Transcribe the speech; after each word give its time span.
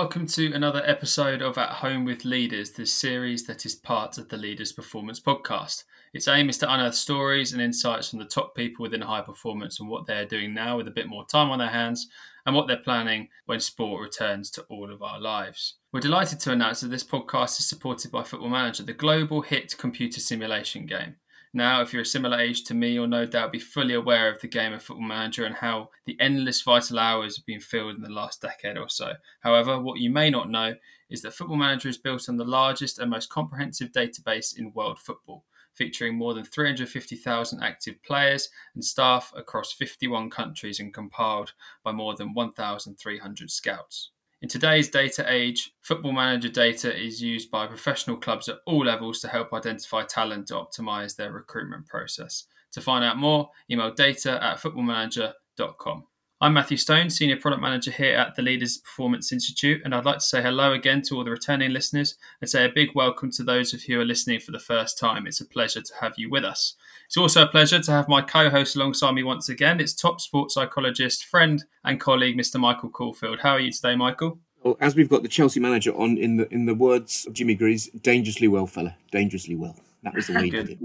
Welcome 0.00 0.28
to 0.28 0.52
another 0.52 0.80
episode 0.86 1.42
of 1.42 1.58
At 1.58 1.70
Home 1.70 2.04
with 2.04 2.24
Leaders, 2.24 2.70
this 2.70 2.92
series 2.92 3.44
that 3.48 3.66
is 3.66 3.74
part 3.74 4.16
of 4.16 4.28
the 4.28 4.36
Leaders 4.36 4.72
Performance 4.72 5.18
Podcast. 5.18 5.82
Its 6.14 6.28
aim 6.28 6.48
is 6.48 6.56
to 6.58 6.72
unearth 6.72 6.94
stories 6.94 7.52
and 7.52 7.60
insights 7.60 8.08
from 8.08 8.20
the 8.20 8.24
top 8.24 8.54
people 8.54 8.84
within 8.84 9.00
high 9.00 9.22
performance 9.22 9.80
and 9.80 9.88
what 9.88 10.06
they're 10.06 10.24
doing 10.24 10.54
now 10.54 10.76
with 10.76 10.86
a 10.86 10.92
bit 10.92 11.08
more 11.08 11.26
time 11.26 11.50
on 11.50 11.58
their 11.58 11.66
hands 11.66 12.06
and 12.46 12.54
what 12.54 12.68
they're 12.68 12.76
planning 12.76 13.26
when 13.46 13.58
sport 13.58 14.00
returns 14.00 14.52
to 14.52 14.62
all 14.70 14.92
of 14.92 15.02
our 15.02 15.20
lives. 15.20 15.74
We're 15.92 15.98
delighted 15.98 16.38
to 16.40 16.52
announce 16.52 16.80
that 16.82 16.92
this 16.92 17.02
podcast 17.02 17.58
is 17.58 17.68
supported 17.68 18.12
by 18.12 18.22
Football 18.22 18.50
Manager, 18.50 18.84
the 18.84 18.92
global 18.92 19.40
hit 19.40 19.76
computer 19.78 20.20
simulation 20.20 20.86
game. 20.86 21.16
Now, 21.54 21.80
if 21.80 21.92
you're 21.92 22.02
a 22.02 22.06
similar 22.06 22.38
age 22.38 22.64
to 22.64 22.74
me, 22.74 22.90
you'll 22.90 23.06
no 23.06 23.24
doubt 23.24 23.52
be 23.52 23.58
fully 23.58 23.94
aware 23.94 24.30
of 24.30 24.40
the 24.40 24.48
game 24.48 24.74
of 24.74 24.82
Football 24.82 25.06
Manager 25.06 25.44
and 25.44 25.54
how 25.54 25.90
the 26.04 26.16
endless 26.20 26.60
vital 26.60 26.98
hours 26.98 27.36
have 27.36 27.46
been 27.46 27.60
filled 27.60 27.96
in 27.96 28.02
the 28.02 28.10
last 28.10 28.42
decade 28.42 28.76
or 28.76 28.88
so. 28.88 29.14
However, 29.40 29.80
what 29.80 29.98
you 29.98 30.10
may 30.10 30.28
not 30.28 30.50
know 30.50 30.74
is 31.08 31.22
that 31.22 31.32
Football 31.32 31.56
Manager 31.56 31.88
is 31.88 31.96
built 31.96 32.28
on 32.28 32.36
the 32.36 32.44
largest 32.44 32.98
and 32.98 33.10
most 33.10 33.30
comprehensive 33.30 33.92
database 33.92 34.58
in 34.58 34.72
world 34.74 34.98
football, 34.98 35.44
featuring 35.72 36.16
more 36.16 36.34
than 36.34 36.44
350,000 36.44 37.62
active 37.62 38.02
players 38.02 38.50
and 38.74 38.84
staff 38.84 39.32
across 39.34 39.72
51 39.72 40.28
countries 40.28 40.80
and 40.80 40.92
compiled 40.92 41.54
by 41.82 41.92
more 41.92 42.14
than 42.14 42.34
1,300 42.34 43.50
scouts. 43.50 44.10
In 44.40 44.48
today's 44.48 44.88
data 44.88 45.24
age, 45.28 45.72
football 45.82 46.12
manager 46.12 46.48
data 46.48 46.96
is 46.96 47.20
used 47.20 47.50
by 47.50 47.66
professional 47.66 48.16
clubs 48.16 48.48
at 48.48 48.58
all 48.66 48.84
levels 48.84 49.20
to 49.20 49.28
help 49.28 49.52
identify 49.52 50.04
talent 50.04 50.46
to 50.48 50.54
optimize 50.54 51.16
their 51.16 51.32
recruitment 51.32 51.86
process. 51.86 52.44
To 52.72 52.80
find 52.80 53.04
out 53.04 53.16
more, 53.16 53.50
email 53.68 53.92
data 53.92 54.42
at 54.42 54.58
footballmanager.com. 54.58 56.04
I'm 56.40 56.54
Matthew 56.54 56.76
Stone, 56.76 57.10
Senior 57.10 57.36
Product 57.36 57.60
Manager 57.60 57.90
here 57.90 58.14
at 58.14 58.36
the 58.36 58.42
Leaders 58.42 58.76
Performance 58.76 59.32
Institute, 59.32 59.82
and 59.84 59.92
I'd 59.92 60.04
like 60.04 60.18
to 60.18 60.24
say 60.24 60.40
hello 60.40 60.72
again 60.72 61.02
to 61.02 61.16
all 61.16 61.24
the 61.24 61.32
returning 61.32 61.72
listeners 61.72 62.14
and 62.40 62.48
say 62.48 62.64
a 62.64 62.68
big 62.68 62.90
welcome 62.94 63.32
to 63.32 63.42
those 63.42 63.74
of 63.74 63.88
you 63.88 63.96
who 63.96 64.02
are 64.02 64.04
listening 64.04 64.38
for 64.38 64.52
the 64.52 64.60
first 64.60 65.00
time. 65.00 65.26
It's 65.26 65.40
a 65.40 65.44
pleasure 65.44 65.82
to 65.82 65.94
have 66.00 66.14
you 66.16 66.30
with 66.30 66.44
us. 66.44 66.76
It's 67.06 67.16
also 67.16 67.42
a 67.42 67.48
pleasure 67.48 67.80
to 67.80 67.90
have 67.90 68.08
my 68.08 68.22
co 68.22 68.50
host 68.50 68.76
alongside 68.76 69.16
me 69.16 69.24
once 69.24 69.48
again. 69.48 69.80
It's 69.80 69.92
top 69.92 70.20
sports 70.20 70.54
psychologist, 70.54 71.24
friend, 71.24 71.64
and 71.82 71.98
colleague, 71.98 72.38
Mr. 72.38 72.60
Michael 72.60 72.90
Caulfield. 72.90 73.40
How 73.40 73.54
are 73.54 73.60
you 73.60 73.72
today, 73.72 73.96
Michael? 73.96 74.38
Well, 74.62 74.76
as 74.80 74.94
we've 74.94 75.08
got 75.08 75.24
the 75.24 75.28
Chelsea 75.28 75.58
manager 75.58 75.90
on, 75.90 76.18
in 76.18 76.36
the 76.36 76.48
in 76.54 76.66
the 76.66 76.74
words 76.74 77.26
of 77.26 77.32
Jimmy 77.32 77.56
Greaves, 77.56 77.88
dangerously 77.88 78.46
well, 78.46 78.68
fella, 78.68 78.96
dangerously 79.10 79.56
well. 79.56 79.74
That 80.04 80.14
was 80.14 80.28
the 80.28 80.34
way 80.34 80.44
he 80.44 80.50
did 80.50 80.70
it. 80.70 80.78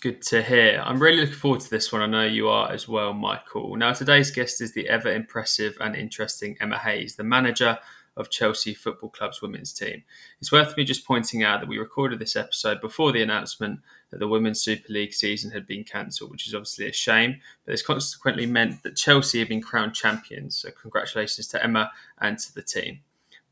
Good 0.00 0.22
to 0.26 0.42
hear. 0.42 0.80
I'm 0.86 1.00
really 1.00 1.22
looking 1.22 1.34
forward 1.34 1.60
to 1.62 1.70
this 1.70 1.92
one. 1.92 2.02
I 2.02 2.06
know 2.06 2.24
you 2.24 2.48
are 2.48 2.70
as 2.70 2.86
well, 2.86 3.12
Michael. 3.12 3.74
Now, 3.74 3.92
today's 3.92 4.30
guest 4.30 4.60
is 4.60 4.72
the 4.72 4.88
ever 4.88 5.12
impressive 5.12 5.76
and 5.80 5.96
interesting 5.96 6.56
Emma 6.60 6.78
Hayes, 6.78 7.16
the 7.16 7.24
manager 7.24 7.76
of 8.16 8.30
Chelsea 8.30 8.74
Football 8.74 9.10
Club's 9.10 9.42
women's 9.42 9.72
team. 9.72 10.04
It's 10.40 10.52
worth 10.52 10.76
me 10.76 10.84
just 10.84 11.04
pointing 11.04 11.42
out 11.42 11.58
that 11.58 11.68
we 11.68 11.78
recorded 11.78 12.20
this 12.20 12.36
episode 12.36 12.80
before 12.80 13.10
the 13.10 13.22
announcement 13.22 13.80
that 14.10 14.20
the 14.20 14.28
Women's 14.28 14.60
Super 14.60 14.92
League 14.92 15.12
season 15.12 15.50
had 15.50 15.66
been 15.66 15.82
cancelled, 15.82 16.30
which 16.30 16.46
is 16.46 16.54
obviously 16.54 16.86
a 16.86 16.92
shame. 16.92 17.40
But 17.66 17.72
this 17.72 17.82
consequently 17.82 18.46
meant 18.46 18.84
that 18.84 18.94
Chelsea 18.94 19.40
have 19.40 19.48
been 19.48 19.60
crowned 19.60 19.94
champions. 19.94 20.58
So, 20.58 20.70
congratulations 20.80 21.48
to 21.48 21.62
Emma 21.62 21.90
and 22.20 22.38
to 22.38 22.54
the 22.54 22.62
team. 22.62 23.00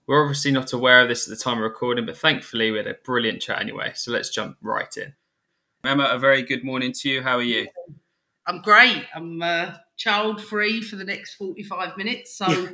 We're 0.07 0.23
obviously 0.23 0.53
not 0.53 0.73
aware 0.73 1.01
of 1.01 1.09
this 1.09 1.29
at 1.29 1.37
the 1.37 1.43
time 1.43 1.59
of 1.59 1.65
recording, 1.65 2.07
but 2.07 2.17
thankfully 2.17 2.71
we 2.71 2.77
had 2.77 2.87
a 2.87 2.95
brilliant 2.95 3.43
chat 3.43 3.61
anyway. 3.61 3.95
So, 3.97 4.13
let's 4.13 4.31
jump 4.31 4.59
right 4.63 4.97
in. 4.97 5.15
Emma, 5.85 6.05
a 6.05 6.19
very 6.19 6.43
good 6.43 6.65
morning 6.65 6.93
to 6.93 7.09
you. 7.09 7.23
How 7.23 7.37
are 7.37 7.43
you? 7.43 7.69
I'm 8.47 8.61
great. 8.63 9.05
I'm 9.15 9.43
uh, 9.43 9.75
child 9.97 10.43
free 10.43 10.81
for 10.81 10.97
the 10.97 11.05
next 11.05 11.35
45 11.35 11.97
minutes. 11.97 12.37
So 12.37 12.47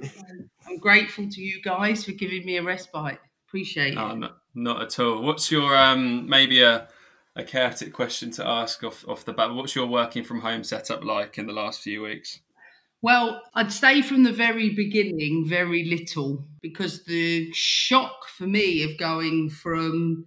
I'm 0.67 0.79
grateful 0.79 1.29
to 1.29 1.41
you 1.41 1.63
guys 1.63 2.05
for 2.05 2.13
giving 2.13 2.45
me 2.45 2.57
a 2.57 2.63
respite. 2.63 3.19
Appreciate 3.49 3.97
oh, 3.97 4.11
it. 4.11 4.17
Not, 4.17 4.39
not 4.55 4.83
at 4.83 4.99
all. 4.99 5.23
What's 5.23 5.51
your, 5.51 5.77
um, 5.77 6.29
maybe 6.29 6.63
a, 6.63 6.89
a 7.37 7.45
chaotic 7.45 7.93
question 7.93 8.31
to 8.33 8.47
ask 8.47 8.83
off, 8.83 9.07
off 9.09 9.25
the 9.25 9.33
bat? 9.33 9.55
What's 9.55 9.75
your 9.75 9.87
working 9.87 10.25
from 10.25 10.41
home 10.41 10.65
setup 10.65 11.05
like 11.05 11.39
in 11.39 11.47
the 11.47 11.53
last 11.53 11.83
few 11.83 12.03
weeks? 12.03 12.41
Well, 13.03 13.43
I'd 13.55 13.73
say 13.73 14.01
from 14.01 14.23
the 14.23 14.33
very 14.33 14.71
beginning, 14.71 15.45
very 15.49 15.85
little, 15.85 16.45
because 16.61 17.05
the 17.05 17.53
shock 17.53 18.29
for 18.29 18.47
me 18.47 18.85
of 18.85 18.97
going 18.97 19.51
from 19.51 20.27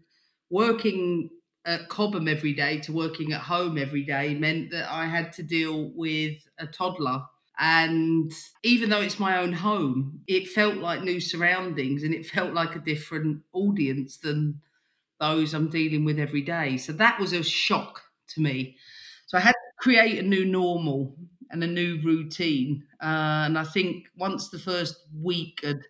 working 0.49 1.29
at 1.65 1.89
Cobham 1.89 2.27
every 2.27 2.53
day 2.53 2.79
to 2.81 2.93
working 2.93 3.33
at 3.33 3.41
home 3.41 3.77
every 3.77 4.03
day 4.03 4.35
meant 4.35 4.71
that 4.71 4.89
I 4.91 5.07
had 5.07 5.33
to 5.33 5.43
deal 5.43 5.91
with 5.95 6.37
a 6.59 6.67
toddler. 6.67 7.23
And 7.57 8.31
even 8.63 8.89
though 8.89 9.01
it's 9.01 9.19
my 9.19 9.37
own 9.37 9.53
home, 9.53 10.21
it 10.27 10.47
felt 10.49 10.75
like 10.77 11.01
new 11.01 11.19
surroundings 11.21 12.03
and 12.03 12.13
it 12.13 12.25
felt 12.25 12.53
like 12.53 12.75
a 12.75 12.79
different 12.79 13.43
audience 13.53 14.17
than 14.17 14.61
those 15.19 15.53
I'm 15.53 15.69
dealing 15.69 16.05
with 16.05 16.19
every 16.19 16.41
day. 16.41 16.77
So 16.77 16.91
that 16.93 17.19
was 17.19 17.33
a 17.33 17.43
shock 17.43 18.01
to 18.29 18.41
me. 18.41 18.77
So 19.27 19.37
I 19.37 19.41
had 19.41 19.53
to 19.53 19.73
create 19.79 20.19
a 20.19 20.23
new 20.27 20.45
normal 20.45 21.15
and 21.51 21.63
a 21.63 21.67
new 21.67 22.01
routine. 22.01 22.85
Uh, 23.01 23.45
and 23.45 23.57
I 23.57 23.63
think 23.63 24.07
once 24.17 24.49
the 24.49 24.59
first 24.59 24.97
week 25.21 25.61
had 25.63 25.81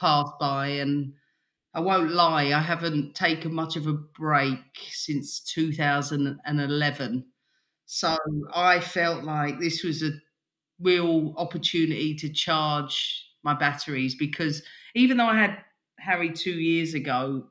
passed 0.00 0.32
by 0.40 0.68
and 0.68 1.14
I 1.74 1.80
won't 1.80 2.12
lie, 2.12 2.52
I 2.52 2.60
haven't 2.60 3.14
taken 3.16 3.52
much 3.52 3.76
of 3.76 3.86
a 3.86 3.92
break 3.92 4.58
since 4.90 5.40
2011. 5.40 7.32
So 7.86 8.16
I 8.54 8.80
felt 8.80 9.24
like 9.24 9.58
this 9.60 9.82
was 9.82 10.02
a 10.02 10.12
real 10.80 11.34
opportunity 11.36 12.14
to 12.16 12.30
charge 12.32 13.28
my 13.42 13.54
batteries 13.54 14.14
because 14.16 14.62
even 14.94 15.18
though 15.18 15.26
I 15.26 15.36
had 15.38 15.64
Harry 15.98 16.32
two 16.32 16.52
years 16.60 16.94
ago, 16.94 17.48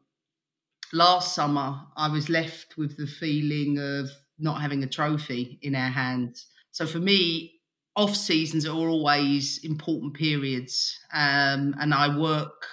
last 0.92 1.34
summer 1.36 1.82
I 1.96 2.10
was 2.10 2.30
left 2.30 2.78
with 2.78 2.98
the 2.98 3.08
feeling 3.08 3.78
of 3.80 4.10
not 4.40 4.62
having 4.62 4.84
a 4.84 4.88
trophy 4.88 5.60
in 5.62 5.76
our 5.76 5.90
hands. 5.90 6.48
So 6.72 6.86
for 6.86 7.00
me, 7.00 7.62
off 7.96 8.16
seasons 8.16 8.66
are 8.66 8.76
always 8.76 9.64
important 9.64 10.16
periods, 10.16 11.00
um, 11.14 11.76
and 11.80 11.94
I 11.94 12.18
work 12.18 12.68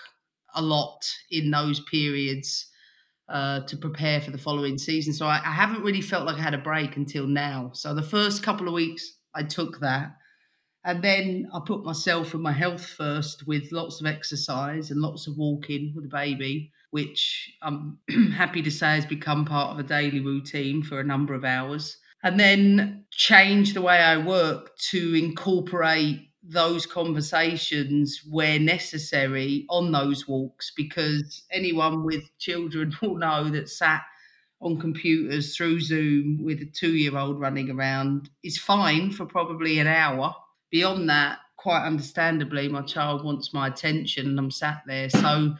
a 0.55 0.63
lot 0.63 1.05
in 1.31 1.51
those 1.51 1.81
periods 1.81 2.67
uh, 3.31 3.61
to 3.61 3.77
prepare 3.77 4.21
for 4.21 4.33
the 4.33 4.39
following 4.39 4.77
season. 4.77 5.13
So 5.13 5.27
I, 5.27 5.41
I, 5.45 5.53
haven't 5.53 5.83
really 5.83 6.01
felt 6.01 6.27
like 6.27 6.37
I 6.37 6.43
had 6.43 6.55
a 6.55 6.59
break 6.59 6.97
until 6.97 7.29
now. 7.29 7.71
So 7.75 7.95
the 7.95 8.03
first 8.03 8.43
couple 8.43 8.67
of 8.67 8.75
weeks, 8.75 9.19
I 9.35 9.45
took 9.45 9.79
that. 9.81 10.17
And 10.85 11.03
then 11.03 11.49
I 11.55 11.61
put 11.65 11.85
myself 11.85 12.35
and 12.35 12.43
my 12.43 12.53
health 12.53 12.85
first 12.85 13.47
with 13.47 13.71
lots 13.71 14.01
of 14.01 14.07
exercise 14.07 14.91
and 14.91 15.01
lots 15.01 15.29
of 15.29 15.37
walking 15.37 15.93
with 15.95 16.05
the 16.05 16.17
baby, 16.17 16.73
which 16.91 17.53
I'm 17.63 17.99
happy 18.35 18.63
to 18.63 18.71
say 18.71 18.95
has 18.95 19.07
become 19.07 19.45
part 19.45 19.73
of 19.73 19.79
a 19.79 19.89
daily 19.89 20.21
routine 20.21 20.83
for 20.83 20.99
a 20.99 21.05
number 21.05 21.35
of 21.35 21.45
hours. 21.45 21.99
And 22.23 22.41
then 22.41 23.05
change 23.13 23.75
the 23.75 23.83
way 23.83 23.99
I 23.99 24.17
work 24.17 24.77
to 24.91 25.15
incorporate 25.15 26.30
those 26.51 26.85
conversations 26.85 28.23
where 28.29 28.59
necessary 28.59 29.65
on 29.71 29.93
those 29.93 30.27
walks 30.27 30.73
because 30.77 31.45
anyone 31.53 32.05
with 32.05 32.25
children 32.39 32.97
will 33.03 33.17
know 33.17 33.49
that 33.49 33.69
sat 33.69 34.03
on 34.61 34.79
computers 34.79 35.57
through 35.57 35.81
Zoom 35.81 36.43
with 36.43 36.61
a 36.61 36.67
two 36.67 36.97
year 36.97 37.17
old 37.17 37.41
running 37.41 37.71
around 37.71 38.29
is 38.43 38.59
fine 38.59 39.11
for 39.11 39.25
probably 39.25 39.79
an 39.79 39.87
hour. 39.87 40.35
Beyond 40.71 41.09
that, 41.09 41.39
quite 41.57 41.87
understandably, 41.87 42.69
my 42.69 42.83
child 42.83 43.25
wants 43.25 43.55
my 43.55 43.69
attention 43.69 44.27
and 44.27 44.39
I'm 44.39 44.51
sat 44.51 44.83
there. 44.87 45.09
So 45.09 45.55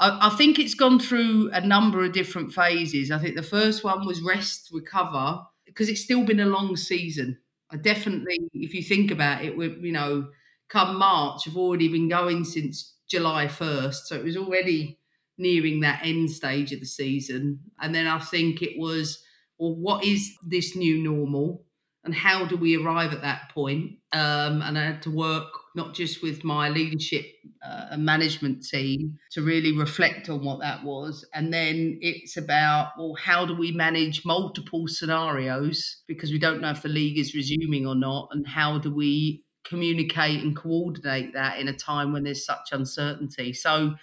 I, 0.00 0.28
I 0.28 0.30
think 0.30 0.58
it's 0.58 0.74
gone 0.74 0.98
through 0.98 1.50
a 1.52 1.60
number 1.60 2.02
of 2.04 2.12
different 2.12 2.52
phases. 2.52 3.10
I 3.10 3.18
think 3.18 3.36
the 3.36 3.42
first 3.42 3.84
one 3.84 4.06
was 4.06 4.22
rest, 4.22 4.70
recover, 4.72 5.42
because 5.66 5.88
it's 5.88 6.02
still 6.02 6.24
been 6.24 6.40
a 6.40 6.46
long 6.46 6.76
season 6.76 7.38
I 7.72 7.76
definitely, 7.76 8.38
if 8.52 8.74
you 8.74 8.82
think 8.82 9.10
about 9.10 9.44
it, 9.44 9.56
we 9.56 9.68
you 9.80 9.92
know, 9.92 10.28
come 10.68 10.98
March, 10.98 11.48
I've 11.48 11.56
already 11.56 11.88
been 11.88 12.08
going 12.08 12.44
since 12.44 12.94
July 13.08 13.46
1st. 13.46 14.06
So 14.06 14.16
it 14.16 14.24
was 14.24 14.36
already 14.36 14.98
nearing 15.38 15.80
that 15.80 16.00
end 16.04 16.30
stage 16.30 16.72
of 16.72 16.80
the 16.80 16.86
season. 16.86 17.60
And 17.80 17.94
then 17.94 18.06
I 18.06 18.18
think 18.18 18.62
it 18.62 18.78
was, 18.78 19.22
well, 19.58 19.74
what 19.74 20.04
is 20.04 20.34
this 20.46 20.76
new 20.76 21.02
normal? 21.02 21.64
And 22.04 22.14
how 22.14 22.44
do 22.46 22.56
we 22.56 22.76
arrive 22.76 23.12
at 23.12 23.22
that 23.22 23.50
point? 23.54 23.92
Um, 24.12 24.60
and 24.62 24.78
I 24.78 24.84
had 24.84 25.02
to 25.02 25.10
work 25.10 25.46
not 25.74 25.94
just 25.94 26.22
with 26.22 26.44
my 26.44 26.68
leadership 26.68 27.24
uh, 27.64 27.86
and 27.90 28.04
management 28.04 28.64
team 28.66 29.18
to 29.30 29.42
really 29.42 29.72
reflect 29.76 30.28
on 30.28 30.44
what 30.44 30.60
that 30.60 30.84
was. 30.84 31.26
And 31.32 31.52
then 31.52 31.98
it's 32.00 32.36
about, 32.36 32.92
well, 32.98 33.14
how 33.18 33.46
do 33.46 33.54
we 33.54 33.72
manage 33.72 34.24
multiple 34.24 34.86
scenarios 34.86 36.02
because 36.06 36.30
we 36.30 36.38
don't 36.38 36.60
know 36.60 36.70
if 36.70 36.82
the 36.82 36.88
league 36.88 37.18
is 37.18 37.34
resuming 37.34 37.86
or 37.86 37.94
not? 37.94 38.28
And 38.32 38.46
how 38.46 38.78
do 38.78 38.94
we 38.94 39.44
communicate 39.64 40.42
and 40.42 40.56
coordinate 40.56 41.32
that 41.32 41.58
in 41.58 41.68
a 41.68 41.72
time 41.72 42.12
when 42.12 42.24
there's 42.24 42.44
such 42.44 42.72
uncertainty? 42.72 43.52
So, 43.54 43.94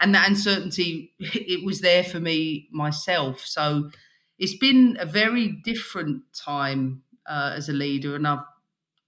and 0.00 0.14
that 0.14 0.28
uncertainty, 0.28 1.12
it 1.18 1.64
was 1.64 1.80
there 1.80 2.04
for 2.04 2.20
me 2.20 2.68
myself. 2.72 3.40
So, 3.40 3.90
it's 4.38 4.56
been 4.56 4.96
a 5.00 5.06
very 5.06 5.48
different 5.48 6.22
time 6.32 7.02
uh, 7.26 7.54
as 7.56 7.68
a 7.68 7.72
leader, 7.72 8.14
and 8.14 8.26
I've 8.26 8.44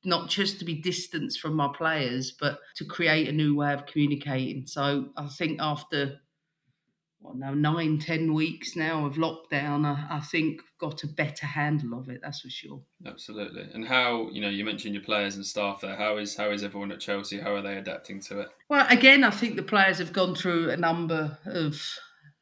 not 0.04 0.28
just 0.28 0.58
to 0.58 0.64
be 0.64 0.74
distanced 0.74 1.40
from 1.40 1.54
my 1.54 1.68
players, 1.76 2.32
but 2.32 2.60
to 2.76 2.84
create 2.84 3.28
a 3.28 3.32
new 3.32 3.54
way 3.54 3.72
of 3.72 3.86
communicating. 3.86 4.66
So 4.66 5.10
I 5.16 5.26
think 5.26 5.58
after 5.60 6.20
well, 7.20 7.34
now 7.34 7.52
nine, 7.52 7.98
ten 7.98 8.32
weeks 8.32 8.76
now 8.76 9.04
of 9.04 9.16
lockdown, 9.16 9.84
I, 9.84 10.16
I 10.16 10.20
think 10.20 10.62
got 10.78 11.04
a 11.04 11.06
better 11.06 11.44
handle 11.44 11.98
of 11.98 12.08
it. 12.08 12.20
That's 12.22 12.40
for 12.40 12.48
sure. 12.48 12.80
Absolutely. 13.06 13.68
And 13.74 13.86
how 13.86 14.30
you 14.30 14.40
know 14.40 14.48
you 14.48 14.64
mentioned 14.64 14.94
your 14.94 15.04
players 15.04 15.36
and 15.36 15.44
staff 15.44 15.82
there. 15.82 15.96
How 15.96 16.16
is 16.16 16.34
how 16.34 16.50
is 16.50 16.64
everyone 16.64 16.92
at 16.92 17.00
Chelsea? 17.00 17.38
How 17.38 17.54
are 17.54 17.62
they 17.62 17.76
adapting 17.76 18.20
to 18.22 18.40
it? 18.40 18.48
Well, 18.70 18.86
again, 18.88 19.22
I 19.22 19.30
think 19.30 19.56
the 19.56 19.62
players 19.62 19.98
have 19.98 20.14
gone 20.14 20.34
through 20.34 20.70
a 20.70 20.76
number 20.76 21.38
of 21.44 21.82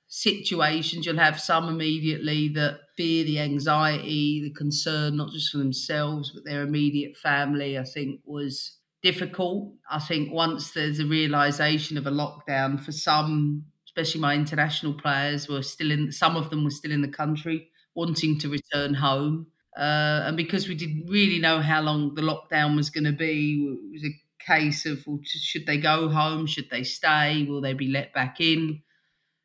situations. 0.09 1.07
You'll 1.07 1.19
have 1.19 1.41
some 1.41 1.69
immediately 1.69 2.49
that 2.51 2.81
fear, 2.97 3.25
the 3.25 3.41
anxiety, 3.41 4.43
the 4.43 4.51
concern, 4.53 5.17
not 5.17 5.33
just 5.33 5.51
for 5.53 5.59
themselves 5.59 6.33
but 6.35 6.45
their 6.45 6.63
immediate 6.63 7.17
family. 7.17 7.79
I 7.79 7.85
think 7.85 8.21
was 8.25 8.79
difficult. 9.03 9.75
I 9.91 9.99
think 10.01 10.33
once 10.33 10.73
there's 10.73 10.99
a 10.99 11.07
realization 11.07 11.97
of 11.97 12.07
a 12.07 12.11
lockdown 12.11 12.83
for 12.83 12.93
some 12.93 13.67
especially 13.87 14.21
my 14.21 14.35
international 14.35 14.95
players 14.95 15.49
were 15.49 15.63
still 15.63 15.91
in 15.91 16.13
some 16.13 16.37
of 16.37 16.51
them 16.51 16.63
were 16.65 16.71
still 16.71 16.93
in 16.93 17.01
the 17.03 17.09
country 17.09 17.69
wanting 17.95 18.39
to 18.39 18.49
return 18.49 18.95
home 18.95 19.47
uh, 19.77 20.23
and 20.25 20.37
because 20.37 20.69
we 20.69 20.75
didn't 20.75 21.07
really 21.09 21.39
know 21.39 21.61
how 21.61 21.81
long 21.81 22.15
the 22.15 22.23
lockdown 22.23 22.77
was 22.77 22.91
going 22.91 23.05
to 23.05 23.13
be 23.13 23.55
it 23.65 23.93
was 23.93 24.05
a 24.05 24.45
case 24.45 24.87
of 24.87 25.05
well, 25.07 25.19
should 25.25 25.67
they 25.67 25.79
go 25.79 26.09
home 26.09 26.47
should 26.47 26.69
they 26.71 26.83
stay 26.85 27.45
will 27.49 27.61
they 27.61 27.73
be 27.75 27.89
let 27.89 28.13
back 28.13 28.41
in 28.41 28.83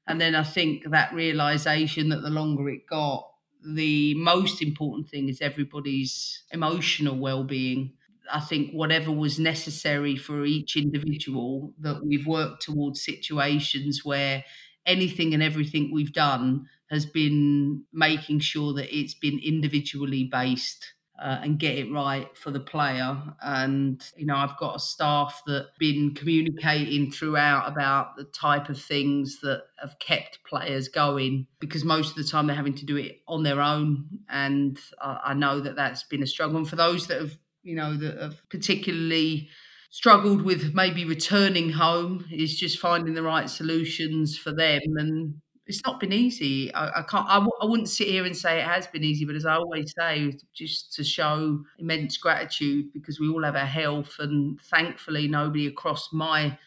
and 0.07 0.19
then 0.19 0.35
i 0.35 0.43
think 0.43 0.89
that 0.89 1.13
realization 1.13 2.09
that 2.09 2.21
the 2.21 2.29
longer 2.29 2.69
it 2.69 2.85
got 2.87 3.29
the 3.65 4.13
most 4.15 4.61
important 4.61 5.09
thing 5.09 5.29
is 5.29 5.39
everybody's 5.39 6.43
emotional 6.51 7.17
well-being. 7.17 7.93
I 8.29 8.41
think 8.41 8.71
whatever 8.73 9.09
was 9.09 9.39
necessary 9.39 10.17
for 10.17 10.43
each 10.43 10.75
individual, 10.75 11.73
that 11.79 12.03
we've 12.05 12.27
worked 12.27 12.61
towards 12.63 13.03
situations 13.03 14.03
where 14.03 14.43
anything 14.85 15.33
and 15.33 15.41
everything 15.41 15.91
we've 15.93 16.11
done 16.11 16.67
has 16.89 17.05
been 17.05 17.85
making 17.93 18.39
sure 18.39 18.73
that 18.73 18.93
it's 18.93 19.13
been 19.13 19.39
individually 19.39 20.25
based 20.25 20.93
uh, 21.23 21.39
and 21.41 21.57
get 21.57 21.77
it 21.77 21.91
right 21.91 22.27
for 22.37 22.51
the 22.51 22.59
player. 22.59 23.17
And, 23.41 24.03
you 24.17 24.25
know, 24.25 24.35
I've 24.35 24.57
got 24.57 24.75
a 24.75 24.79
staff 24.79 25.41
that 25.47 25.69
been 25.79 26.13
communicating 26.13 27.11
throughout 27.11 27.71
about 27.71 28.17
the 28.17 28.25
type 28.25 28.67
of 28.69 28.79
things 28.79 29.39
that 29.41 29.63
have 29.81 29.97
kept 29.99 30.39
players 30.43 30.89
going 30.89 31.47
because 31.59 31.85
most 31.85 32.09
of 32.09 32.15
the 32.17 32.29
time 32.29 32.47
they're 32.47 32.55
having 32.55 32.75
to 32.75 32.85
do 32.85 32.97
it 32.97 33.21
on 33.27 33.43
their 33.43 33.61
own. 33.61 34.05
And 34.29 34.77
I, 35.01 35.19
I 35.27 35.33
know 35.33 35.61
that 35.61 35.77
that's 35.77 36.03
been 36.03 36.23
a 36.23 36.27
struggle. 36.27 36.57
And 36.57 36.69
for 36.69 36.75
those 36.75 37.07
that 37.07 37.21
have 37.21 37.37
you 37.63 37.75
know, 37.75 37.95
that 37.95 38.21
have 38.21 38.41
particularly 38.49 39.49
struggled 39.89 40.41
with 40.41 40.73
maybe 40.73 41.05
returning 41.05 41.69
home 41.71 42.25
is 42.31 42.57
just 42.57 42.79
finding 42.79 43.13
the 43.13 43.23
right 43.23 43.49
solutions 43.49 44.37
for 44.37 44.53
them. 44.53 44.81
And 44.97 45.35
it's 45.65 45.83
not 45.85 45.99
been 45.99 46.11
easy. 46.11 46.73
I, 46.73 46.99
I 46.99 47.01
can't. 47.03 47.27
I 47.27 47.35
w- 47.35 47.51
I 47.61 47.65
wouldn't 47.65 47.89
sit 47.89 48.07
here 48.07 48.25
and 48.25 48.35
say 48.35 48.59
it 48.59 48.65
has 48.65 48.87
been 48.87 49.03
easy, 49.03 49.25
but 49.25 49.35
as 49.35 49.45
I 49.45 49.55
always 49.55 49.93
say, 49.97 50.37
just 50.53 50.93
to 50.95 51.03
show 51.03 51.63
immense 51.79 52.17
gratitude 52.17 52.91
because 52.93 53.19
we 53.19 53.29
all 53.29 53.43
have 53.43 53.55
our 53.55 53.65
health, 53.65 54.15
and 54.19 54.59
thankfully, 54.61 55.27
nobody 55.27 55.67
across 55.67 56.11
my 56.11 56.57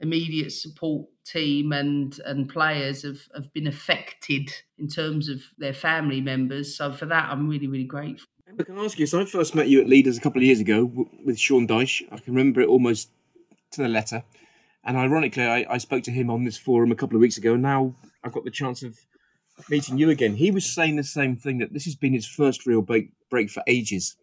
immediate 0.00 0.50
support 0.50 1.06
team 1.24 1.72
and 1.72 2.18
and 2.24 2.48
players 2.48 3.02
have, 3.02 3.20
have 3.34 3.52
been 3.52 3.66
affected 3.66 4.50
in 4.78 4.88
terms 4.88 5.28
of 5.28 5.42
their 5.58 5.74
family 5.74 6.20
members. 6.20 6.76
So 6.76 6.92
for 6.92 7.06
that, 7.06 7.30
I'm 7.30 7.48
really 7.48 7.68
really 7.68 7.84
grateful. 7.84 8.26
I 8.58 8.64
can 8.64 8.78
ask 8.78 8.98
you, 8.98 9.06
so 9.06 9.20
I 9.20 9.24
first 9.26 9.54
met 9.54 9.68
you 9.68 9.80
at 9.80 9.88
Leaders 9.88 10.18
a 10.18 10.20
couple 10.20 10.40
of 10.40 10.44
years 10.44 10.58
ago 10.58 10.90
with 11.24 11.38
Sean 11.38 11.68
Dyche. 11.68 12.02
I 12.10 12.18
can 12.18 12.34
remember 12.34 12.60
it 12.60 12.68
almost 12.68 13.10
to 13.70 13.82
the 13.82 13.88
letter. 13.88 14.24
And 14.84 14.96
ironically, 14.96 15.44
I, 15.44 15.66
I 15.68 15.78
spoke 15.78 16.02
to 16.04 16.10
him 16.10 16.30
on 16.30 16.44
this 16.44 16.56
forum 16.56 16.90
a 16.90 16.96
couple 16.96 17.16
of 17.16 17.20
weeks 17.20 17.36
ago, 17.36 17.54
and 17.54 17.62
now 17.62 17.94
I've 18.24 18.32
got 18.32 18.44
the 18.44 18.50
chance 18.50 18.82
of 18.82 18.98
meeting 19.68 19.98
you 19.98 20.10
again. 20.10 20.36
He 20.36 20.50
was 20.50 20.64
saying 20.64 20.96
the 20.96 21.04
same 21.04 21.36
thing 21.36 21.58
that 21.58 21.72
this 21.72 21.84
has 21.84 21.94
been 21.94 22.14
his 22.14 22.26
first 22.26 22.66
real 22.66 22.82
break, 22.82 23.10
break 23.28 23.50
for 23.50 23.62
ages. 23.66 24.16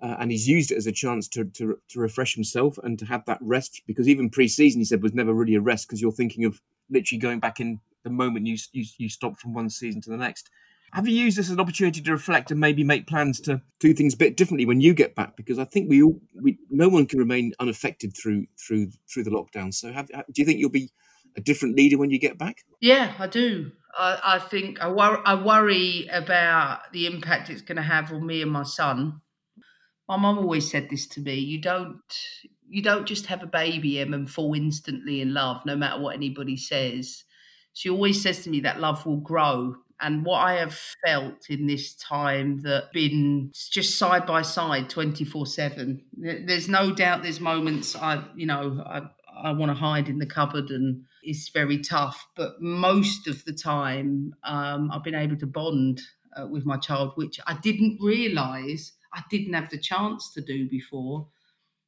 Uh, 0.00 0.16
and 0.18 0.30
he's 0.30 0.46
used 0.46 0.70
it 0.70 0.76
as 0.76 0.86
a 0.86 0.92
chance 0.92 1.26
to, 1.28 1.44
to, 1.46 1.78
to 1.88 2.00
refresh 2.00 2.34
himself 2.34 2.78
and 2.82 2.98
to 2.98 3.06
have 3.06 3.24
that 3.24 3.38
rest 3.40 3.80
because 3.86 4.08
even 4.08 4.28
pre-season 4.28 4.78
he 4.78 4.84
said 4.84 5.02
was 5.02 5.14
never 5.14 5.32
really 5.32 5.54
a 5.54 5.60
rest 5.60 5.88
because 5.88 6.02
you're 6.02 6.12
thinking 6.12 6.44
of 6.44 6.60
literally 6.90 7.18
going 7.18 7.40
back 7.40 7.60
in 7.60 7.80
the 8.04 8.10
moment 8.10 8.46
you, 8.46 8.56
you 8.72 8.84
you 8.98 9.08
stop 9.08 9.38
from 9.38 9.54
one 9.54 9.70
season 9.70 10.02
to 10.02 10.10
the 10.10 10.16
next. 10.16 10.50
Have 10.92 11.08
you 11.08 11.14
used 11.14 11.36
this 11.36 11.46
as 11.46 11.52
an 11.52 11.60
opportunity 11.60 12.00
to 12.00 12.12
reflect 12.12 12.50
and 12.50 12.60
maybe 12.60 12.84
make 12.84 13.06
plans 13.06 13.40
to 13.40 13.60
do 13.80 13.92
things 13.92 14.14
a 14.14 14.16
bit 14.16 14.36
differently 14.36 14.66
when 14.66 14.80
you 14.80 14.94
get 14.94 15.14
back? 15.14 15.36
Because 15.36 15.58
I 15.58 15.64
think 15.64 15.90
we 15.90 16.02
all, 16.02 16.20
we, 16.40 16.58
no 16.70 16.88
one 16.88 17.06
can 17.06 17.18
remain 17.18 17.52
unaffected 17.60 18.16
through 18.16 18.46
through 18.58 18.90
through 19.12 19.24
the 19.24 19.30
lockdown. 19.30 19.74
So, 19.74 19.92
have, 19.92 20.08
do 20.08 20.22
you 20.36 20.44
think 20.44 20.58
you'll 20.58 20.70
be 20.70 20.90
a 21.36 21.40
different 21.40 21.76
leader 21.76 21.98
when 21.98 22.10
you 22.10 22.18
get 22.18 22.38
back? 22.38 22.64
Yeah, 22.80 23.12
I 23.18 23.26
do. 23.26 23.72
I, 23.98 24.20
I 24.24 24.38
think 24.38 24.80
I, 24.80 24.88
wor- 24.88 25.26
I 25.26 25.34
worry 25.34 26.08
about 26.12 26.92
the 26.92 27.06
impact 27.06 27.50
it's 27.50 27.62
going 27.62 27.76
to 27.76 27.82
have 27.82 28.12
on 28.12 28.26
me 28.26 28.42
and 28.42 28.50
my 28.50 28.62
son. 28.62 29.20
My 30.08 30.16
mum 30.16 30.38
always 30.38 30.70
said 30.70 30.88
this 30.88 31.06
to 31.08 31.20
me: 31.20 31.34
you 31.34 31.60
don't 31.60 32.00
you 32.68 32.82
don't 32.82 33.06
just 33.06 33.26
have 33.26 33.42
a 33.42 33.46
baby 33.46 34.00
Em, 34.00 34.14
and 34.14 34.30
fall 34.30 34.54
instantly 34.54 35.20
in 35.20 35.34
love, 35.34 35.64
no 35.66 35.76
matter 35.76 36.00
what 36.00 36.14
anybody 36.16 36.56
says. 36.56 37.24
She 37.72 37.90
always 37.90 38.22
says 38.22 38.42
to 38.44 38.50
me 38.50 38.60
that 38.60 38.80
love 38.80 39.04
will 39.04 39.18
grow 39.18 39.76
and 40.00 40.24
what 40.24 40.38
I 40.40 40.54
have 40.54 40.78
felt 41.04 41.48
in 41.48 41.66
this 41.66 41.94
time 41.94 42.60
that 42.62 42.92
been 42.92 43.50
just 43.54 43.98
side 43.98 44.26
by 44.26 44.42
side 44.42 44.90
24 44.90 45.46
7. 45.46 46.04
There's 46.16 46.68
no 46.68 46.92
doubt 46.92 47.22
there's 47.22 47.40
moments 47.40 47.96
I, 47.96 48.24
you 48.34 48.46
know, 48.46 48.82
I, 48.84 49.02
I 49.42 49.52
want 49.52 49.70
to 49.70 49.74
hide 49.74 50.08
in 50.08 50.18
the 50.18 50.26
cupboard 50.26 50.70
and 50.70 51.04
it's 51.22 51.48
very 51.48 51.78
tough. 51.78 52.26
But 52.36 52.60
most 52.60 53.26
of 53.26 53.44
the 53.44 53.52
time, 53.52 54.34
um, 54.44 54.90
I've 54.92 55.04
been 55.04 55.14
able 55.14 55.36
to 55.38 55.46
bond 55.46 56.02
uh, 56.36 56.46
with 56.46 56.66
my 56.66 56.76
child, 56.76 57.12
which 57.16 57.40
I 57.46 57.54
didn't 57.54 57.98
realize 58.00 58.92
I 59.14 59.22
didn't 59.30 59.54
have 59.54 59.70
the 59.70 59.78
chance 59.78 60.32
to 60.34 60.42
do 60.42 60.68
before 60.68 61.28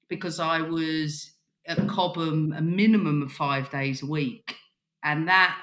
because 0.08 0.40
I 0.40 0.62
was 0.62 1.32
at 1.66 1.86
Cobham 1.86 2.54
a 2.56 2.62
minimum 2.62 3.22
of 3.22 3.32
five 3.32 3.70
days 3.70 4.02
a 4.02 4.06
week. 4.06 4.56
And 5.04 5.28
that 5.28 5.56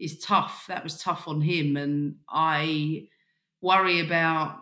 is 0.00 0.18
tough. 0.18 0.64
That 0.68 0.82
was 0.82 1.00
tough 1.00 1.28
on 1.28 1.40
him, 1.40 1.76
and 1.76 2.16
I 2.28 3.08
worry 3.60 4.00
about 4.00 4.56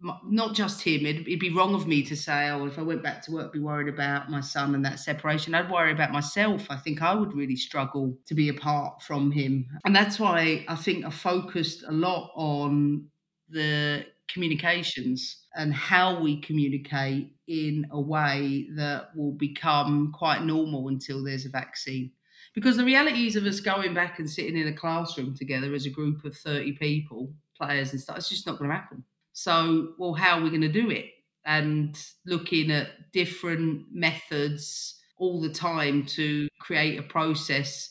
not 0.00 0.54
just 0.54 0.82
him. 0.82 1.06
It'd, 1.06 1.26
it'd, 1.26 1.40
be 1.40 1.52
wrong 1.52 1.74
of 1.74 1.88
me 1.88 2.02
to 2.04 2.16
say, 2.16 2.50
"Oh, 2.50 2.66
if 2.66 2.78
I 2.78 2.82
went 2.82 3.02
back 3.02 3.22
to 3.24 3.32
work, 3.32 3.52
be 3.52 3.58
worried 3.58 3.92
about 3.92 4.30
my 4.30 4.40
son 4.40 4.74
and 4.74 4.84
that 4.84 5.00
separation." 5.00 5.54
I'd 5.54 5.70
worry 5.70 5.92
about 5.92 6.12
myself. 6.12 6.66
I 6.70 6.76
think 6.76 7.02
I 7.02 7.14
would 7.14 7.34
really 7.34 7.56
struggle 7.56 8.16
to 8.26 8.34
be 8.34 8.48
apart 8.48 9.02
from 9.02 9.32
him, 9.32 9.66
and 9.84 9.96
that's 9.96 10.20
why 10.20 10.64
I 10.68 10.76
think 10.76 11.04
I 11.04 11.10
focused 11.10 11.82
a 11.88 11.92
lot 11.92 12.30
on 12.36 13.08
the 13.48 14.04
communications 14.28 15.46
and 15.56 15.72
how 15.72 16.20
we 16.20 16.40
communicate 16.40 17.32
in 17.46 17.86
a 17.90 18.00
way 18.00 18.68
that 18.76 19.08
will 19.16 19.32
become 19.32 20.12
quite 20.12 20.44
normal 20.44 20.88
until 20.88 21.24
there's 21.24 21.46
a 21.46 21.48
vaccine. 21.48 22.12
Because 22.58 22.76
the 22.76 22.84
realities 22.84 23.36
of 23.36 23.44
us 23.44 23.60
going 23.60 23.94
back 23.94 24.18
and 24.18 24.28
sitting 24.28 24.56
in 24.56 24.66
a 24.66 24.72
classroom 24.72 25.32
together 25.32 25.72
as 25.74 25.86
a 25.86 25.90
group 25.90 26.24
of 26.24 26.36
30 26.36 26.72
people, 26.72 27.32
players 27.56 27.92
and 27.92 28.00
stuff, 28.00 28.16
it's 28.16 28.28
just 28.28 28.48
not 28.48 28.58
going 28.58 28.68
to 28.68 28.74
happen. 28.74 29.04
So, 29.32 29.90
well, 29.96 30.14
how 30.14 30.38
are 30.38 30.42
we 30.42 30.48
going 30.48 30.62
to 30.62 30.68
do 30.68 30.90
it? 30.90 31.04
And 31.46 31.96
looking 32.26 32.72
at 32.72 33.12
different 33.12 33.84
methods 33.92 35.00
all 35.18 35.40
the 35.40 35.52
time 35.52 36.04
to 36.06 36.48
create 36.58 36.98
a 36.98 37.04
process 37.04 37.90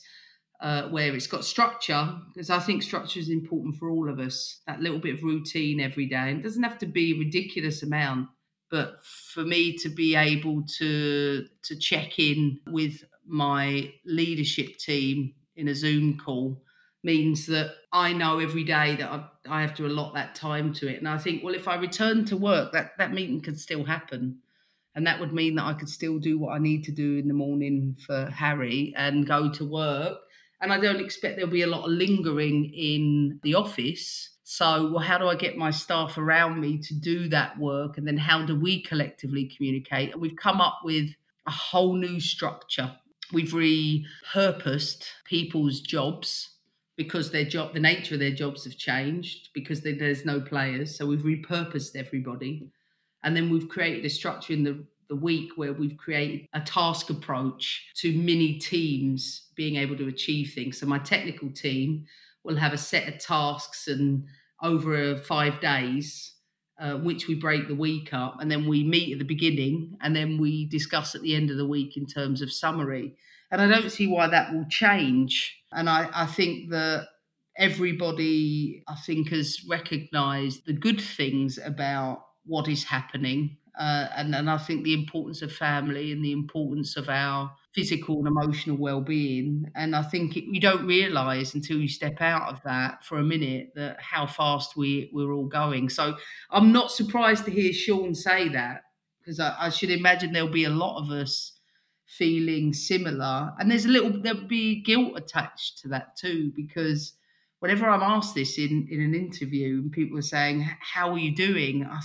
uh, 0.60 0.88
where 0.88 1.14
it's 1.14 1.26
got 1.26 1.46
structure, 1.46 2.18
because 2.34 2.50
I 2.50 2.58
think 2.58 2.82
structure 2.82 3.20
is 3.20 3.30
important 3.30 3.76
for 3.76 3.88
all 3.88 4.10
of 4.10 4.18
us. 4.18 4.60
That 4.66 4.82
little 4.82 4.98
bit 4.98 5.14
of 5.14 5.22
routine 5.22 5.80
every 5.80 6.04
day. 6.04 6.28
And 6.28 6.40
it 6.40 6.42
doesn't 6.42 6.62
have 6.62 6.76
to 6.80 6.86
be 6.86 7.14
a 7.14 7.18
ridiculous 7.18 7.82
amount, 7.82 8.28
but 8.70 9.02
for 9.02 9.44
me 9.44 9.78
to 9.78 9.88
be 9.88 10.14
able 10.14 10.62
to 10.76 11.46
to 11.62 11.76
check 11.78 12.18
in 12.18 12.60
with 12.66 13.02
my 13.28 13.92
leadership 14.04 14.78
team 14.78 15.34
in 15.56 15.68
a 15.68 15.74
Zoom 15.74 16.18
call 16.18 16.62
means 17.04 17.46
that 17.46 17.74
I 17.92 18.12
know 18.12 18.38
every 18.38 18.64
day 18.64 18.96
that 18.96 19.10
I've, 19.10 19.24
I 19.48 19.60
have 19.60 19.74
to 19.76 19.86
allot 19.86 20.14
that 20.14 20.34
time 20.34 20.72
to 20.74 20.88
it. 20.88 20.98
And 20.98 21.08
I 21.08 21.18
think, 21.18 21.44
well, 21.44 21.54
if 21.54 21.68
I 21.68 21.76
return 21.76 22.24
to 22.26 22.36
work, 22.36 22.72
that, 22.72 22.92
that 22.98 23.12
meeting 23.12 23.40
could 23.40 23.58
still 23.58 23.84
happen. 23.84 24.38
And 24.94 25.06
that 25.06 25.20
would 25.20 25.32
mean 25.32 25.54
that 25.56 25.64
I 25.64 25.74
could 25.74 25.88
still 25.88 26.18
do 26.18 26.38
what 26.38 26.54
I 26.54 26.58
need 26.58 26.84
to 26.84 26.92
do 26.92 27.16
in 27.16 27.28
the 27.28 27.34
morning 27.34 27.96
for 28.04 28.26
Harry 28.26 28.92
and 28.96 29.26
go 29.26 29.50
to 29.52 29.64
work. 29.64 30.18
And 30.60 30.72
I 30.72 30.80
don't 30.80 31.00
expect 31.00 31.36
there'll 31.36 31.50
be 31.50 31.62
a 31.62 31.68
lot 31.68 31.84
of 31.84 31.92
lingering 31.92 32.72
in 32.74 33.38
the 33.44 33.54
office. 33.54 34.30
So, 34.42 34.90
well, 34.90 35.04
how 35.04 35.18
do 35.18 35.28
I 35.28 35.36
get 35.36 35.56
my 35.56 35.70
staff 35.70 36.18
around 36.18 36.60
me 36.60 36.78
to 36.78 36.94
do 36.94 37.28
that 37.28 37.58
work? 37.58 37.96
And 37.96 38.08
then 38.08 38.16
how 38.16 38.44
do 38.44 38.58
we 38.58 38.82
collectively 38.82 39.52
communicate? 39.56 40.12
And 40.12 40.20
we've 40.20 40.36
come 40.36 40.60
up 40.60 40.80
with 40.82 41.10
a 41.46 41.50
whole 41.50 41.94
new 41.94 42.18
structure 42.18 42.96
We've 43.32 43.52
repurposed 43.52 45.04
people's 45.24 45.80
jobs 45.80 46.50
because 46.96 47.30
their 47.30 47.44
job, 47.44 47.74
the 47.74 47.80
nature 47.80 48.14
of 48.14 48.20
their 48.20 48.32
jobs 48.32 48.64
have 48.64 48.76
changed 48.76 49.50
because 49.54 49.82
there's 49.82 50.24
no 50.24 50.40
players. 50.40 50.96
So 50.96 51.06
we've 51.06 51.20
repurposed 51.20 51.94
everybody. 51.94 52.70
And 53.22 53.36
then 53.36 53.50
we've 53.50 53.68
created 53.68 54.04
a 54.04 54.10
structure 54.10 54.52
in 54.52 54.64
the, 54.64 54.84
the 55.08 55.16
week 55.16 55.50
where 55.56 55.72
we've 55.72 55.96
created 55.96 56.46
a 56.54 56.60
task 56.60 57.10
approach 57.10 57.86
to 57.96 58.16
mini 58.16 58.58
teams 58.58 59.48
being 59.54 59.76
able 59.76 59.96
to 59.96 60.08
achieve 60.08 60.52
things. 60.54 60.78
So 60.78 60.86
my 60.86 60.98
technical 60.98 61.50
team 61.50 62.06
will 62.44 62.56
have 62.56 62.72
a 62.72 62.78
set 62.78 63.08
of 63.08 63.18
tasks 63.18 63.88
and 63.88 64.24
over 64.62 65.16
five 65.16 65.60
days, 65.60 66.32
uh, 66.78 66.94
which 66.94 67.26
we 67.26 67.34
break 67.34 67.68
the 67.68 67.74
week 67.74 68.12
up, 68.12 68.40
and 68.40 68.50
then 68.50 68.66
we 68.68 68.84
meet 68.84 69.12
at 69.12 69.18
the 69.18 69.24
beginning, 69.24 69.96
and 70.00 70.14
then 70.14 70.38
we 70.38 70.66
discuss 70.66 71.14
at 71.14 71.22
the 71.22 71.34
end 71.34 71.50
of 71.50 71.56
the 71.56 71.66
week 71.66 71.96
in 71.96 72.06
terms 72.06 72.40
of 72.42 72.52
summary. 72.52 73.16
And 73.50 73.60
I 73.60 73.66
don't 73.66 73.90
see 73.90 74.06
why 74.06 74.28
that 74.28 74.52
will 74.52 74.66
change. 74.68 75.56
And 75.72 75.88
I, 75.88 76.08
I 76.14 76.26
think 76.26 76.70
that 76.70 77.08
everybody, 77.56 78.84
I 78.86 78.94
think, 78.94 79.30
has 79.30 79.64
recognised 79.68 80.66
the 80.66 80.72
good 80.72 81.00
things 81.00 81.58
about 81.58 82.24
what 82.44 82.68
is 82.68 82.84
happening. 82.84 83.56
Uh, 83.78 84.08
and, 84.16 84.34
and 84.34 84.50
I 84.50 84.58
think 84.58 84.84
the 84.84 84.94
importance 84.94 85.42
of 85.42 85.52
family 85.52 86.12
and 86.12 86.24
the 86.24 86.32
importance 86.32 86.96
of 86.96 87.08
our 87.08 87.52
physical 87.74 88.18
and 88.18 88.26
emotional 88.26 88.76
well-being. 88.76 89.70
And 89.74 89.94
i 89.94 90.02
think 90.02 90.36
it, 90.36 90.44
you 90.44 90.60
don't 90.60 90.86
realize 90.86 91.54
until 91.54 91.78
you 91.78 91.88
step 91.88 92.20
out 92.20 92.52
of 92.52 92.62
that 92.64 93.04
for 93.04 93.18
a 93.18 93.22
minute 93.22 93.72
that 93.74 94.00
how 94.00 94.26
fast 94.26 94.76
we 94.76 95.10
we're 95.12 95.32
all 95.32 95.46
going. 95.46 95.88
So 95.88 96.16
i'm 96.50 96.72
not 96.72 96.90
surprised 96.90 97.44
to 97.44 97.50
hear 97.50 97.72
sean 97.72 98.14
say 98.14 98.48
that 98.48 98.82
because 99.20 99.40
I, 99.40 99.54
I 99.58 99.68
should 99.68 99.90
imagine 99.90 100.32
there'll 100.32 100.48
be 100.48 100.64
a 100.64 100.70
lot 100.70 101.02
of 101.02 101.10
us 101.10 101.58
feeling 102.08 102.72
similar. 102.72 103.52
And 103.58 103.70
there's 103.70 103.84
a 103.84 103.88
little 103.88 104.10
there'll 104.10 104.46
be 104.46 104.82
guilt 104.82 105.12
attached 105.16 105.78
to 105.82 105.88
that 105.88 106.16
too 106.16 106.52
because 106.56 107.12
whenever 107.60 107.88
I'm 107.88 108.02
asked 108.02 108.34
this 108.34 108.58
in, 108.58 108.88
in 108.90 109.00
an 109.00 109.14
interview 109.14 109.80
and 109.82 109.92
people 109.92 110.18
are 110.18 110.22
saying, 110.22 110.68
How 110.80 111.12
are 111.12 111.18
you 111.18 111.34
doing? 111.34 111.84
I, 111.84 112.00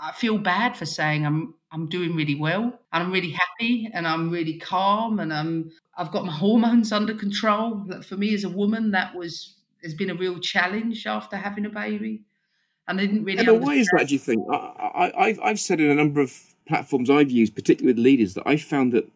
I 0.00 0.12
feel 0.12 0.38
bad 0.38 0.76
for 0.76 0.86
saying 0.86 1.24
I'm 1.24 1.54
I'm 1.74 1.88
doing 1.88 2.14
really 2.14 2.36
well 2.36 2.62
and 2.92 3.02
I'm 3.02 3.10
really 3.10 3.32
happy 3.32 3.90
and 3.92 4.06
I'm 4.06 4.30
really 4.30 4.58
calm 4.58 5.18
and 5.18 5.32
I'm 5.32 5.72
I've 5.96 6.12
got 6.12 6.24
my 6.24 6.32
hormones 6.44 6.92
under 6.92 7.14
control. 7.14 7.84
For 8.02 8.16
me 8.16 8.32
as 8.32 8.44
a 8.44 8.48
woman, 8.48 8.92
that 8.92 9.14
was 9.14 9.56
has 9.82 9.92
been 9.92 10.08
a 10.08 10.14
real 10.14 10.38
challenge 10.38 11.06
after 11.06 11.36
having 11.36 11.66
a 11.66 11.70
baby. 11.70 12.22
And 12.86 13.00
I 13.00 13.06
didn't 13.06 13.24
really. 13.24 13.40
Emma, 13.40 13.54
why 13.54 13.74
is 13.74 13.88
that? 13.96 14.08
Do 14.08 14.14
you 14.14 14.20
think? 14.20 14.46
I, 14.52 15.12
I, 15.16 15.38
I've 15.42 15.58
said 15.58 15.80
in 15.80 15.90
a 15.90 15.94
number 15.94 16.20
of 16.20 16.32
platforms 16.68 17.10
I've 17.10 17.30
used, 17.30 17.54
particularly 17.54 17.94
with 17.94 18.02
leaders, 18.02 18.34
that 18.34 18.46
I 18.46 18.56
found 18.56 18.92
that 18.92 19.10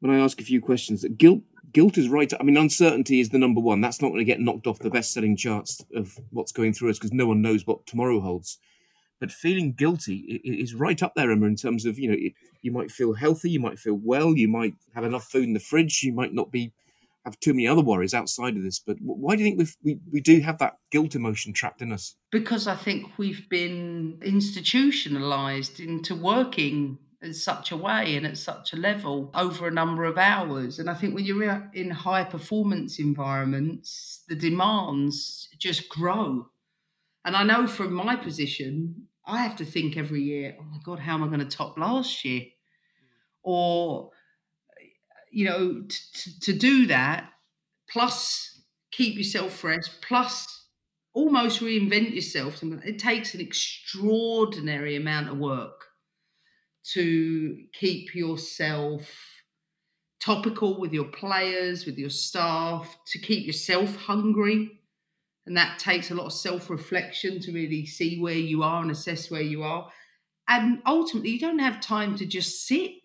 when 0.00 0.14
I 0.14 0.20
ask 0.20 0.40
a 0.40 0.44
few 0.44 0.60
questions, 0.60 1.02
that 1.02 1.18
guilt 1.18 1.40
guilt 1.72 1.98
is 1.98 2.08
right. 2.08 2.32
I 2.38 2.42
mean, 2.44 2.56
uncertainty 2.56 3.18
is 3.18 3.30
the 3.30 3.38
number 3.38 3.60
one. 3.60 3.80
That's 3.80 4.00
not 4.00 4.08
going 4.08 4.20
to 4.20 4.24
get 4.24 4.40
knocked 4.40 4.66
off 4.66 4.78
the 4.78 4.90
best 4.90 5.12
selling 5.12 5.36
charts 5.36 5.84
of 5.94 6.18
what's 6.30 6.52
going 6.52 6.74
through 6.74 6.90
us 6.90 6.98
because 6.98 7.12
no 7.12 7.26
one 7.26 7.42
knows 7.42 7.66
what 7.66 7.86
tomorrow 7.86 8.20
holds. 8.20 8.58
But 9.20 9.32
feeling 9.32 9.72
guilty 9.72 10.40
is 10.44 10.74
right 10.74 11.02
up 11.02 11.14
there, 11.16 11.30
Emma, 11.30 11.46
in 11.46 11.56
terms 11.56 11.84
of, 11.84 11.98
you 11.98 12.10
know, 12.10 12.16
you 12.62 12.72
might 12.72 12.90
feel 12.90 13.14
healthy, 13.14 13.50
you 13.50 13.60
might 13.60 13.78
feel 13.78 13.98
well, 14.02 14.36
you 14.36 14.48
might 14.48 14.74
have 14.94 15.04
enough 15.04 15.24
food 15.24 15.44
in 15.44 15.54
the 15.54 15.60
fridge, 15.60 16.02
you 16.02 16.12
might 16.12 16.32
not 16.32 16.52
be 16.52 16.72
have 17.24 17.38
too 17.40 17.52
many 17.52 17.66
other 17.66 17.82
worries 17.82 18.14
outside 18.14 18.56
of 18.56 18.62
this. 18.62 18.78
But 18.78 18.96
why 19.00 19.36
do 19.36 19.42
you 19.42 19.48
think 19.50 19.68
we 19.82 19.98
we 20.10 20.20
do 20.20 20.40
have 20.40 20.58
that 20.58 20.78
guilt 20.90 21.14
emotion 21.14 21.52
trapped 21.52 21.82
in 21.82 21.92
us? 21.92 22.14
Because 22.30 22.66
I 22.66 22.76
think 22.76 23.18
we've 23.18 23.48
been 23.48 24.18
institutionalized 24.22 25.80
into 25.80 26.14
working 26.14 26.98
in 27.20 27.34
such 27.34 27.72
a 27.72 27.76
way 27.76 28.16
and 28.16 28.24
at 28.24 28.38
such 28.38 28.72
a 28.72 28.76
level 28.76 29.30
over 29.34 29.66
a 29.66 29.72
number 29.72 30.04
of 30.04 30.16
hours. 30.16 30.78
And 30.78 30.88
I 30.88 30.94
think 30.94 31.14
when 31.14 31.24
you're 31.24 31.70
in 31.74 31.90
high 31.90 32.24
performance 32.24 32.98
environments, 32.98 34.22
the 34.28 34.36
demands 34.36 35.48
just 35.58 35.88
grow. 35.88 36.48
And 37.24 37.36
I 37.36 37.42
know 37.42 37.66
from 37.66 37.92
my 37.92 38.14
position, 38.14 39.07
I 39.28 39.42
have 39.42 39.56
to 39.56 39.64
think 39.64 39.96
every 39.96 40.22
year, 40.22 40.56
oh 40.58 40.64
my 40.64 40.78
God, 40.82 40.98
how 40.98 41.14
am 41.14 41.22
I 41.22 41.26
going 41.26 41.40
to 41.40 41.44
top 41.44 41.78
last 41.78 42.24
year? 42.24 42.46
Or, 43.42 44.10
you 45.30 45.44
know, 45.44 45.82
t- 45.86 45.98
t- 46.14 46.32
to 46.40 46.52
do 46.58 46.86
that, 46.86 47.30
plus 47.90 48.62
keep 48.90 49.16
yourself 49.16 49.52
fresh, 49.52 49.84
plus 50.00 50.64
almost 51.12 51.60
reinvent 51.60 52.14
yourself, 52.14 52.62
it 52.62 52.98
takes 52.98 53.34
an 53.34 53.40
extraordinary 53.40 54.96
amount 54.96 55.28
of 55.28 55.36
work 55.36 55.84
to 56.94 57.64
keep 57.74 58.14
yourself 58.14 59.10
topical 60.20 60.80
with 60.80 60.92
your 60.92 61.04
players, 61.04 61.84
with 61.84 61.98
your 61.98 62.10
staff, 62.10 62.96
to 63.06 63.18
keep 63.18 63.46
yourself 63.46 63.94
hungry. 63.96 64.77
And 65.48 65.56
that 65.56 65.78
takes 65.78 66.10
a 66.10 66.14
lot 66.14 66.26
of 66.26 66.32
self 66.34 66.68
reflection 66.68 67.40
to 67.40 67.52
really 67.52 67.86
see 67.86 68.20
where 68.20 68.34
you 68.34 68.62
are 68.62 68.82
and 68.82 68.90
assess 68.90 69.30
where 69.30 69.40
you 69.40 69.62
are. 69.62 69.90
And 70.46 70.82
ultimately, 70.86 71.30
you 71.30 71.40
don't 71.40 71.58
have 71.58 71.80
time 71.80 72.16
to 72.16 72.26
just 72.26 72.66
sit. 72.66 73.00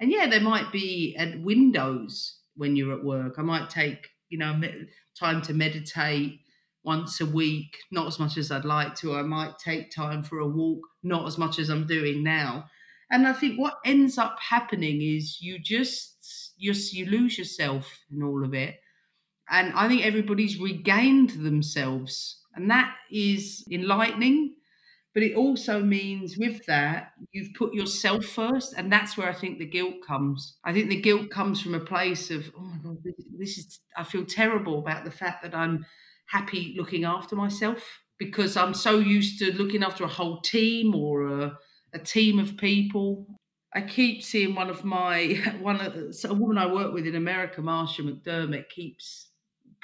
And 0.00 0.10
yeah, 0.10 0.26
there 0.26 0.40
might 0.40 0.72
be 0.72 1.14
at 1.16 1.40
windows 1.40 2.40
when 2.56 2.74
you're 2.74 2.92
at 2.92 3.04
work. 3.04 3.36
I 3.38 3.42
might 3.42 3.70
take, 3.70 4.08
you 4.28 4.38
know, 4.38 4.60
time 5.18 5.40
to 5.42 5.54
meditate 5.54 6.40
once 6.82 7.20
a 7.20 7.26
week, 7.26 7.76
not 7.92 8.08
as 8.08 8.18
much 8.18 8.36
as 8.36 8.50
I'd 8.50 8.64
like 8.64 8.96
to. 8.96 9.14
I 9.14 9.22
might 9.22 9.56
take 9.58 9.92
time 9.92 10.24
for 10.24 10.40
a 10.40 10.48
walk, 10.48 10.80
not 11.04 11.28
as 11.28 11.38
much 11.38 11.60
as 11.60 11.68
I'm 11.68 11.86
doing 11.86 12.24
now. 12.24 12.64
And 13.08 13.24
I 13.24 13.34
think 13.34 13.56
what 13.56 13.78
ends 13.84 14.18
up 14.18 14.36
happening 14.40 15.00
is 15.00 15.40
you 15.40 15.60
just 15.60 16.54
you 16.56 16.72
you 16.72 17.06
lose 17.06 17.38
yourself 17.38 18.00
in 18.10 18.20
all 18.24 18.44
of 18.44 18.52
it. 18.52 18.80
And 19.50 19.72
I 19.74 19.88
think 19.88 20.04
everybody's 20.04 20.58
regained 20.58 21.30
themselves. 21.30 22.42
And 22.54 22.70
that 22.70 22.94
is 23.10 23.66
enlightening. 23.70 24.54
But 25.14 25.22
it 25.22 25.34
also 25.34 25.82
means 25.82 26.36
with 26.38 26.64
that, 26.66 27.12
you've 27.32 27.54
put 27.54 27.74
yourself 27.74 28.24
first. 28.24 28.74
And 28.76 28.92
that's 28.92 29.16
where 29.16 29.28
I 29.28 29.34
think 29.34 29.58
the 29.58 29.66
guilt 29.66 29.96
comes. 30.06 30.58
I 30.64 30.72
think 30.72 30.90
the 30.90 31.00
guilt 31.00 31.30
comes 31.30 31.60
from 31.60 31.74
a 31.74 31.80
place 31.80 32.30
of, 32.30 32.50
oh 32.56 32.62
my 32.62 32.78
God, 32.82 32.98
this 33.38 33.58
is, 33.58 33.80
I 33.96 34.04
feel 34.04 34.24
terrible 34.24 34.78
about 34.78 35.04
the 35.04 35.10
fact 35.10 35.42
that 35.42 35.54
I'm 35.54 35.86
happy 36.26 36.74
looking 36.76 37.04
after 37.04 37.34
myself 37.34 37.82
because 38.18 38.56
I'm 38.56 38.74
so 38.74 38.98
used 38.98 39.38
to 39.38 39.52
looking 39.52 39.82
after 39.82 40.04
a 40.04 40.08
whole 40.08 40.40
team 40.40 40.94
or 40.94 41.26
a, 41.26 41.58
a 41.94 41.98
team 41.98 42.38
of 42.38 42.56
people. 42.56 43.26
I 43.74 43.82
keep 43.82 44.22
seeing 44.22 44.54
one 44.54 44.70
of 44.70 44.84
my 44.84 45.40
one 45.60 45.80
of 45.80 45.94
a 46.24 46.34
woman 46.34 46.58
I 46.58 46.72
work 46.72 46.92
with 46.92 47.06
in 47.06 47.14
America, 47.14 47.62
Marcia 47.62 48.02
McDermott, 48.02 48.68
keeps 48.68 49.27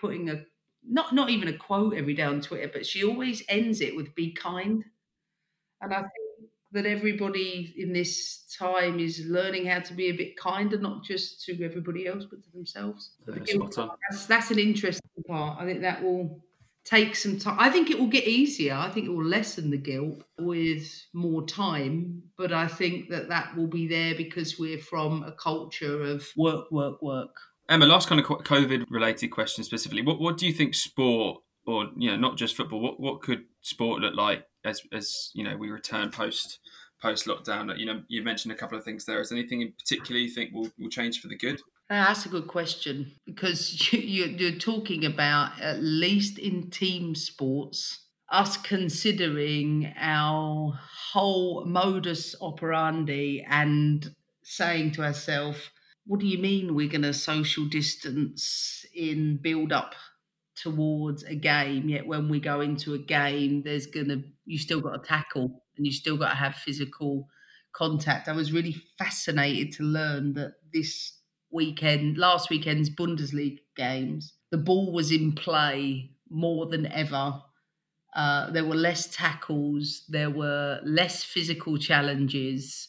putting 0.05 0.29
a 0.31 0.45
not 0.87 1.15
not 1.15 1.31
even 1.31 1.49
a 1.49 1.57
quote 1.57 1.95
every 1.95 2.15
day 2.15 2.23
on 2.23 2.41
Twitter, 2.41 2.71
but 2.73 2.87
she 2.87 3.05
always 3.05 3.43
ends 3.49 3.81
it 3.81 3.97
with 3.97 4.15
"Be 4.15 4.33
kind," 4.33 4.85
and 5.81 5.95
I 5.95 6.01
think 6.01 6.51
that 6.73 6.87
everybody 6.87 7.73
in 7.79 7.93
this 7.93 8.45
time 8.59 8.99
is 8.99 9.25
learning 9.27 9.65
how 9.67 9.79
to 9.79 9.95
be 9.95 10.07
a 10.07 10.13
bit 10.13 10.37
kinder, 10.37 10.77
not 10.77 11.05
just 11.05 11.45
to 11.45 11.65
everybody 11.65 12.07
else, 12.07 12.27
but 12.29 12.43
to 12.43 12.51
themselves. 12.51 13.13
That's, 14.11 14.27
that's 14.27 14.51
an 14.51 14.59
interesting 14.59 15.25
part. 15.27 15.61
I 15.61 15.65
think 15.65 15.81
that 15.83 16.03
will 16.03 16.45
take 16.85 17.15
some 17.15 17.39
time. 17.39 17.57
I 17.61 17.71
think 17.71 17.91
it 17.91 17.99
will 17.99 18.09
get 18.09 18.25
easier. 18.25 18.75
I 18.75 18.91
think 18.91 19.07
it 19.07 19.11
will 19.11 19.25
lessen 19.25 19.71
the 19.71 19.79
guilt 19.79 20.25
with 20.39 20.85
more 21.13 21.47
time. 21.47 22.25
But 22.37 22.53
I 22.53 22.67
think 22.67 23.09
that 23.11 23.29
that 23.29 23.57
will 23.57 23.69
be 23.69 23.87
there 23.87 24.17
because 24.17 24.59
we're 24.59 24.79
from 24.79 25.23
a 25.23 25.33
culture 25.33 26.03
of 26.03 26.29
work, 26.37 26.71
work, 26.73 27.01
work. 27.01 27.37
Emma, 27.69 27.87
last 27.87 28.09
kind 28.09 28.21
of 28.21 28.27
COVID 28.27 28.85
related 28.91 29.29
question 29.29 29.65
specifically. 29.65 30.03
What 30.03 30.21
what 30.21 30.37
do 30.37 30.47
you 30.47 30.53
think 30.53 30.75
sport, 30.75 31.43
or 31.67 31.89
you 31.97 32.11
know, 32.11 32.17
not 32.17 32.37
just 32.37 32.57
football, 32.57 32.81
what 32.81 33.01
what 33.01 33.23
could 33.23 33.45
sport 33.63 34.01
look 34.01 34.15
like 34.15 34.47
as 34.65 34.83
as 34.93 35.31
you 35.35 35.45
know 35.45 35.57
we 35.57 35.71
return 35.71 36.11
post 36.11 36.59
post 37.01 37.27
lockdown? 37.27 37.77
You 37.79 37.87
know, 37.87 38.03
you 38.09 38.23
mentioned 38.23 38.53
a 38.53 38.57
couple 38.57 38.77
of 38.77 38.85
things 38.85 39.05
there. 39.05 39.21
Is 39.21 39.33
anything 39.33 39.63
in 39.63 39.73
particular 39.73 40.21
you 40.21 40.29
think 40.29 40.53
will, 40.53 40.71
will 40.79 40.91
change 40.91 41.21
for 41.21 41.29
the 41.29 41.37
good? 41.37 41.61
Uh, 41.91 42.03
that's 42.07 42.25
a 42.25 42.31
good 42.31 42.49
question 42.49 43.13
because 43.27 43.93
you, 43.93 44.49
are 44.49 44.59
talking 44.59 45.05
about, 45.05 45.61
at 45.61 45.83
least 45.83 46.39
in 46.39 46.71
team 46.71 47.15
sports, 47.15 48.07
us 48.31 48.57
considering 48.57 49.93
our 49.99 50.79
whole 51.13 51.65
modus 51.67 52.35
operandi 52.41 53.45
and 53.49 54.15
saying 54.43 54.93
to 54.93 55.03
ourselves, 55.03 55.59
what 56.07 56.21
do 56.21 56.27
you 56.27 56.39
mean 56.39 56.75
we're 56.75 56.89
going 56.89 57.03
to 57.03 57.15
social 57.15 57.67
distance 57.67 58.85
in 58.95 59.39
build 59.43 59.73
up 59.73 59.95
towards 60.57 61.23
a 61.25 61.35
game? 61.35 61.89
Yet 61.89 62.07
when 62.07 62.29
we 62.29 62.41
go 62.41 62.61
into 62.61 62.95
a 62.95 62.99
game, 62.99 63.63
there's 63.63 63.87
going 63.87 64.09
to, 64.09 64.23
you 64.45 64.59
still 64.59 64.81
got 64.81 65.03
to 65.03 65.09
tackle 65.09 65.65
and 65.77 65.87
you 65.87 65.93
still 65.93 66.17
got 66.17 66.31
to 66.31 66.35
have 66.37 66.55
physical 66.57 67.29
contact. 67.75 68.29
I 68.29 68.33
was 68.33 68.53
really 68.53 68.77
fascinated 68.99 69.73
to 69.75 69.83
learn 69.83 70.35
that 70.35 70.55
this 70.73 71.19
weekend, 71.51 72.19
last 72.19 72.51
weekend's 72.51 72.91
Bundesliga 72.91 73.59
games, 73.77 74.35
the 74.51 74.59
ball 74.59 74.93
was 74.93 75.11
in 75.11 75.33
play 75.33 76.11
more 76.31 76.67
than 76.67 76.87
ever. 76.87 77.43
Uh, 78.15 78.51
there 78.51 78.65
were 78.65 78.77
less 78.77 79.09
tackles, 79.09 80.05
there 80.09 80.31
were 80.31 80.81
less 80.85 81.25
physical 81.25 81.79
challenges. 81.79 82.89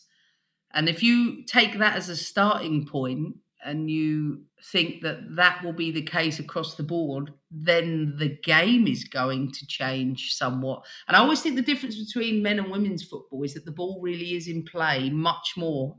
And 0.76 0.88
if 0.90 1.02
you 1.02 1.44
take 1.46 1.80
that 1.80 1.96
as 1.96 2.10
a 2.10 2.16
starting 2.18 2.86
point, 2.86 3.38
and 3.64 3.90
you 3.90 4.44
think 4.72 5.02
that 5.02 5.18
that 5.36 5.64
will 5.64 5.74
be 5.74 5.90
the 5.92 6.04
case 6.04 6.38
across 6.40 6.76
the 6.76 6.84
board, 6.84 7.34
then 7.50 8.16
the 8.20 8.38
game 8.44 8.88
is 8.88 9.04
going 9.06 9.52
to 9.52 9.66
change 9.68 10.34
somewhat. 10.36 10.86
And 11.08 11.18
I 11.18 11.20
always 11.20 11.42
think 11.42 11.56
the 11.56 11.64
difference 11.64 11.98
between 11.98 12.44
men 12.44 12.60
and 12.60 12.70
women's 12.70 13.04
football 13.04 13.42
is 13.44 13.56
that 13.56 13.66
the 13.66 13.72
ball 13.72 14.00
really 14.04 14.36
is 14.36 14.48
in 14.48 14.64
play 14.66 15.10
much 15.10 15.54
more 15.58 15.98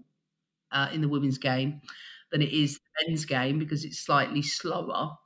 uh, 0.72 0.88
in 0.92 1.00
the 1.02 1.08
women's 1.08 1.38
game 1.38 1.80
than 2.32 2.42
it 2.42 2.52
is 2.52 2.74
the 2.76 3.06
men's 3.08 3.24
game 3.24 3.58
because 3.58 3.84
it's 3.84 4.00
slightly 4.00 4.42
slower. 4.42 5.16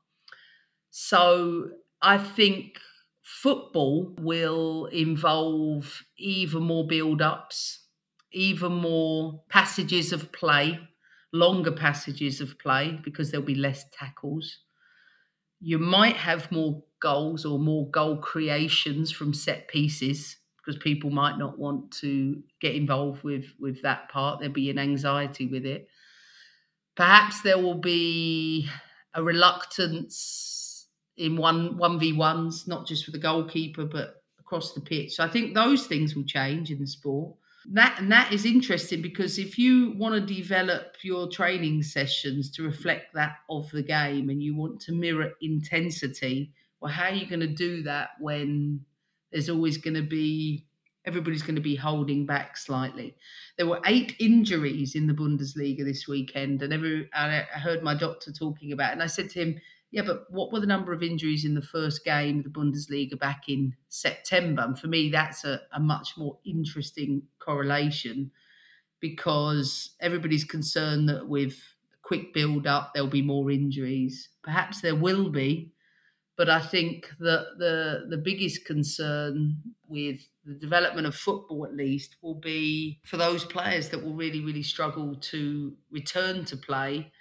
So 0.91 1.71
I 2.03 2.19
think 2.19 2.79
football 3.23 4.15
will 4.19 4.87
involve 4.87 6.03
even 6.19 6.63
more 6.63 6.87
build 6.87 7.23
ups, 7.23 7.80
even 8.33 8.73
more 8.73 9.43
passages 9.49 10.13
of 10.13 10.33
play 10.33 10.81
longer 11.33 11.73
passages 11.73 12.41
of 12.41 12.59
play 12.59 12.99
because 13.05 13.31
there'll 13.31 13.47
be 13.47 13.55
less 13.55 13.85
tackles. 13.93 14.59
You 15.61 15.79
might 15.79 16.17
have 16.17 16.51
more 16.51 16.83
goals 17.01 17.45
or 17.45 17.59
more 17.59 17.91
goal 17.91 18.17
creations 18.19 19.11
from 19.11 19.33
set 19.35 19.69
pieces 19.69 20.37
because 20.57 20.79
people 20.83 21.11
might 21.11 21.39
not 21.39 21.59
want 21.59 21.91
to 21.93 22.43
get 22.61 22.75
involved 22.75 23.23
with 23.23 23.47
with 23.59 23.83
that 23.83 24.09
part. 24.11 24.41
There'll 24.41 24.53
be 24.55 24.71
an 24.71 24.79
anxiety 24.79 25.47
with 25.47 25.65
it. 25.67 25.89
Perhaps 26.97 27.43
there 27.43 27.59
will 27.59 27.79
be 27.79 28.69
a 29.15 29.23
reluctance 29.23 30.87
in 31.17 31.37
one 31.37 31.77
one 31.77 31.99
v 31.99 32.13
ones, 32.13 32.67
not 32.67 32.87
just 32.87 33.07
with 33.07 33.15
the 33.15 33.21
goalkeeper, 33.21 33.85
but 33.85 34.23
across 34.39 34.73
the 34.75 34.81
pitch. 34.81 35.15
So 35.15 35.25
I 35.25 35.29
think 35.29 35.55
those 35.55 35.87
things 35.87 36.15
will 36.15 36.25
change 36.25 36.71
in 36.71 36.79
the 36.81 36.87
sport. 36.87 37.37
That 37.73 38.01
and 38.01 38.11
that 38.11 38.33
is 38.33 38.45
interesting 38.45 39.01
because 39.01 39.39
if 39.39 39.57
you 39.57 39.93
want 39.97 40.15
to 40.15 40.35
develop 40.35 40.97
your 41.03 41.29
training 41.29 41.85
sessions 41.85 42.51
to 42.53 42.65
reflect 42.65 43.15
that 43.15 43.37
of 43.49 43.71
the 43.71 43.83
game 43.83 44.29
and 44.29 44.43
you 44.43 44.57
want 44.57 44.81
to 44.83 44.93
mirror 44.93 45.31
intensity, 45.41 46.53
well, 46.81 46.93
how 46.93 47.05
are 47.05 47.15
you 47.15 47.27
going 47.27 47.41
to 47.41 47.47
do 47.47 47.83
that 47.85 48.11
when 48.19 48.81
there's 49.31 49.49
always 49.49 49.77
going 49.77 49.95
to 49.95 50.03
be 50.03 50.67
everybody's 51.07 51.43
going 51.43 51.55
to 51.55 51.63
be 51.63 51.77
holding 51.77 52.27
back 52.27 52.57
slightly. 52.57 53.17
There 53.57 53.67
were 53.67 53.81
eight 53.87 54.15
injuries 54.21 54.95
in 54.95 55.07
the 55.07 55.15
Bundesliga 55.15 55.85
this 55.85 56.07
weekend, 56.07 56.63
and 56.63 56.73
every 56.73 57.09
I 57.15 57.41
heard 57.53 57.83
my 57.83 57.95
doctor 57.95 58.33
talking 58.33 58.73
about, 58.73 58.91
it, 58.91 58.93
and 58.95 59.03
I 59.03 59.07
said 59.07 59.31
to 59.31 59.41
him, 59.41 59.61
yeah, 59.91 60.03
but 60.03 60.31
what 60.31 60.53
were 60.53 60.61
the 60.61 60.67
number 60.67 60.93
of 60.93 61.03
injuries 61.03 61.45
in 61.45 61.55
the 61.55 61.63
first 61.63 62.05
game 62.05 62.39
of 62.39 62.45
the 62.45 62.51
Bundesliga 62.51 63.19
back 63.19 63.49
in 63.49 63.75
September? 63.89 64.63
And 64.63 64.79
for 64.79 64.87
me, 64.87 65.11
that's 65.11 65.45
a, 65.45 65.63
a 65.73 65.81
much 65.81 66.17
more 66.17 66.39
interesting 66.45 67.23
correlation 67.41 68.31
because 69.01 69.97
everybody's 70.01 70.45
concerned 70.45 71.09
that 71.09 71.29
with 71.29 71.59
quick 72.03 72.33
build 72.33 72.67
up, 72.67 72.93
there'll 72.93 73.09
be 73.09 73.23
more 73.23 73.51
injuries. 73.51 74.29
Perhaps 74.43 74.81
there 74.81 74.95
will 74.95 75.31
be, 75.31 75.73
but 76.37 76.49
I 76.49 76.61
think 76.61 77.11
that 77.19 77.57
the 77.59 78.07
the 78.09 78.17
biggest 78.17 78.65
concern 78.65 79.57
with 79.89 80.21
the 80.45 80.55
development 80.55 81.07
of 81.07 81.15
football, 81.15 81.67
at 81.67 81.75
least, 81.75 82.17
will 82.23 82.35
be 82.35 83.01
for 83.05 83.17
those 83.17 83.45
players 83.45 83.89
that 83.89 84.05
will 84.05 84.15
really, 84.15 84.41
really 84.41 84.63
struggle 84.63 85.17
to 85.17 85.77
return 85.91 86.45
to 86.47 86.57
play 86.57 87.13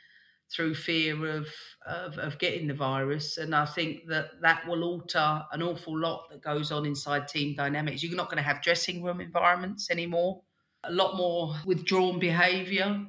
through 0.52 0.74
fear 0.74 1.28
of, 1.28 1.48
of, 1.86 2.18
of 2.18 2.40
getting 2.40 2.68
the 2.68 2.74
virus. 2.74 3.38
And 3.38 3.54
I 3.54 3.66
think 3.66 4.08
that 4.08 4.42
that 4.42 4.68
will 4.68 4.84
alter 4.84 5.44
an 5.52 5.62
awful 5.62 5.98
lot 5.98 6.28
that 6.32 6.42
goes 6.42 6.72
on 6.72 6.86
inside 6.86 7.28
team 7.28 7.56
dynamics. 7.56 8.04
You're 8.04 8.16
not 8.16 8.30
going 8.30 8.38
to 8.38 8.44
have 8.44 8.62
dressing 8.62 9.04
room 9.04 9.22
environments 9.22 9.92
anymore. 9.92 10.42
A 10.84 10.92
lot 10.92 11.18
more 11.18 11.56
withdrawn 11.66 12.20
behaviour. 12.20 13.06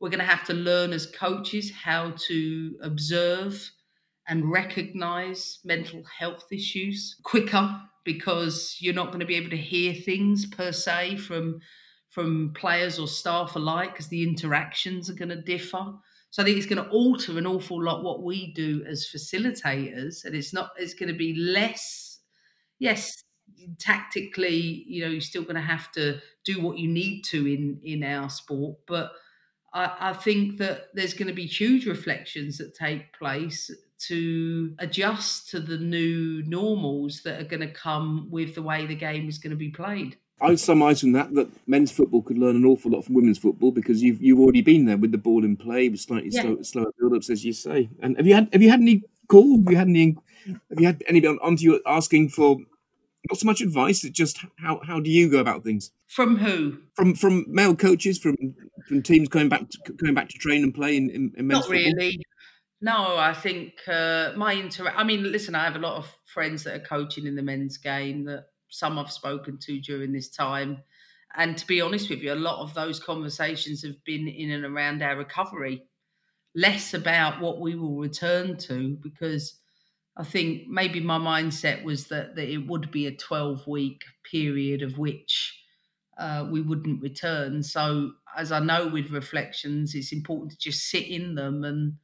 We're 0.00 0.10
going 0.10 0.18
to 0.18 0.26
have 0.26 0.44
to 0.46 0.54
learn 0.54 0.92
as 0.92 1.06
coaches 1.06 1.70
how 1.70 2.14
to 2.28 2.76
observe 2.82 3.70
and 4.28 4.50
recognise 4.50 5.60
mental 5.64 6.02
health 6.18 6.46
issues 6.52 7.16
quicker 7.22 7.80
because 8.04 8.76
you're 8.80 8.94
not 8.94 9.08
going 9.08 9.20
to 9.20 9.26
be 9.26 9.36
able 9.36 9.50
to 9.50 9.56
hear 9.56 9.94
things 9.94 10.46
per 10.46 10.72
se 10.72 11.16
from 11.16 11.60
from 12.10 12.52
players 12.54 12.98
or 12.98 13.08
staff 13.08 13.56
alike 13.56 13.92
because 13.92 14.08
the 14.08 14.22
interactions 14.22 15.08
are 15.08 15.14
going 15.14 15.30
to 15.30 15.40
differ. 15.40 15.94
So 16.32 16.42
I 16.42 16.46
think 16.46 16.56
it's 16.56 16.66
going 16.66 16.82
to 16.82 16.90
alter 16.90 17.36
an 17.36 17.46
awful 17.46 17.82
lot 17.82 18.02
what 18.02 18.22
we 18.22 18.52
do 18.54 18.82
as 18.88 19.06
facilitators, 19.06 20.24
and 20.24 20.34
it's 20.34 20.54
not. 20.54 20.70
It's 20.78 20.94
going 20.94 21.12
to 21.12 21.18
be 21.18 21.34
less. 21.34 22.20
Yes, 22.78 23.22
tactically, 23.78 24.84
you 24.88 25.04
know, 25.04 25.10
you're 25.10 25.20
still 25.20 25.42
going 25.42 25.56
to 25.56 25.60
have 25.60 25.92
to 25.92 26.20
do 26.44 26.62
what 26.62 26.78
you 26.78 26.88
need 26.88 27.22
to 27.24 27.46
in 27.46 27.78
in 27.84 28.02
our 28.02 28.30
sport, 28.30 28.78
but 28.86 29.12
I, 29.74 29.94
I 30.00 30.12
think 30.14 30.56
that 30.56 30.86
there's 30.94 31.12
going 31.12 31.28
to 31.28 31.34
be 31.34 31.44
huge 31.44 31.86
reflections 31.86 32.56
that 32.58 32.74
take 32.74 33.12
place 33.12 33.70
to 34.08 34.74
adjust 34.78 35.50
to 35.50 35.60
the 35.60 35.76
new 35.76 36.42
normals 36.44 37.20
that 37.24 37.40
are 37.40 37.44
going 37.44 37.60
to 37.60 37.72
come 37.72 38.28
with 38.30 38.54
the 38.54 38.62
way 38.62 38.86
the 38.86 38.96
game 38.96 39.28
is 39.28 39.38
going 39.38 39.50
to 39.50 39.56
be 39.56 39.70
played. 39.70 40.16
I 40.42 40.48
would 40.48 40.60
surmise 40.60 41.00
from 41.00 41.12
that 41.12 41.32
that 41.34 41.48
men's 41.68 41.92
football 41.92 42.22
could 42.22 42.36
learn 42.36 42.56
an 42.56 42.64
awful 42.64 42.90
lot 42.90 43.04
from 43.04 43.14
women's 43.14 43.38
football 43.38 43.70
because 43.70 44.02
you've 44.02 44.20
you've 44.20 44.40
already 44.40 44.60
been 44.60 44.86
there 44.86 44.96
with 44.96 45.12
the 45.12 45.18
ball 45.18 45.44
in 45.44 45.56
play, 45.56 45.88
with 45.88 46.00
slightly 46.00 46.30
yeah. 46.32 46.42
slow, 46.42 46.62
slower 46.62 46.92
build-ups, 46.98 47.30
as 47.30 47.44
you 47.44 47.52
say. 47.52 47.88
And 48.00 48.16
have 48.16 48.26
you 48.26 48.34
had 48.34 48.48
have 48.52 48.60
you 48.60 48.70
had 48.70 48.80
any 48.80 49.04
call? 49.28 49.58
Have 49.58 49.70
you 49.70 49.76
had 49.76 49.88
any? 49.88 50.16
Have 50.46 50.80
you 50.80 50.86
had 50.86 51.02
anybody 51.06 51.38
onto 51.40 51.62
you 51.62 51.80
asking 51.86 52.30
for 52.30 52.58
not 53.30 53.38
so 53.38 53.46
much 53.46 53.60
advice? 53.60 54.02
It's 54.02 54.16
just 54.16 54.38
how 54.58 54.80
how 54.84 54.98
do 54.98 55.10
you 55.10 55.30
go 55.30 55.38
about 55.38 55.62
things? 55.62 55.92
From 56.08 56.36
who? 56.36 56.78
From 56.94 57.14
from 57.14 57.46
male 57.48 57.76
coaches, 57.76 58.18
from 58.18 58.36
from 58.88 59.02
teams 59.02 59.28
going 59.28 59.48
back 59.48 59.70
to, 59.70 59.92
going 59.92 60.14
back 60.14 60.28
to 60.30 60.38
train 60.38 60.64
and 60.64 60.74
play 60.74 60.96
in, 60.96 61.08
in, 61.08 61.32
in 61.36 61.46
men's 61.46 61.60
Not 61.60 61.70
really. 61.70 62.20
No, 62.80 63.16
I 63.16 63.32
think 63.32 63.74
uh, 63.86 64.32
my 64.36 64.54
inter. 64.54 64.88
I 64.88 65.04
mean, 65.04 65.30
listen, 65.30 65.54
I 65.54 65.62
have 65.62 65.76
a 65.76 65.78
lot 65.78 65.98
of 65.98 66.18
friends 66.26 66.64
that 66.64 66.74
are 66.74 66.84
coaching 66.84 67.26
in 67.26 67.36
the 67.36 67.42
men's 67.42 67.76
game 67.78 68.24
that 68.24 68.46
some 68.72 68.98
I've 68.98 69.12
spoken 69.12 69.58
to 69.58 69.80
during 69.80 70.12
this 70.12 70.28
time. 70.28 70.82
And 71.36 71.56
to 71.56 71.66
be 71.66 71.80
honest 71.80 72.10
with 72.10 72.20
you, 72.20 72.32
a 72.32 72.34
lot 72.34 72.62
of 72.62 72.74
those 72.74 72.98
conversations 72.98 73.82
have 73.82 74.02
been 74.04 74.28
in 74.28 74.50
and 74.50 74.64
around 74.64 75.02
our 75.02 75.16
recovery, 75.16 75.84
less 76.54 76.94
about 76.94 77.40
what 77.40 77.60
we 77.60 77.74
will 77.74 77.96
return 77.96 78.56
to, 78.58 78.96
because 79.02 79.58
I 80.16 80.24
think 80.24 80.68
maybe 80.68 81.00
my 81.00 81.18
mindset 81.18 81.84
was 81.84 82.08
that, 82.08 82.36
that 82.36 82.50
it 82.50 82.66
would 82.66 82.90
be 82.90 83.06
a 83.06 83.16
12 83.16 83.66
week 83.66 84.02
period 84.30 84.82
of 84.82 84.98
which 84.98 85.58
uh, 86.18 86.46
we 86.50 86.60
wouldn't 86.60 87.02
return. 87.02 87.62
So, 87.62 88.12
as 88.36 88.52
I 88.52 88.60
know 88.60 88.88
with 88.88 89.10
reflections, 89.10 89.94
it's 89.94 90.12
important 90.12 90.52
to 90.52 90.58
just 90.58 90.88
sit 90.88 91.06
in 91.06 91.34
them 91.34 91.64
and 91.64 91.94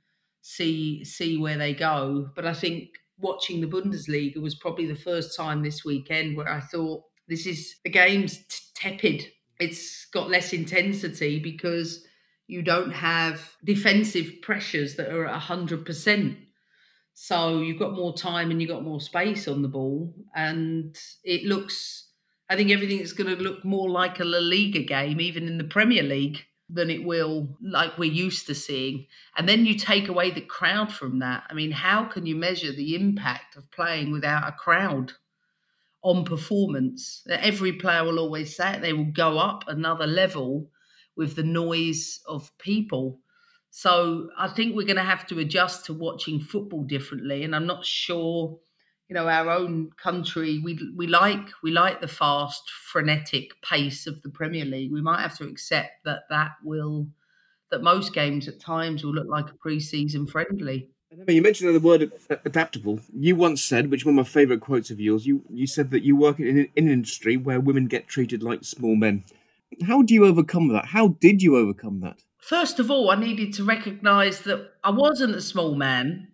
see 0.40 1.04
see 1.04 1.37
where 1.37 1.59
they 1.59 1.74
go. 1.74 2.31
But 2.35 2.46
I 2.46 2.54
think 2.54 2.90
watching 3.18 3.61
the 3.61 3.66
Bundesliga 3.66 4.40
was 4.40 4.54
probably 4.54 4.87
the 4.87 4.94
first 4.94 5.37
time 5.37 5.62
this 5.62 5.85
weekend 5.85 6.37
where 6.37 6.48
I 6.48 6.61
thought 6.61 7.04
this 7.28 7.46
is 7.46 7.76
the 7.85 7.90
game's 7.90 8.38
tepid. 8.74 9.26
It's 9.61 10.07
got 10.07 10.31
less 10.31 10.52
intensity 10.52 11.38
because 11.38 12.04
you 12.46 12.62
don't 12.62 12.92
have 12.92 13.57
defensive 13.64 14.40
pressures 14.42 14.96
that 14.96 15.12
are 15.12 15.26
at 15.26 15.42
100%. 15.42 16.37
So 17.14 17.61
you've 17.61 17.81
got 17.81 17.94
more 17.94 18.16
time 18.16 18.50
and 18.50 18.62
you've 18.62 18.70
got 18.70 18.85
more 18.85 19.00
space 19.00 19.48
on 19.48 19.62
the 19.62 19.68
ball. 19.68 20.14
And 20.35 20.96
it 21.24 21.44
looks, 21.44 22.09
I 22.48 22.57
think 22.57 22.70
everything 22.70 23.00
is 23.00 23.12
going 23.12 23.37
to 23.37 23.42
look 23.42 23.64
more 23.64 23.90
like 23.90 24.20
a 24.20 24.24
La 24.24 24.38
Liga 24.38 24.83
game, 24.83 25.20
even 25.20 25.46
in 25.48 25.59
the 25.59 25.64
Premier 25.64 26.04
League 26.04 26.44
than 26.70 26.90
it 26.90 27.04
will 27.04 27.48
like 27.62 27.96
we're 27.96 28.12
used 28.12 28.46
to 28.46 28.54
seeing. 28.54 29.07
And 29.37 29.48
then 29.48 29.64
you 29.64 29.74
take 29.74 30.09
away 30.09 30.31
the 30.31 30.42
crowd 30.42 30.92
from 30.92 31.20
that. 31.20 31.44
I 31.48 31.54
mean, 31.54 31.70
how 31.70 32.04
can 32.04 32.26
you 32.26 32.37
measure 32.37 32.72
the 32.72 32.94
impact 32.94 33.57
of 33.57 33.70
playing 33.70 34.12
without 34.12 34.46
a 34.46 34.52
crowd 34.52 35.12
on 36.02 36.24
performance? 36.24 37.26
Every 37.28 37.72
player 37.72 38.04
will 38.04 38.18
always 38.18 38.54
say 38.54 38.74
it, 38.74 38.83
they 38.83 38.92
will 38.92 39.12
go 39.12 39.38
up 39.38 39.64
another 39.66 40.07
level 40.07 40.70
with 41.16 41.37
the 41.37 41.42
noise 41.42 42.20
of 42.26 42.57
people. 42.59 43.20
So 43.70 44.31
I 44.38 44.48
think 44.48 44.74
we're 44.74 44.87
going 44.87 44.96
to 44.96 45.02
have 45.02 45.26
to 45.28 45.38
adjust 45.38 45.87
to 45.87 45.94
watching 45.94 46.40
football 46.40 46.85
differently. 46.85 47.44
And 47.44 47.54
I'm 47.54 47.66
not 47.66 47.85
sure 47.85 48.59
you 49.09 49.14
know 49.14 49.29
our 49.29 49.51
own 49.51 49.90
country 50.03 50.61
we 50.62 50.79
we 50.97 51.07
like 51.07 51.49
we 51.62 51.71
like 51.71 52.01
the 52.01 52.09
fast 52.09 52.71
frenetic 52.71 53.51
pace 53.62 54.07
of 54.07 54.21
the 54.23 54.31
premier 54.31 54.64
league 54.64 54.92
we 54.92 55.03
might 55.03 55.21
have 55.21 55.37
to 55.37 55.44
accept 55.44 56.05
that 56.05 56.21
that 56.31 56.53
will 56.62 57.09
that 57.71 57.83
most 57.83 58.14
games 58.14 58.49
at 58.49 58.61
times 58.61 59.05
will 59.05 59.14
look 59.14 59.29
like 59.29 59.51
a 59.51 59.55
pre-season 59.55 60.27
friendly 60.27 60.90
you 61.27 61.42
mentioned 61.42 61.75
the 61.75 61.81
word 61.81 62.12
adaptable. 62.44 63.01
You 63.14 63.35
once 63.35 63.62
said, 63.62 63.90
which 63.90 64.05
one 64.05 64.18
of 64.18 64.27
my 64.27 64.31
favourite 64.31 64.61
quotes 64.61 64.90
of 64.90 65.01
yours, 65.01 65.27
you, 65.27 65.42
you 65.49 65.66
said 65.66 65.90
that 65.90 66.03
you 66.03 66.16
work 66.16 66.38
in, 66.38 66.68
in 66.77 66.87
an 66.87 66.90
industry 66.90 67.37
where 67.37 67.61
women 67.61 67.87
get 67.87 68.09
treated 68.09 68.42
like 68.42 68.62
small 68.64 68.94
men. 68.94 69.25
How 69.87 70.03
do 70.03 70.12
you 70.12 70.27
overcome 70.27 70.68
that? 70.68 70.87
How 70.87 71.09
did 71.09 71.42
you 71.42 71.57
overcome 71.57 72.01
that? 72.01 72.18
First 72.38 72.79
of 72.79 72.90
all, 72.90 73.11
I 73.11 73.16
needed 73.16 73.53
to 73.55 73.64
recognise 73.64 74.40
that 74.42 74.73
I 74.85 74.90
wasn't 74.90 75.35
a 75.35 75.40
small 75.40 75.75
man 75.75 76.29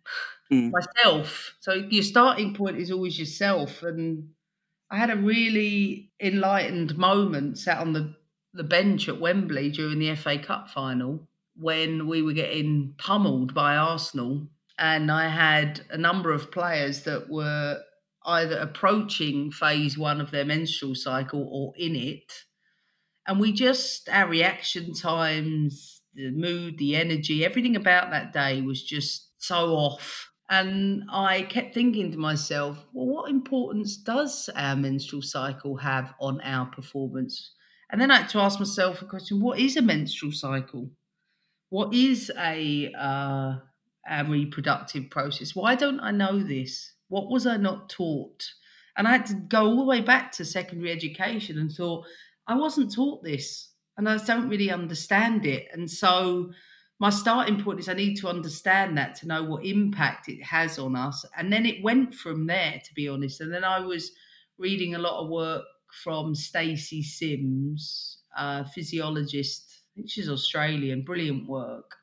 mm. 0.54 0.72
myself. 0.72 1.54
So 1.60 1.72
your 1.74 2.02
starting 2.02 2.54
point 2.54 2.78
is 2.78 2.90
always 2.90 3.18
yourself. 3.18 3.82
And 3.82 4.28
I 4.90 4.96
had 4.96 5.10
a 5.10 5.16
really 5.16 6.12
enlightened 6.20 6.96
moment 6.96 7.58
sat 7.58 7.78
on 7.78 7.92
the, 7.92 8.14
the 8.52 8.64
bench 8.64 9.08
at 9.08 9.20
Wembley 9.20 9.70
during 9.70 9.98
the 9.98 10.14
FA 10.14 10.38
Cup 10.38 10.70
final. 10.70 11.28
when 11.56 12.08
we 12.08 12.22
were 12.22 12.32
getting 12.32 12.94
pummeled 12.98 13.54
by 13.54 13.76
Arsenal, 13.76 14.48
and 14.78 15.10
I 15.10 15.28
had 15.28 15.82
a 15.90 15.98
number 15.98 16.32
of 16.32 16.50
players 16.50 17.04
that 17.04 17.28
were 17.28 17.80
either 18.26 18.58
approaching 18.58 19.50
phase 19.50 19.96
one 19.96 20.20
of 20.20 20.30
their 20.30 20.44
menstrual 20.44 20.94
cycle 20.94 21.46
or 21.50 21.72
in 21.76 21.94
it. 21.94 22.32
And 23.26 23.38
we 23.38 23.52
just, 23.52 24.08
our 24.08 24.28
reaction 24.28 24.94
times, 24.94 26.02
the 26.14 26.30
mood, 26.30 26.78
the 26.78 26.96
energy, 26.96 27.44
everything 27.44 27.76
about 27.76 28.10
that 28.10 28.32
day 28.32 28.60
was 28.60 28.82
just 28.82 29.30
so 29.38 29.70
off. 29.70 30.30
And 30.50 31.04
I 31.10 31.42
kept 31.42 31.74
thinking 31.74 32.12
to 32.12 32.18
myself, 32.18 32.84
well, 32.92 33.06
what 33.06 33.30
importance 33.30 33.96
does 33.96 34.50
our 34.54 34.76
menstrual 34.76 35.22
cycle 35.22 35.76
have 35.76 36.14
on 36.20 36.40
our 36.42 36.66
performance? 36.66 37.52
And 37.90 38.00
then 38.00 38.10
I 38.10 38.20
had 38.20 38.28
to 38.30 38.40
ask 38.40 38.58
myself 38.58 39.00
a 39.00 39.06
question 39.06 39.40
what 39.40 39.58
is 39.58 39.76
a 39.76 39.82
menstrual 39.82 40.32
cycle? 40.32 40.90
What 41.70 41.94
is 41.94 42.30
a, 42.38 42.92
uh, 42.98 43.56
a 44.08 44.24
reproductive 44.26 45.10
process? 45.10 45.54
Why 45.54 45.74
don't 45.74 46.00
I 46.00 46.10
know 46.10 46.42
this? 46.42 46.92
What 47.08 47.30
was 47.30 47.46
I 47.46 47.56
not 47.56 47.88
taught? 47.88 48.44
And 48.96 49.08
I 49.08 49.12
had 49.12 49.26
to 49.26 49.34
go 49.34 49.64
all 49.64 49.76
the 49.76 49.84
way 49.84 50.00
back 50.00 50.30
to 50.32 50.44
secondary 50.44 50.92
education 50.92 51.58
and 51.58 51.72
thought, 51.72 52.06
I 52.46 52.56
wasn't 52.56 52.94
taught 52.94 53.24
this 53.24 53.70
and 53.96 54.08
I 54.08 54.18
don't 54.18 54.48
really 54.48 54.70
understand 54.70 55.46
it. 55.46 55.68
And 55.72 55.90
so 55.90 56.52
my 57.00 57.10
starting 57.10 57.62
point 57.62 57.80
is 57.80 57.88
I 57.88 57.94
need 57.94 58.16
to 58.16 58.28
understand 58.28 58.96
that 58.98 59.16
to 59.16 59.26
know 59.26 59.42
what 59.42 59.64
impact 59.64 60.28
it 60.28 60.42
has 60.42 60.78
on 60.78 60.94
us. 60.94 61.24
And 61.36 61.52
then 61.52 61.66
it 61.66 61.82
went 61.82 62.14
from 62.14 62.46
there, 62.46 62.80
to 62.84 62.94
be 62.94 63.08
honest. 63.08 63.40
And 63.40 63.52
then 63.52 63.64
I 63.64 63.80
was 63.80 64.12
reading 64.58 64.94
a 64.94 65.00
lot 65.00 65.22
of 65.22 65.28
work 65.28 65.64
from 66.02 66.34
Stacy 66.34 67.02
Sims, 67.02 68.18
a 68.36 68.64
physiologist. 68.64 69.82
I 69.92 69.94
think 69.96 70.10
she's 70.10 70.28
Australian, 70.28 71.02
brilliant 71.02 71.48
work. 71.48 71.96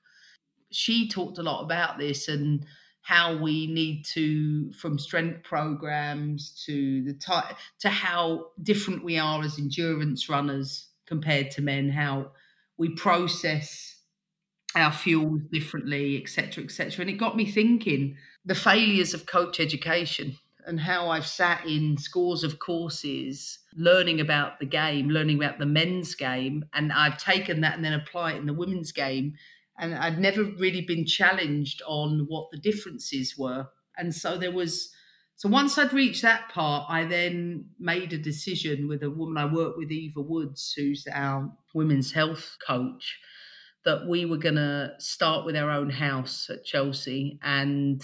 She 0.71 1.09
talked 1.09 1.37
a 1.37 1.43
lot 1.43 1.63
about 1.63 1.97
this 1.97 2.27
and 2.27 2.65
how 3.01 3.35
we 3.37 3.67
need 3.67 4.05
to 4.13 4.71
from 4.73 4.99
strength 4.99 5.43
programs 5.43 6.63
to 6.65 7.03
the 7.03 7.13
type 7.13 7.57
to 7.79 7.89
how 7.89 8.45
different 8.61 9.03
we 9.03 9.17
are 9.17 9.41
as 9.41 9.57
endurance 9.57 10.29
runners 10.29 10.87
compared 11.07 11.49
to 11.51 11.61
men 11.61 11.89
how 11.89 12.31
we 12.77 12.89
process 12.95 14.00
our 14.75 14.91
fuels 14.91 15.41
differently 15.51 16.21
etc 16.21 16.63
etc 16.63 17.01
and 17.01 17.09
it 17.09 17.17
got 17.17 17.35
me 17.35 17.45
thinking 17.45 18.15
the 18.45 18.55
failures 18.55 19.13
of 19.13 19.25
coach 19.25 19.59
education 19.59 20.35
and 20.67 20.79
how 20.79 21.09
I've 21.09 21.25
sat 21.25 21.65
in 21.65 21.97
scores 21.97 22.43
of 22.43 22.59
courses 22.59 23.59
learning 23.75 24.19
about 24.19 24.59
the 24.59 24.65
game, 24.65 25.09
learning 25.09 25.37
about 25.37 25.57
the 25.57 25.65
men's 25.65 26.13
game, 26.13 26.65
and 26.73 26.93
I've 26.93 27.17
taken 27.17 27.61
that 27.61 27.75
and 27.75 27.83
then 27.83 27.93
apply 27.93 28.33
it 28.33 28.37
in 28.37 28.45
the 28.45 28.53
women's 28.53 28.91
game 28.91 29.33
and 29.81 29.95
I'd 29.95 30.19
never 30.19 30.43
really 30.43 30.81
been 30.81 31.05
challenged 31.05 31.81
on 31.87 32.25
what 32.27 32.51
the 32.51 32.57
differences 32.57 33.35
were. 33.37 33.67
And 33.97 34.13
so 34.13 34.37
there 34.37 34.51
was, 34.51 34.93
so 35.35 35.49
once 35.49 35.77
I'd 35.77 35.91
reached 35.91 36.21
that 36.21 36.49
part, 36.49 36.85
I 36.87 37.05
then 37.05 37.65
made 37.79 38.13
a 38.13 38.17
decision 38.17 38.87
with 38.87 39.01
a 39.01 39.09
woman 39.09 39.37
I 39.37 39.51
work 39.51 39.77
with, 39.77 39.91
Eva 39.91 40.21
Woods, 40.21 40.73
who's 40.77 41.07
our 41.11 41.51
women's 41.73 42.11
health 42.11 42.57
coach, 42.65 43.19
that 43.83 44.07
we 44.07 44.25
were 44.25 44.37
going 44.37 44.55
to 44.55 44.93
start 44.99 45.45
with 45.45 45.55
our 45.55 45.71
own 45.71 45.89
house 45.89 46.49
at 46.49 46.63
Chelsea. 46.63 47.39
And 47.41 48.03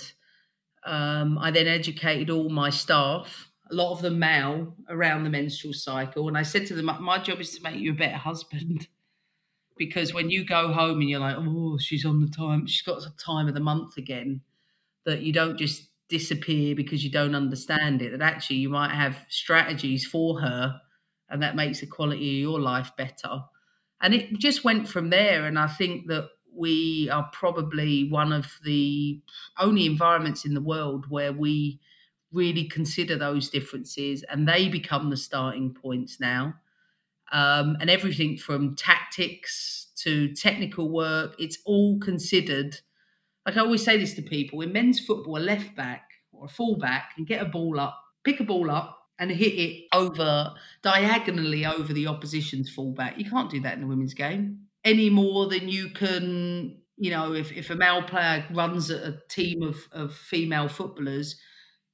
um, 0.86 1.38
I 1.38 1.52
then 1.52 1.68
educated 1.68 2.30
all 2.30 2.50
my 2.50 2.70
staff, 2.70 3.52
a 3.70 3.76
lot 3.76 3.92
of 3.92 4.02
them 4.02 4.20
male, 4.20 4.76
around 4.90 5.24
the 5.24 5.30
menstrual 5.30 5.74
cycle. 5.74 6.28
And 6.28 6.38
I 6.38 6.44
said 6.44 6.66
to 6.68 6.74
them, 6.74 6.86
my 7.02 7.20
job 7.20 7.40
is 7.40 7.56
to 7.56 7.64
make 7.64 7.76
you 7.76 7.92
a 7.92 7.96
better 7.96 8.18
husband 8.18 8.88
because 9.78 10.14
when 10.14 10.30
you 10.30 10.46
go 10.46 10.72
home 10.72 11.00
and 11.02 11.10
you're 11.10 11.20
like, 11.20 11.36
oh, 11.38 11.78
she's 11.78 12.06
on 12.06 12.22
the 12.22 12.28
time, 12.28 12.66
she's 12.66 12.82
got 12.82 13.02
the 13.02 13.14
time 13.24 13.48
of 13.48 13.54
the 13.54 13.60
month 13.60 13.98
again, 13.98 14.42
that 15.06 15.22
you 15.22 15.32
don't 15.32 15.58
just 15.58 15.90
disappear 16.10 16.76
because 16.76 17.04
you 17.04 17.12
don't 17.12 17.36
understand 17.36 18.02
it. 18.02 18.12
That 18.12 18.22
actually 18.22 18.58
you 18.58 18.70
might 18.70 18.94
have 18.94 19.18
strategies 19.30 20.06
for 20.06 20.42
her, 20.42 20.80
and 21.30 21.44
that 21.44 21.56
makes 21.56 21.82
the 21.82 21.88
quality 21.88 22.38
of 22.38 22.42
your 22.42 22.60
life 22.60 22.92
better. 22.98 23.42
And 24.02 24.14
it 24.14 24.38
just 24.38 24.64
went 24.64 24.88
from 24.88 25.10
there. 25.10 25.46
And 25.46 25.58
I 25.58 25.68
think 25.68 26.08
that 26.08 26.30
we 26.56 27.10
are 27.12 27.30
probably 27.34 28.10
one 28.10 28.32
of 28.32 28.52
the 28.64 29.22
only 29.60 29.86
environments 29.86 30.46
in 30.46 30.54
the 30.54 30.62
world 30.62 31.06
where 31.10 31.34
we 31.34 31.80
really 32.32 32.66
consider 32.66 33.18
those 33.18 33.50
differences 33.50 34.24
and 34.30 34.48
they 34.48 34.68
become 34.68 35.10
the 35.10 35.18
starting 35.18 35.74
points 35.74 36.20
now 36.20 36.54
um, 37.32 37.78
and 37.80 37.90
everything 37.90 38.38
from 38.38 38.76
tactics 38.76 39.88
to 39.98 40.34
technical 40.34 40.90
work, 40.90 41.36
it's 41.40 41.58
all 41.66 42.00
considered. 42.00 42.80
Like 43.46 43.58
I 43.58 43.62
always 43.62 43.84
say 43.84 43.98
this 43.98 44.14
to 44.16 44.22
people 44.22 44.62
in 44.62 44.72
men's 44.72 45.00
football, 45.00 45.38
a 45.38 45.40
left 45.40 45.76
back 45.76 46.10
or 46.32 46.46
a 46.46 46.50
full 46.50 46.78
back 46.78 47.16
can 47.16 47.26
get 47.26 47.42
a 47.42 47.46
ball 47.46 47.80
up, 47.80 48.02
pick 48.24 48.40
a 48.40 48.44
ball 48.44 48.70
up, 48.72 48.97
and 49.20 49.32
hit 49.32 49.54
it 49.54 49.86
over 49.94 50.54
diagonally 50.82 51.66
over 51.66 51.94
the 51.94 52.08
opposition's 52.08 52.70
fullback. 52.70 53.18
You 53.18 53.30
can't 53.30 53.50
do 53.50 53.62
that 53.62 53.74
in 53.74 53.82
the 53.82 53.88
women's 53.88 54.14
game 54.14 54.68
any 54.84 55.10
more 55.10 55.48
than 55.48 55.68
you 55.68 55.90
can. 55.90 56.78
You 57.00 57.12
know, 57.12 57.34
if, 57.34 57.52
if 57.52 57.70
a 57.70 57.76
male 57.76 58.02
player 58.02 58.46
runs 58.52 58.90
at 58.90 59.04
a 59.04 59.20
team 59.30 59.62
of, 59.62 59.78
of 59.92 60.14
female 60.14 60.68
footballers, 60.68 61.40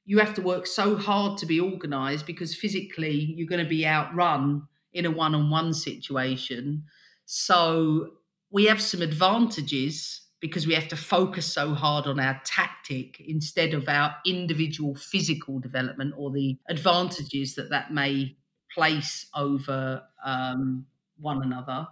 you 0.06 0.20
have 0.20 0.34
to 0.36 0.42
work 0.42 0.68
so 0.68 0.96
hard 0.96 1.38
to 1.40 1.46
be 1.46 1.60
organised 1.60 2.26
because 2.26 2.56
physically 2.56 3.34
you're 3.36 3.48
going 3.48 3.64
to 3.64 3.70
be 3.70 3.86
outrun 3.86 4.64
in 4.94 5.06
a 5.06 5.12
one 5.12 5.36
on 5.36 5.50
one 5.50 5.74
situation. 5.74 6.84
So 7.26 8.12
we 8.52 8.66
have 8.66 8.82
some 8.82 9.02
advantages 9.02 10.22
because 10.44 10.68
we 10.68 10.74
have 10.74 10.90
to 10.90 10.98
focus 10.98 11.46
so 11.46 11.74
hard 11.74 12.06
on 12.06 12.20
our 12.20 12.38
tactic 12.44 13.22
instead 13.26 13.74
of 13.74 13.88
our 13.88 14.14
individual 14.26 14.94
physical 14.94 15.58
development 15.58 16.14
or 16.18 16.32
the 16.32 16.58
advantages 16.68 17.56
that 17.56 17.70
that 17.70 17.94
may 17.94 18.36
place 18.76 19.26
over 19.34 20.04
um, 20.26 20.86
one 21.18 21.42
another. 21.44 21.88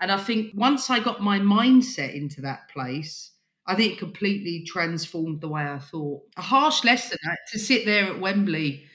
And 0.00 0.10
I 0.10 0.16
think 0.16 0.52
once 0.54 0.88
I 0.88 1.00
got 1.00 1.20
my 1.20 1.40
mindset 1.40 2.14
into 2.14 2.40
that 2.40 2.70
place, 2.70 3.32
I 3.66 3.74
think 3.74 3.92
it 3.92 3.98
completely 3.98 4.64
transformed 4.66 5.42
the 5.42 5.48
way 5.48 5.64
I 5.64 5.78
thought. 5.78 6.22
A 6.38 6.42
harsh 6.42 6.84
lesson 6.84 7.18
to 7.52 7.58
sit 7.58 7.84
there 7.84 8.06
at 8.06 8.18
Wembley. 8.18 8.86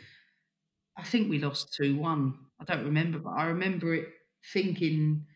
I 0.98 1.04
think 1.04 1.30
we 1.30 1.38
lost 1.38 1.76
2 1.76 1.96
1 1.96 2.34
I 2.60 2.64
don't 2.64 2.86
remember, 2.86 3.20
but 3.20 3.34
I 3.34 3.46
remember 3.46 3.94
it 3.94 4.08
thinking 4.52 5.28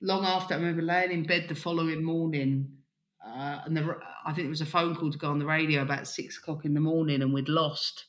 long 0.00 0.24
after. 0.24 0.54
I 0.54 0.58
remember 0.58 0.82
laying 0.82 1.10
in 1.12 1.24
bed 1.24 1.46
the 1.48 1.54
following 1.54 2.04
morning, 2.04 2.81
uh, 3.26 3.60
and 3.64 3.76
the, 3.76 3.96
I 4.24 4.32
think 4.32 4.46
it 4.46 4.50
was 4.50 4.60
a 4.60 4.66
phone 4.66 4.94
call 4.94 5.10
to 5.10 5.18
go 5.18 5.30
on 5.30 5.38
the 5.38 5.46
radio 5.46 5.82
about 5.82 6.06
six 6.06 6.38
o'clock 6.38 6.64
in 6.64 6.74
the 6.74 6.80
morning, 6.80 7.22
and 7.22 7.32
we'd 7.32 7.48
lost. 7.48 8.06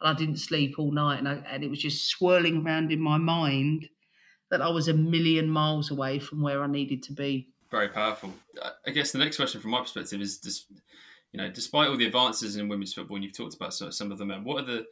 And 0.00 0.14
I 0.14 0.18
didn't 0.18 0.38
sleep 0.38 0.78
all 0.78 0.92
night, 0.92 1.18
and, 1.18 1.28
I, 1.28 1.42
and 1.50 1.62
it 1.62 1.70
was 1.70 1.80
just 1.80 2.08
swirling 2.08 2.64
around 2.64 2.92
in 2.92 3.00
my 3.00 3.18
mind 3.18 3.88
that 4.50 4.62
I 4.62 4.68
was 4.68 4.88
a 4.88 4.94
million 4.94 5.48
miles 5.48 5.90
away 5.90 6.18
from 6.18 6.42
where 6.42 6.62
I 6.62 6.66
needed 6.66 7.02
to 7.04 7.12
be. 7.12 7.48
Very 7.70 7.88
powerful. 7.88 8.32
I 8.86 8.90
guess 8.90 9.12
the 9.12 9.18
next 9.18 9.36
question 9.36 9.60
from 9.60 9.70
my 9.70 9.80
perspective 9.80 10.20
is, 10.20 10.38
just, 10.38 10.66
you 11.32 11.38
know, 11.38 11.48
despite 11.48 11.88
all 11.88 11.96
the 11.96 12.06
advances 12.06 12.56
in 12.56 12.68
women's 12.68 12.92
football, 12.92 13.16
and 13.16 13.24
you've 13.24 13.36
talked 13.36 13.54
about 13.54 13.72
some 13.72 14.10
of 14.10 14.18
them, 14.18 14.44
what 14.44 14.62
are 14.62 14.66
the 14.66 14.86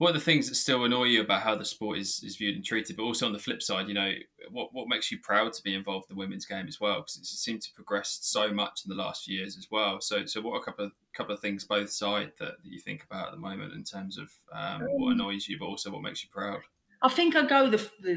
what 0.00 0.10
are 0.10 0.14
the 0.14 0.20
things 0.20 0.48
that 0.48 0.54
still 0.54 0.84
annoy 0.84 1.04
you 1.04 1.20
about 1.20 1.42
how 1.42 1.54
the 1.54 1.62
sport 1.62 1.98
is, 1.98 2.22
is 2.24 2.36
viewed 2.36 2.56
and 2.56 2.64
treated? 2.64 2.96
But 2.96 3.02
also 3.02 3.26
on 3.26 3.34
the 3.34 3.38
flip 3.38 3.60
side, 3.60 3.86
you 3.86 3.92
know, 3.92 4.10
what, 4.50 4.72
what 4.72 4.88
makes 4.88 5.12
you 5.12 5.18
proud 5.18 5.52
to 5.52 5.62
be 5.62 5.74
involved 5.74 6.06
in 6.08 6.16
the 6.16 6.18
women's 6.18 6.46
game 6.46 6.66
as 6.66 6.80
well? 6.80 7.00
Because 7.00 7.16
it 7.16 7.26
seemed 7.26 7.60
to 7.60 7.72
progress 7.74 8.18
so 8.22 8.50
much 8.50 8.80
in 8.86 8.88
the 8.88 8.94
last 8.94 9.24
few 9.24 9.38
years 9.38 9.58
as 9.58 9.68
well. 9.70 10.00
So, 10.00 10.24
so 10.24 10.40
what 10.40 10.54
are 10.54 10.60
a 10.60 10.64
couple 10.64 10.86
of 10.86 10.92
couple 11.12 11.34
of 11.34 11.40
things 11.40 11.64
both 11.64 11.90
sides 11.90 12.32
that, 12.38 12.62
that 12.62 12.72
you 12.72 12.80
think 12.80 13.04
about 13.04 13.26
at 13.26 13.32
the 13.32 13.40
moment 13.40 13.74
in 13.74 13.84
terms 13.84 14.16
of 14.16 14.30
um, 14.54 14.88
what 14.88 15.12
um, 15.12 15.20
annoys 15.20 15.46
you, 15.46 15.58
but 15.58 15.66
also 15.66 15.90
what 15.90 16.00
makes 16.00 16.24
you 16.24 16.30
proud? 16.32 16.62
I 17.02 17.10
think 17.10 17.36
I 17.36 17.46
go 17.46 17.68
the 17.68 17.90
the 18.00 18.14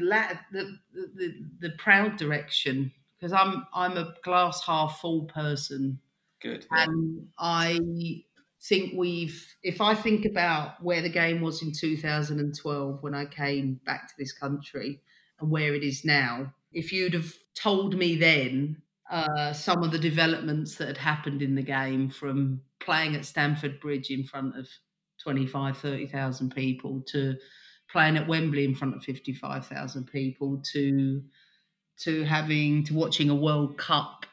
the, 0.52 0.78
the, 0.94 1.34
the 1.60 1.70
proud 1.76 2.16
direction 2.16 2.92
because 3.20 3.34
I'm 3.34 3.66
I'm 3.74 3.98
a 3.98 4.14
glass 4.24 4.64
half 4.64 5.00
full 5.00 5.24
person. 5.24 5.98
Good. 6.40 6.66
And 6.70 7.28
I 7.38 7.78
think 8.68 8.94
we've, 8.96 9.54
if 9.62 9.80
I 9.80 9.94
think 9.94 10.24
about 10.24 10.82
where 10.82 11.02
the 11.02 11.08
game 11.08 11.40
was 11.40 11.62
in 11.62 11.72
2012 11.72 13.02
when 13.02 13.14
I 13.14 13.26
came 13.26 13.80
back 13.84 14.08
to 14.08 14.14
this 14.18 14.32
country 14.32 15.00
and 15.40 15.50
where 15.50 15.74
it 15.74 15.82
is 15.82 16.04
now, 16.04 16.52
if 16.72 16.92
you'd 16.92 17.14
have 17.14 17.32
told 17.54 17.96
me 17.96 18.16
then 18.16 18.82
uh, 19.10 19.52
some 19.52 19.82
of 19.82 19.90
the 19.92 19.98
developments 19.98 20.76
that 20.76 20.88
had 20.88 20.96
happened 20.96 21.42
in 21.42 21.54
the 21.54 21.62
game 21.62 22.08
from 22.08 22.62
playing 22.80 23.14
at 23.14 23.26
Stamford 23.26 23.80
Bridge 23.80 24.10
in 24.10 24.24
front 24.24 24.56
of 24.56 24.66
25, 25.22 25.76
30,000 25.78 26.54
people 26.54 27.02
to 27.08 27.36
playing 27.90 28.16
at 28.16 28.26
Wembley 28.26 28.64
in 28.64 28.74
front 28.74 28.94
of 28.94 29.04
55,000 29.04 30.04
people 30.04 30.60
to 30.72 31.22
to 31.96 32.24
having 32.24 32.82
to 32.82 32.92
watching 32.92 33.30
a 33.30 33.34
World 33.34 33.78
Cup 33.78 34.26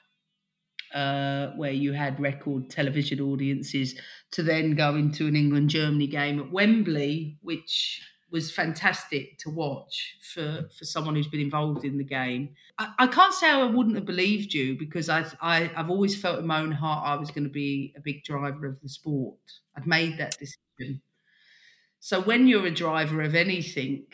uh, 0.94 1.52
where 1.56 1.72
you 1.72 1.94
had 1.94 2.20
record 2.20 2.70
television 2.70 3.22
audiences, 3.22 3.96
to 4.32 4.44
then 4.44 4.76
go 4.76 4.96
into 4.96 5.28
an 5.28 5.36
England 5.36 5.70
Germany 5.70 6.08
game 6.08 6.40
at 6.40 6.52
Wembley, 6.52 7.38
which 7.42 8.02
was 8.32 8.50
fantastic 8.50 9.38
to 9.40 9.50
watch 9.50 10.16
for, 10.34 10.70
for 10.78 10.86
someone 10.86 11.16
who's 11.16 11.28
been 11.28 11.42
involved 11.42 11.84
in 11.84 11.98
the 11.98 12.04
game. 12.04 12.56
I, 12.78 12.94
I 13.00 13.08
can't 13.08 13.34
say 13.34 13.50
I 13.50 13.66
wouldn't 13.66 13.96
have 13.96 14.06
believed 14.06 14.54
you 14.54 14.78
because 14.80 15.10
I, 15.10 15.26
I, 15.42 15.70
I've 15.76 15.90
always 15.90 16.20
felt 16.20 16.40
in 16.40 16.48
my 16.48 16.62
own 16.62 16.72
heart 16.72 17.06
I 17.06 17.16
was 17.16 17.30
going 17.30 17.44
to 17.44 17.50
be 17.50 17.94
a 17.98 18.00
big 18.00 18.24
driver 18.24 18.66
of 18.68 18.82
the 18.82 18.90
sport. 18.90 19.38
I'd 19.76 19.86
made 19.86 20.18
that 20.18 20.38
decision. 20.40 21.02
So 22.00 22.22
when 22.22 22.48
you're 22.48 22.66
a 22.66 22.72
driver 22.72 23.22
of 23.22 23.36
anything, 23.36 24.06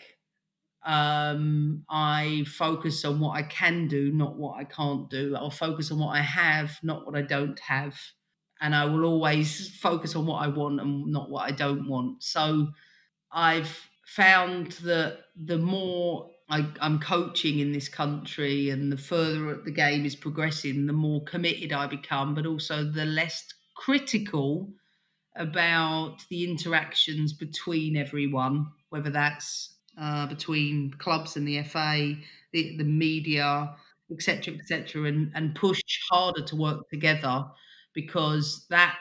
um, 0.87 1.83
I 1.89 2.45
focus 2.47 3.03
on 3.03 3.19
what 3.19 3.35
I 3.35 3.43
can 3.43 3.89
do, 3.89 4.09
not 4.13 4.37
what 4.37 4.57
I 4.57 4.63
can't 4.63 5.09
do. 5.09 5.35
I'll 5.35 5.51
focus 5.51 5.91
on 5.91 5.99
what 5.99 6.15
I 6.15 6.21
have, 6.21 6.79
not 6.81 7.05
what 7.05 7.13
I 7.13 7.23
don't 7.23 7.59
have. 7.59 7.99
And 8.61 8.73
I 8.73 8.85
will 8.85 9.03
always 9.03 9.77
focus 9.77 10.15
on 10.15 10.25
what 10.25 10.41
I 10.41 10.47
want 10.47 10.79
and 10.79 11.07
not 11.07 11.29
what 11.29 11.41
I 11.41 11.51
don't 11.51 11.89
want. 11.89 12.23
So 12.23 12.69
I've 13.33 13.77
found 14.05 14.71
that 14.83 15.19
the 15.35 15.57
more 15.57 16.31
I, 16.49 16.65
am 16.79 16.99
coaching 16.99 17.59
in 17.59 17.73
this 17.73 17.89
country 17.89 18.69
and 18.69 18.89
the 18.89 18.97
further 18.97 19.55
the 19.55 19.71
game 19.71 20.05
is 20.05 20.15
progressing, 20.15 20.87
the 20.87 20.93
more 20.93 21.21
committed 21.25 21.73
I 21.73 21.87
become, 21.87 22.33
but 22.33 22.45
also 22.45 22.85
the 22.85 23.05
less 23.05 23.45
critical 23.75 24.71
about 25.35 26.19
the 26.29 26.49
interactions 26.49 27.33
between 27.33 27.97
everyone, 27.97 28.67
whether 28.89 29.09
that's 29.09 29.76
uh, 29.99 30.27
between 30.27 30.93
clubs 30.99 31.35
and 31.35 31.47
the 31.47 31.61
FA, 31.63 32.13
the, 32.53 32.77
the 32.77 32.83
media, 32.83 33.73
etc., 34.11 34.53
etc., 34.53 35.03
and, 35.03 35.31
and 35.35 35.55
push 35.55 35.81
harder 36.09 36.41
to 36.41 36.55
work 36.55 36.89
together 36.89 37.45
because 37.93 38.65
that, 38.69 38.95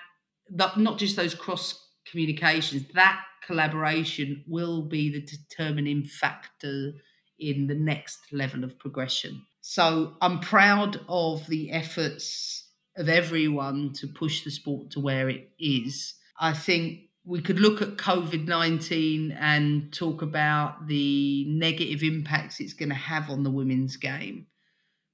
that 0.51 0.77
not 0.79 0.99
just 0.99 1.17
those 1.17 1.35
cross 1.35 1.87
communications, 2.11 2.85
that 2.95 3.21
collaboration 3.47 4.43
will 4.49 4.83
be 4.83 5.11
the 5.11 5.21
determining 5.21 6.05
factor 6.05 6.93
in 7.39 7.67
the 7.67 7.75
next 7.75 8.33
level 8.33 8.65
of 8.65 8.79
progression. 8.79 9.43
So 9.61 10.15
I'm 10.21 10.41
proud 10.41 11.01
of 11.09 11.47
the 11.47 11.71
efforts 11.71 12.69
of 12.97 13.09
everyone 13.09 13.93
to 13.95 14.07
push 14.07 14.43
the 14.43 14.51
sport 14.51 14.91
to 14.93 15.01
where 15.01 15.29
it 15.29 15.51
is. 15.59 16.15
I 16.41 16.55
think 16.55 17.01
we 17.27 17.43
could 17.43 17.59
look 17.59 17.83
at 17.83 17.97
COVID 17.97 18.47
19 18.47 19.33
and 19.33 19.93
talk 19.93 20.23
about 20.23 20.87
the 20.87 21.45
negative 21.49 22.05
impacts 22.05 22.61
it's 22.61 22.73
going 22.73 22.89
to 22.89 22.95
have 22.95 23.29
on 23.29 23.43
the 23.43 23.51
women's 23.51 23.97
game. 23.97 24.47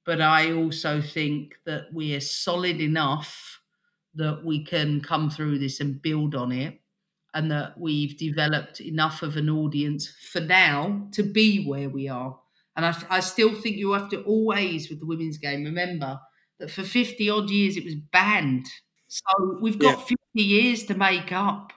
But 0.04 0.20
I 0.20 0.52
also 0.52 1.00
think 1.00 1.54
that 1.64 1.86
we 1.92 2.14
are 2.14 2.20
solid 2.20 2.80
enough 2.80 3.60
that 4.14 4.44
we 4.44 4.62
can 4.62 5.00
come 5.00 5.30
through 5.30 5.58
this 5.58 5.80
and 5.80 6.02
build 6.02 6.34
on 6.34 6.52
it 6.52 6.80
and 7.32 7.50
that 7.50 7.80
we've 7.80 8.18
developed 8.18 8.80
enough 8.80 9.22
of 9.22 9.38
an 9.38 9.48
audience 9.48 10.06
for 10.06 10.40
now 10.40 11.08
to 11.12 11.22
be 11.22 11.64
where 11.64 11.88
we 11.88 12.08
are. 12.08 12.38
And 12.76 12.84
I, 12.84 12.94
I 13.08 13.20
still 13.20 13.54
think 13.54 13.76
you 13.76 13.92
have 13.92 14.10
to 14.10 14.22
always, 14.24 14.90
with 14.90 15.00
the 15.00 15.06
women's 15.06 15.38
game, 15.38 15.64
remember 15.64 16.20
that 16.58 16.70
for 16.70 16.82
50 16.82 17.30
odd 17.30 17.48
years 17.48 17.78
it 17.78 17.84
was 17.84 17.94
banned. 17.94 18.66
So 19.08 19.58
we've 19.62 19.78
got 19.78 19.98
yeah. 19.98 20.04
50 20.04 20.16
years 20.34 20.84
to 20.86 20.94
make 20.94 21.32
up. 21.32 21.72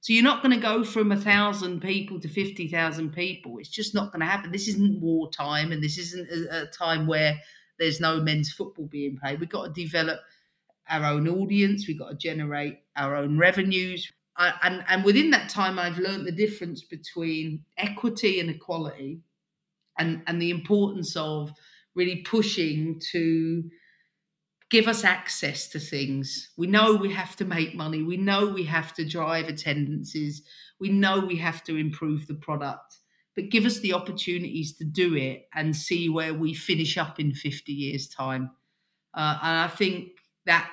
So 0.00 0.14
you're 0.14 0.24
not 0.24 0.42
going 0.42 0.54
to 0.54 0.60
go 0.60 0.82
from 0.82 1.12
a 1.12 1.16
thousand 1.16 1.80
people 1.80 2.18
to 2.20 2.28
50,000 2.28 3.12
people. 3.12 3.58
It's 3.58 3.68
just 3.68 3.94
not 3.94 4.12
going 4.12 4.20
to 4.20 4.26
happen. 4.26 4.50
This 4.50 4.68
isn't 4.68 5.00
wartime 5.00 5.72
and 5.72 5.82
this 5.82 5.98
isn't 5.98 6.28
a, 6.30 6.62
a 6.62 6.66
time 6.66 7.06
where 7.06 7.38
there's 7.78 8.00
no 8.00 8.20
men's 8.20 8.50
football 8.50 8.86
being 8.86 9.18
played. 9.18 9.40
We've 9.40 9.48
got 9.48 9.74
to 9.74 9.82
develop 9.82 10.20
our 10.88 11.04
own 11.04 11.28
audience. 11.28 11.86
We've 11.86 11.98
got 11.98 12.10
to 12.10 12.16
generate 12.16 12.78
our 12.96 13.14
own 13.14 13.38
revenues. 13.38 14.10
And 14.38 14.82
and 14.88 15.04
within 15.04 15.30
that 15.32 15.50
time, 15.50 15.78
I've 15.78 15.98
learned 15.98 16.26
the 16.26 16.32
difference 16.32 16.82
between 16.82 17.64
equity 17.76 18.40
and 18.40 18.48
equality, 18.48 19.20
and 19.98 20.22
and 20.26 20.40
the 20.40 20.48
importance 20.48 21.14
of 21.14 21.52
really 21.94 22.22
pushing 22.22 23.00
to 23.12 23.70
give 24.70 24.86
us 24.86 25.04
access 25.04 25.68
to 25.68 25.80
things. 25.80 26.50
We 26.56 26.66
know 26.68 26.94
we 26.94 27.12
have 27.12 27.36
to 27.36 27.44
make 27.44 27.74
money. 27.74 28.02
We 28.02 28.16
know 28.16 28.46
we 28.46 28.64
have 28.64 28.94
to 28.94 29.04
drive 29.04 29.48
attendances. 29.48 30.42
We 30.78 30.88
know 30.90 31.20
we 31.20 31.36
have 31.36 31.64
to 31.64 31.76
improve 31.76 32.26
the 32.26 32.34
product. 32.34 32.98
But 33.34 33.50
give 33.50 33.66
us 33.66 33.80
the 33.80 33.92
opportunities 33.92 34.76
to 34.78 34.84
do 34.84 35.14
it 35.16 35.48
and 35.54 35.74
see 35.76 36.08
where 36.08 36.34
we 36.34 36.54
finish 36.54 36.96
up 36.96 37.20
in 37.20 37.34
50 37.34 37.72
years' 37.72 38.08
time. 38.08 38.50
Uh, 39.14 39.38
and 39.42 39.58
I 39.60 39.68
think 39.68 40.12
that 40.46 40.70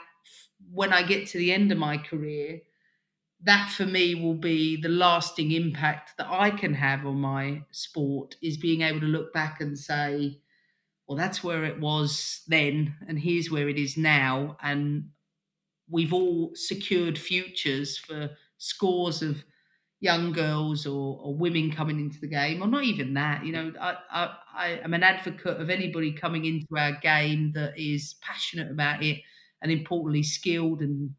when 0.71 0.93
I 0.93 1.03
get 1.03 1.27
to 1.29 1.37
the 1.37 1.51
end 1.51 1.71
of 1.71 1.77
my 1.77 1.97
career, 1.97 2.61
that 3.41 3.69
for 3.69 3.85
me 3.85 4.15
will 4.15 4.35
be 4.35 4.79
the 4.81 4.89
lasting 4.89 5.51
impact 5.51 6.17
that 6.17 6.27
I 6.29 6.49
can 6.49 6.73
have 6.73 7.05
on 7.05 7.17
my 7.17 7.63
sport 7.71 8.35
is 8.41 8.57
being 8.57 8.81
able 8.81 9.01
to 9.01 9.05
look 9.05 9.31
back 9.33 9.61
and 9.61 9.77
say, 9.77 10.41
well, 11.07 11.17
that's 11.17 11.43
where 11.43 11.63
it 11.65 11.79
was 11.79 12.41
then, 12.47 12.95
and 13.07 13.19
here's 13.19 13.49
where 13.49 13.69
it 13.69 13.77
is 13.77 13.97
now. 13.97 14.57
And 14.61 15.09
we've 15.89 16.13
all 16.13 16.51
secured 16.53 17.17
futures 17.17 17.97
for 17.97 18.31
scores 18.57 19.21
of 19.21 19.43
young 19.99 20.31
girls 20.31 20.85
or, 20.85 21.19
or 21.21 21.35
women 21.35 21.71
coming 21.71 21.99
into 21.99 22.19
the 22.19 22.27
game, 22.27 22.61
or 22.61 22.67
not 22.67 22.83
even 22.83 23.13
that. 23.15 23.45
You 23.45 23.51
know, 23.53 23.73
I, 23.79 23.97
I, 24.11 24.37
I 24.53 24.67
am 24.83 24.93
an 24.93 25.03
advocate 25.03 25.59
of 25.59 25.69
anybody 25.69 26.11
coming 26.11 26.45
into 26.45 26.67
our 26.77 26.99
game 26.99 27.53
that 27.53 27.77
is 27.79 28.15
passionate 28.21 28.69
about 28.69 29.03
it 29.03 29.21
and 29.61 29.71
importantly 29.71 30.23
skilled 30.23 30.81
and 30.81 31.11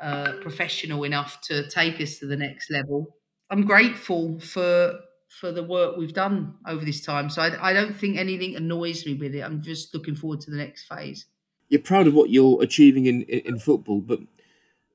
uh, 0.00 0.34
professional 0.42 1.04
enough 1.04 1.40
to 1.42 1.68
take 1.68 2.00
us 2.00 2.18
to 2.18 2.26
the 2.26 2.36
next 2.36 2.70
level. 2.70 3.16
I'm 3.50 3.64
grateful 3.66 4.38
for 4.38 5.00
for 5.30 5.52
the 5.52 5.62
work 5.62 5.96
we've 5.96 6.12
done 6.12 6.54
over 6.66 6.84
this 6.84 7.04
time. 7.04 7.30
So 7.30 7.40
I, 7.40 7.70
I 7.70 7.72
don't 7.72 7.96
think 7.96 8.18
anything 8.18 8.56
annoys 8.56 9.06
me 9.06 9.14
with 9.14 9.34
it. 9.34 9.42
I'm 9.42 9.62
just 9.62 9.94
looking 9.94 10.16
forward 10.16 10.40
to 10.42 10.50
the 10.50 10.56
next 10.56 10.88
phase. 10.88 11.26
You're 11.68 11.80
proud 11.80 12.08
of 12.08 12.14
what 12.14 12.30
you're 12.30 12.60
achieving 12.62 13.06
in 13.06 13.22
in, 13.22 13.40
in 13.40 13.58
football, 13.60 14.00
but 14.00 14.18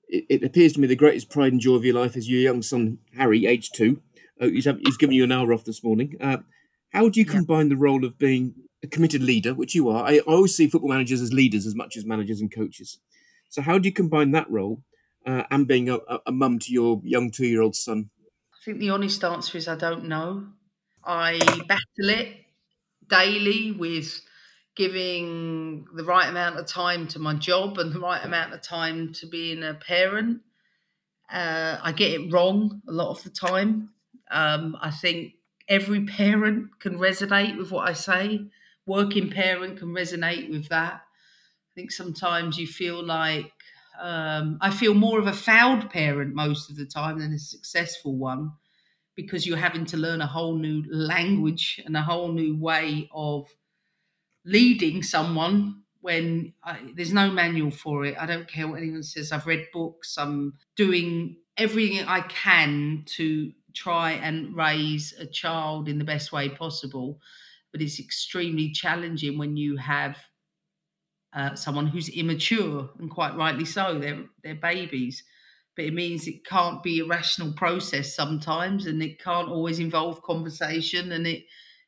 it, 0.09 0.25
it, 0.29 0.43
appears 0.43 0.73
to 0.73 0.81
me 0.81 0.87
the 0.87 0.95
greatest 0.95 1.29
pride 1.29 1.53
and 1.53 1.61
joy 1.61 1.75
of 1.75 1.85
your 1.85 1.95
life 1.95 2.17
is 2.17 2.29
your 2.29 2.41
young 2.41 2.61
son 2.61 2.99
Harry, 3.15 3.45
age 3.45 3.71
two. 3.71 4.01
Uh, 4.39 4.47
he's, 4.47 4.65
he's 4.65 4.97
given 4.97 5.15
you 5.15 5.23
an 5.23 5.31
hour 5.31 5.53
off 5.53 5.63
this 5.63 5.83
morning. 5.83 6.17
Uh, 6.19 6.37
how 6.91 7.07
do 7.07 7.19
you 7.19 7.25
combine 7.25 7.69
the 7.69 7.77
role 7.77 8.03
of 8.03 8.17
being 8.17 8.55
a 8.83 8.87
committed 8.87 9.23
leader, 9.23 9.53
which 9.53 9.73
you 9.73 9.87
are? 9.87 10.03
I, 10.03 10.15
I 10.15 10.19
always 10.19 10.53
see 10.53 10.67
football 10.67 10.89
managers 10.89 11.21
as 11.21 11.31
leaders 11.31 11.65
as 11.65 11.75
much 11.75 11.95
as 11.95 12.05
managers 12.05 12.41
and 12.41 12.53
coaches. 12.53 12.99
So 13.49 13.61
how 13.61 13.77
do 13.77 13.87
you 13.87 13.93
combine 13.93 14.31
that 14.31 14.51
role 14.51 14.83
uh, 15.25 15.43
and 15.49 15.65
being 15.65 15.89
a, 15.89 15.99
a 16.25 16.31
mum 16.33 16.59
to 16.59 16.73
your 16.73 16.99
young 17.05 17.31
two 17.31 17.47
year 17.47 17.61
old 17.61 17.75
son? 17.75 18.09
I 18.65 18.71
think 18.73 18.79
the 18.79 18.89
honest 18.89 19.23
answer 19.23 19.59
is 19.59 19.67
I 19.67 19.75
don't 19.75 20.05
know. 20.05 20.47
I 21.03 21.37
battle 21.67 22.09
it 22.09 22.35
daily 23.07 23.71
with 23.71 24.21
giving 24.75 25.85
the 25.93 26.03
right 26.03 26.27
amount 26.27 26.57
of 26.57 26.65
time 26.65 27.07
to 27.09 27.19
my 27.19 27.35
job 27.35 27.77
and 27.77 27.93
the 27.93 27.99
right 27.99 28.25
amount 28.25 28.55
of 28.55 28.63
time 28.63 29.13
to 29.13 29.27
being 29.27 29.61
a 29.61 29.75
parent. 29.75 30.41
Uh, 31.31 31.77
I 31.79 31.91
get 31.91 32.19
it 32.19 32.33
wrong 32.33 32.81
a 32.87 32.91
lot 32.91 33.11
of 33.11 33.23
the 33.23 33.29
time. 33.29 33.91
Um, 34.31 34.75
I 34.81 34.89
think 34.89 35.33
every 35.69 36.03
parent 36.05 36.79
can 36.79 36.97
resonate 36.97 37.59
with 37.59 37.71
what 37.71 37.87
I 37.87 37.93
say. 37.93 38.47
Working 38.87 39.29
parent 39.29 39.77
can 39.77 39.89
resonate 39.89 40.49
with 40.49 40.69
that. 40.69 40.93
I 40.95 41.71
think 41.75 41.91
sometimes 41.91 42.57
you 42.57 42.65
feel 42.65 43.05
like 43.05 43.51
um, 43.99 44.57
I 44.61 44.71
feel 44.71 44.93
more 44.93 45.19
of 45.19 45.27
a 45.27 45.33
failed 45.33 45.89
parent 45.89 46.33
most 46.33 46.69
of 46.69 46.75
the 46.75 46.85
time 46.85 47.19
than 47.19 47.33
a 47.33 47.39
successful 47.39 48.15
one 48.15 48.51
because 49.15 49.47
you're 49.47 49.57
having 49.57 49.85
to 49.85 49.97
learn 49.97 50.21
a 50.21 50.27
whole 50.27 50.57
new 50.57 50.83
language 50.91 51.81
and 51.85 51.95
a 51.95 52.01
whole 52.01 52.31
new 52.31 52.57
way 52.57 53.09
of 53.13 53.49
leading 54.43 55.01
someone 55.01 55.81
when 56.01 56.53
I, 56.63 56.91
there's 56.95 57.13
no 57.13 57.31
manual 57.31 57.71
for 57.71 58.05
it. 58.05 58.15
I 58.19 58.25
don't 58.25 58.47
care 58.47 58.67
what 58.67 58.77
anyone 58.77 59.03
says. 59.03 59.31
I've 59.31 59.47
read 59.47 59.67
books. 59.73 60.17
I'm 60.17 60.53
doing 60.75 61.37
everything 61.57 62.05
I 62.07 62.21
can 62.21 63.03
to 63.17 63.51
try 63.73 64.11
and 64.11 64.55
raise 64.55 65.13
a 65.19 65.25
child 65.25 65.89
in 65.89 65.97
the 65.97 66.05
best 66.05 66.31
way 66.31 66.49
possible. 66.49 67.19
But 67.71 67.81
it's 67.81 67.99
extremely 67.99 68.71
challenging 68.71 69.37
when 69.37 69.57
you 69.57 69.77
have 69.77 70.17
uh, 71.35 71.53
someone 71.55 71.87
who's 71.87 72.09
immature, 72.09 72.89
and 72.99 73.11
quite 73.11 73.35
rightly 73.35 73.65
so. 73.65 73.99
They're 73.99 74.25
they're 74.43 74.55
babies, 74.55 75.23
but 75.75 75.85
it 75.85 75.93
means 75.93 76.27
it 76.27 76.45
can't 76.45 76.81
be 76.81 77.01
a 77.01 77.05
rational 77.05 77.53
process 77.53 78.15
sometimes, 78.15 78.87
and 78.87 79.03
it 79.03 79.21
can't 79.21 79.49
always 79.49 79.79
involve 79.79 80.23
conversation, 80.23 81.11
and 81.11 81.27
it 81.27 81.43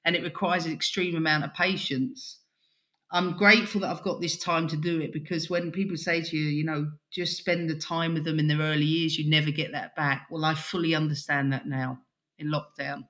and 0.06 0.16
it 0.16 0.24
requires 0.24 0.66
an 0.66 0.74
extreme 0.74 1.16
amount 1.16 1.46
of 1.46 1.54
patience. 1.54 2.40
I'm 3.10 3.38
grateful 3.38 3.82
that 3.82 3.90
I've 3.90 4.04
got 4.04 4.20
this 4.20 4.38
time 4.38 4.68
to 4.68 4.76
do 4.76 5.00
it 5.00 5.14
because 5.14 5.50
when 5.50 5.72
people 5.72 5.96
say 5.96 6.22
to 6.22 6.38
you, 6.38 6.50
you 6.50 6.66
know, 6.66 6.92
just 7.10 7.38
spend 7.38 7.70
the 7.70 7.76
time 7.76 8.14
with 8.14 8.26
them 8.26 8.38
in 8.38 8.48
their 8.48 8.60
early 8.60 8.84
years, 8.84 9.18
you 9.18 9.30
never 9.30 9.50
get 9.50 9.72
that 9.72 9.96
back. 9.96 10.28
Well, 10.30 10.44
I 10.44 10.56
fully 10.56 10.94
understand 10.94 11.54
that 11.54 11.68
now 11.68 12.00
in 12.38 12.48
lockdown. 12.52 13.08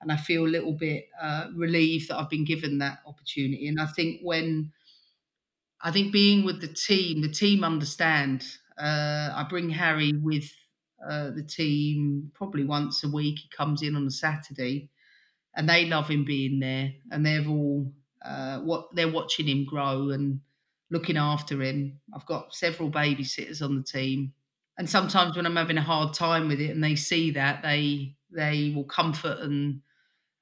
And 0.00 0.10
I 0.10 0.16
feel 0.16 0.46
a 0.46 0.48
little 0.48 0.72
bit 0.72 1.08
uh, 1.20 1.48
relieved 1.54 2.08
that 2.08 2.18
I've 2.18 2.30
been 2.30 2.46
given 2.46 2.78
that 2.78 3.00
opportunity. 3.06 3.68
And 3.68 3.80
I 3.80 3.86
think 3.86 4.20
when 4.22 4.72
I 5.82 5.90
think 5.90 6.12
being 6.12 6.44
with 6.44 6.60
the 6.60 6.68
team, 6.68 7.22
the 7.22 7.28
team 7.28 7.64
understand. 7.64 8.44
Uh, 8.78 9.30
I 9.34 9.46
bring 9.48 9.70
Harry 9.70 10.12
with 10.12 10.50
uh, 11.08 11.30
the 11.30 11.42
team 11.42 12.30
probably 12.34 12.64
once 12.64 13.04
a 13.04 13.08
week. 13.08 13.38
He 13.40 13.48
comes 13.56 13.82
in 13.82 13.96
on 13.96 14.06
a 14.06 14.10
Saturday, 14.10 14.90
and 15.56 15.68
they 15.68 15.86
love 15.86 16.08
him 16.08 16.24
being 16.24 16.60
there, 16.60 16.92
and 17.10 17.24
they've 17.24 17.48
all 17.48 17.92
uh, 18.24 18.60
what 18.60 18.94
they're 18.94 19.10
watching 19.10 19.48
him 19.48 19.64
grow 19.64 20.10
and 20.10 20.40
looking 20.90 21.16
after 21.16 21.62
him. 21.62 22.00
I've 22.14 22.26
got 22.26 22.54
several 22.54 22.90
babysitters 22.90 23.62
on 23.62 23.76
the 23.76 23.82
team, 23.84 24.32
and 24.78 24.88
sometimes 24.90 25.36
when 25.36 25.46
I'm 25.46 25.56
having 25.56 25.78
a 25.78 25.82
hard 25.82 26.14
time 26.14 26.48
with 26.48 26.60
it, 26.60 26.70
and 26.70 26.82
they 26.82 26.96
see 26.96 27.30
that, 27.32 27.62
they 27.62 28.16
they 28.30 28.72
will 28.74 28.84
comfort 28.84 29.38
and 29.40 29.80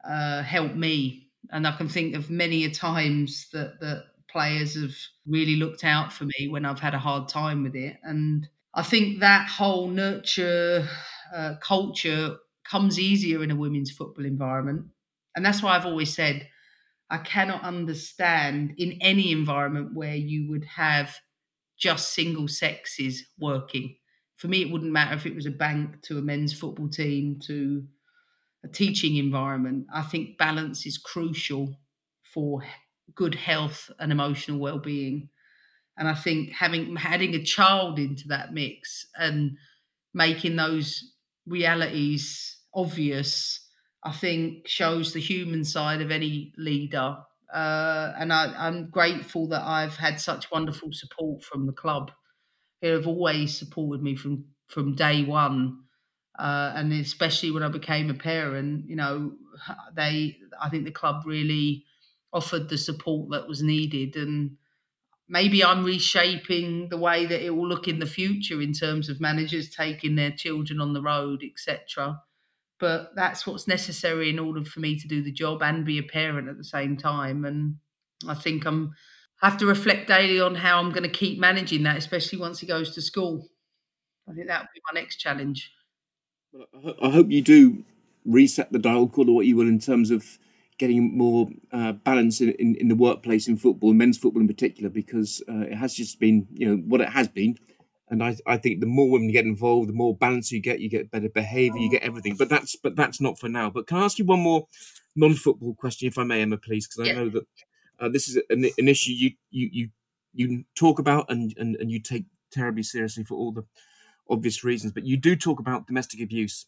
uh, 0.05 0.42
help 0.42 0.75
me. 0.75 1.31
And 1.51 1.66
I 1.66 1.77
can 1.77 1.88
think 1.88 2.14
of 2.16 2.31
many 2.31 2.64
a 2.64 2.70
times 2.70 3.49
that 3.53 3.81
that 3.81 4.05
players 4.37 4.75
have 4.81 4.94
really 5.27 5.57
looked 5.57 5.85
out 5.85 6.12
for 6.12 6.25
me 6.25 6.49
when 6.49 6.64
I've 6.66 6.81
had 6.81 6.94
a 6.94 6.99
hard 6.99 7.29
time 7.29 7.62
with 7.62 7.75
it. 7.75 7.96
And 8.03 8.46
I 8.75 8.83
think 8.83 9.20
that 9.20 9.49
whole 9.49 9.88
nurture 9.88 10.87
uh, 11.35 11.55
culture 11.62 12.37
comes 12.70 12.99
easier 13.01 13.42
in 13.42 13.51
a 13.51 13.57
women's 13.57 13.90
football 13.90 14.27
environment. 14.27 14.87
And 15.35 15.44
that's 15.44 15.62
why 15.62 15.77
I've 15.77 15.87
always 15.87 16.14
said 16.14 16.49
I 17.11 17.18
cannot 17.18 17.62
understand 17.62 18.75
in 18.79 18.99
any 19.01 19.33
environment 19.33 19.94
where 19.94 20.16
you 20.16 20.49
would 20.51 20.64
have 20.64 21.16
just 21.79 22.14
single 22.14 22.49
sexes 22.49 23.27
working. 23.38 23.96
For 24.37 24.49
me, 24.49 24.62
it 24.62 24.70
wouldn't 24.72 24.92
matter 24.92 25.14
if 25.14 25.27
it 25.27 25.35
was 25.35 25.46
a 25.46 25.51
bank 25.51 26.03
to 26.05 26.18
a 26.18 26.22
men's 26.22 26.53
football 26.59 26.88
team 26.88 27.40
to 27.46 27.87
a 28.64 28.68
teaching 28.68 29.16
environment. 29.16 29.87
I 29.94 30.03
think 30.03 30.38
balance 30.38 30.87
is 30.87 30.99
crucial 30.99 31.81
for 32.35 32.62
good 33.16 33.35
health 33.35 33.90
and 33.98 34.12
emotional 34.12 34.59
well-being. 34.59 35.29
And 35.98 36.09
I 36.09 36.14
think 36.14 36.52
having 36.52 36.96
adding 36.98 37.35
a 37.35 37.42
child 37.42 37.98
into 37.98 38.29
that 38.29 38.52
mix 38.52 39.07
and 39.18 39.57
making 40.14 40.57
those 40.57 41.12
realities 41.46 42.59
obvious 42.74 43.66
I 44.07 44.12
think 44.12 44.68
shows 44.68 45.12
the 45.12 45.20
human 45.20 45.64
side 45.64 46.00
of 46.00 46.12
any 46.12 46.52
leader. 46.57 47.16
Uh, 47.52 48.12
and 48.16 48.33
I, 48.33 48.68
am 48.68 48.88
grateful 48.88 49.48
that 49.48 49.62
I've 49.62 49.96
had 49.96 50.20
such 50.20 50.50
wonderful 50.52 50.90
support 50.92 51.42
from 51.42 51.66
the 51.66 51.72
club, 51.72 52.12
who 52.81 52.88
have 52.88 53.09
always 53.09 53.59
supported 53.59 54.02
me 54.02 54.14
from 54.14 54.44
from 54.68 54.94
day 54.94 55.24
one. 55.24 55.81
Uh, 56.38 56.72
and 56.76 56.92
especially 56.92 57.50
when 57.50 57.64
I 57.64 57.68
became 57.68 58.09
a 58.09 58.14
parent, 58.14 58.88
you 58.88 58.94
know, 58.94 59.33
they 59.96 60.37
I 60.62 60.68
think 60.68 60.85
the 60.85 60.92
club 60.92 61.22
really 61.26 61.85
offered 62.32 62.68
the 62.68 62.78
support 62.78 63.30
that 63.30 63.48
was 63.48 63.62
needed, 63.62 64.16
and 64.16 64.56
maybe 65.28 65.64
I'm 65.64 65.84
reshaping 65.84 66.88
the 66.88 66.98
way 66.98 67.26
that 67.26 67.44
it 67.44 67.50
will 67.50 67.68
look 67.68 67.88
in 67.88 67.98
the 67.98 68.06
future 68.06 68.60
in 68.60 68.72
terms 68.72 69.08
of 69.08 69.20
managers 69.20 69.70
taking 69.70 70.16
their 70.16 70.30
children 70.30 70.80
on 70.80 70.92
the 70.92 71.02
road, 71.02 71.42
etc 71.42 72.20
but 72.78 73.12
that's 73.14 73.46
what's 73.46 73.66
necessary 73.66 74.28
in 74.30 74.38
order 74.38 74.64
for 74.64 74.80
me 74.80 74.98
to 74.98 75.08
do 75.08 75.22
the 75.22 75.32
job 75.32 75.62
and 75.62 75.84
be 75.84 75.98
a 75.98 76.02
parent 76.02 76.48
at 76.48 76.58
the 76.58 76.64
same 76.64 76.96
time. 76.96 77.44
And 77.44 77.76
I 78.28 78.34
think 78.34 78.66
I'm 78.66 78.94
I 79.42 79.50
have 79.50 79.58
to 79.58 79.66
reflect 79.66 80.08
daily 80.08 80.40
on 80.40 80.54
how 80.54 80.78
I'm 80.78 80.90
going 80.90 81.02
to 81.02 81.08
keep 81.08 81.38
managing 81.38 81.82
that, 81.82 81.98
especially 81.98 82.38
once 82.38 82.60
he 82.60 82.66
goes 82.66 82.94
to 82.94 83.02
school. 83.02 83.48
I 84.28 84.32
think 84.32 84.48
that 84.48 84.62
will 84.62 84.68
be 84.74 84.80
my 84.92 84.98
next 84.98 85.16
challenge. 85.16 85.70
I 87.02 87.10
hope 87.10 87.30
you 87.30 87.42
do 87.42 87.84
reset 88.24 88.72
the 88.72 88.78
dial, 88.78 89.08
call 89.08 89.28
it 89.28 89.32
what 89.32 89.46
you 89.46 89.56
will, 89.56 89.68
in 89.68 89.78
terms 89.78 90.10
of 90.10 90.38
getting 90.78 91.16
more 91.16 91.48
uh, 91.72 91.92
balance 91.92 92.40
in, 92.40 92.50
in, 92.52 92.74
in, 92.76 92.88
the 92.88 92.94
workplace 92.94 93.48
in 93.48 93.56
football, 93.56 93.94
men's 93.94 94.18
football 94.18 94.42
in 94.42 94.48
particular, 94.48 94.90
because 94.90 95.42
uh, 95.48 95.60
it 95.60 95.74
has 95.74 95.94
just 95.94 96.20
been, 96.20 96.46
you 96.52 96.68
know, 96.68 96.82
what 96.86 97.00
it 97.00 97.08
has 97.08 97.28
been 97.28 97.56
and 98.08 98.22
I, 98.22 98.36
I 98.46 98.56
think 98.56 98.80
the 98.80 98.86
more 98.86 99.10
women 99.10 99.28
you 99.28 99.32
get 99.32 99.46
involved, 99.46 99.88
the 99.88 99.94
more 99.94 100.16
balance 100.16 100.52
you 100.52 100.60
get, 100.60 100.80
you 100.80 100.88
get 100.88 101.10
better 101.10 101.28
behaviour, 101.28 101.80
you 101.80 101.90
get 101.90 102.02
everything. 102.02 102.36
But 102.36 102.48
that's 102.48 102.76
but 102.76 102.94
that's 102.94 103.20
not 103.20 103.38
for 103.38 103.48
now. 103.48 103.68
But 103.68 103.88
can 103.88 103.98
I 103.98 104.04
ask 104.04 104.18
you 104.18 104.24
one 104.24 104.40
more 104.40 104.66
non-football 105.16 105.74
question, 105.74 106.06
if 106.06 106.18
I 106.18 106.22
may, 106.22 106.42
Emma, 106.42 106.56
please? 106.56 106.86
Because 106.86 107.08
I 107.08 107.12
yeah. 107.12 107.18
know 107.18 107.28
that 107.30 107.46
uh, 107.98 108.08
this 108.08 108.28
is 108.28 108.40
an, 108.48 108.64
an, 108.78 108.88
issue 108.88 109.12
you 109.12 109.30
you 109.50 109.70
you 109.72 109.88
you 110.34 110.64
talk 110.76 111.00
about 111.00 111.26
and, 111.30 111.52
and 111.56 111.76
and 111.76 111.90
you 111.90 111.98
take 111.98 112.26
terribly 112.52 112.84
seriously 112.84 113.24
for 113.24 113.34
all 113.34 113.50
the 113.50 113.64
obvious 114.30 114.62
reasons. 114.62 114.92
But 114.92 115.04
you 115.04 115.16
do 115.16 115.34
talk 115.34 115.58
about 115.58 115.88
domestic 115.88 116.20
abuse, 116.20 116.66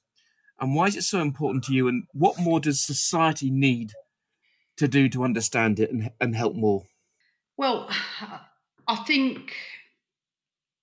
and 0.61 0.75
why 0.75 0.87
is 0.87 0.97
it 0.97 1.03
so 1.03 1.21
important 1.21 1.65
to 1.65 1.75
you? 1.75 1.89
And 1.89 2.07
what 2.13 2.39
more 2.41 2.61
does 2.61 2.81
society 2.81 3.51
need 3.51 3.93
to 4.77 4.89
do 4.89 5.09
to 5.11 5.25
understand 5.25 5.81
it 5.81 5.91
and 5.91 6.11
and 6.21 6.37
help 6.37 6.57
more? 6.57 6.87
Well, 7.57 7.89
I 8.89 8.97
think 9.07 9.55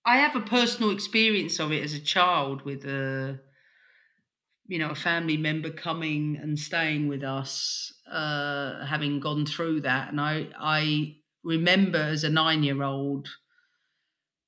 I 0.06 0.18
have 0.18 0.36
a 0.38 0.42
personal 0.42 0.92
experience 0.92 1.60
of 1.60 1.72
it 1.74 1.84
as 1.84 1.94
a 1.94 2.00
child 2.00 2.62
with 2.62 2.86
a, 2.86 3.42
you 4.68 4.80
know, 4.80 4.90
a 4.90 4.96
family 4.96 5.38
member 5.38 5.70
coming 5.72 6.38
and 6.38 6.58
staying 6.58 7.08
with 7.08 7.24
us, 7.24 7.94
uh, 8.10 8.86
having 8.86 9.20
gone 9.20 9.46
through 9.46 9.82
that, 9.82 10.10
and 10.10 10.20
I 10.20 10.50
I 10.58 11.18
remember 11.44 12.00
as 12.00 12.24
a 12.24 12.30
nine 12.30 12.64
year 12.64 12.82
old 12.82 13.30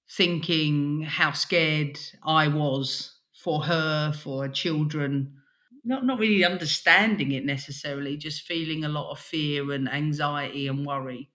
thinking 0.09 1.01
how 1.01 1.31
scared 1.31 1.99
I 2.23 2.47
was 2.47 3.16
for 3.37 3.63
her, 3.63 4.11
for 4.13 4.43
her 4.43 4.49
children. 4.51 5.41
Not 5.83 6.05
not 6.05 6.19
really 6.19 6.43
understanding 6.43 7.31
it 7.31 7.45
necessarily, 7.45 8.17
just 8.17 8.43
feeling 8.43 8.83
a 8.83 8.89
lot 8.89 9.11
of 9.11 9.19
fear 9.19 9.71
and 9.71 9.89
anxiety 9.89 10.67
and 10.67 10.85
worry. 10.85 11.31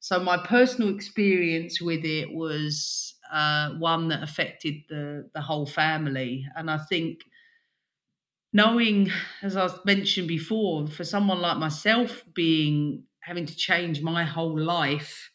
So 0.00 0.20
my 0.20 0.38
personal 0.46 0.94
experience 0.94 1.80
with 1.80 2.04
it 2.04 2.32
was 2.32 3.14
uh, 3.32 3.72
one 3.74 4.08
that 4.08 4.22
affected 4.22 4.74
the 4.88 5.30
the 5.34 5.42
whole 5.42 5.66
family, 5.66 6.46
and 6.56 6.70
I 6.70 6.78
think 6.78 7.20
knowing, 8.52 9.10
as 9.42 9.56
I 9.56 9.68
mentioned 9.84 10.28
before, 10.28 10.86
for 10.86 11.04
someone 11.04 11.40
like 11.40 11.58
myself, 11.58 12.24
being 12.34 13.04
having 13.20 13.46
to 13.46 13.54
change 13.56 14.00
my 14.00 14.24
whole 14.24 14.58
life 14.58 15.30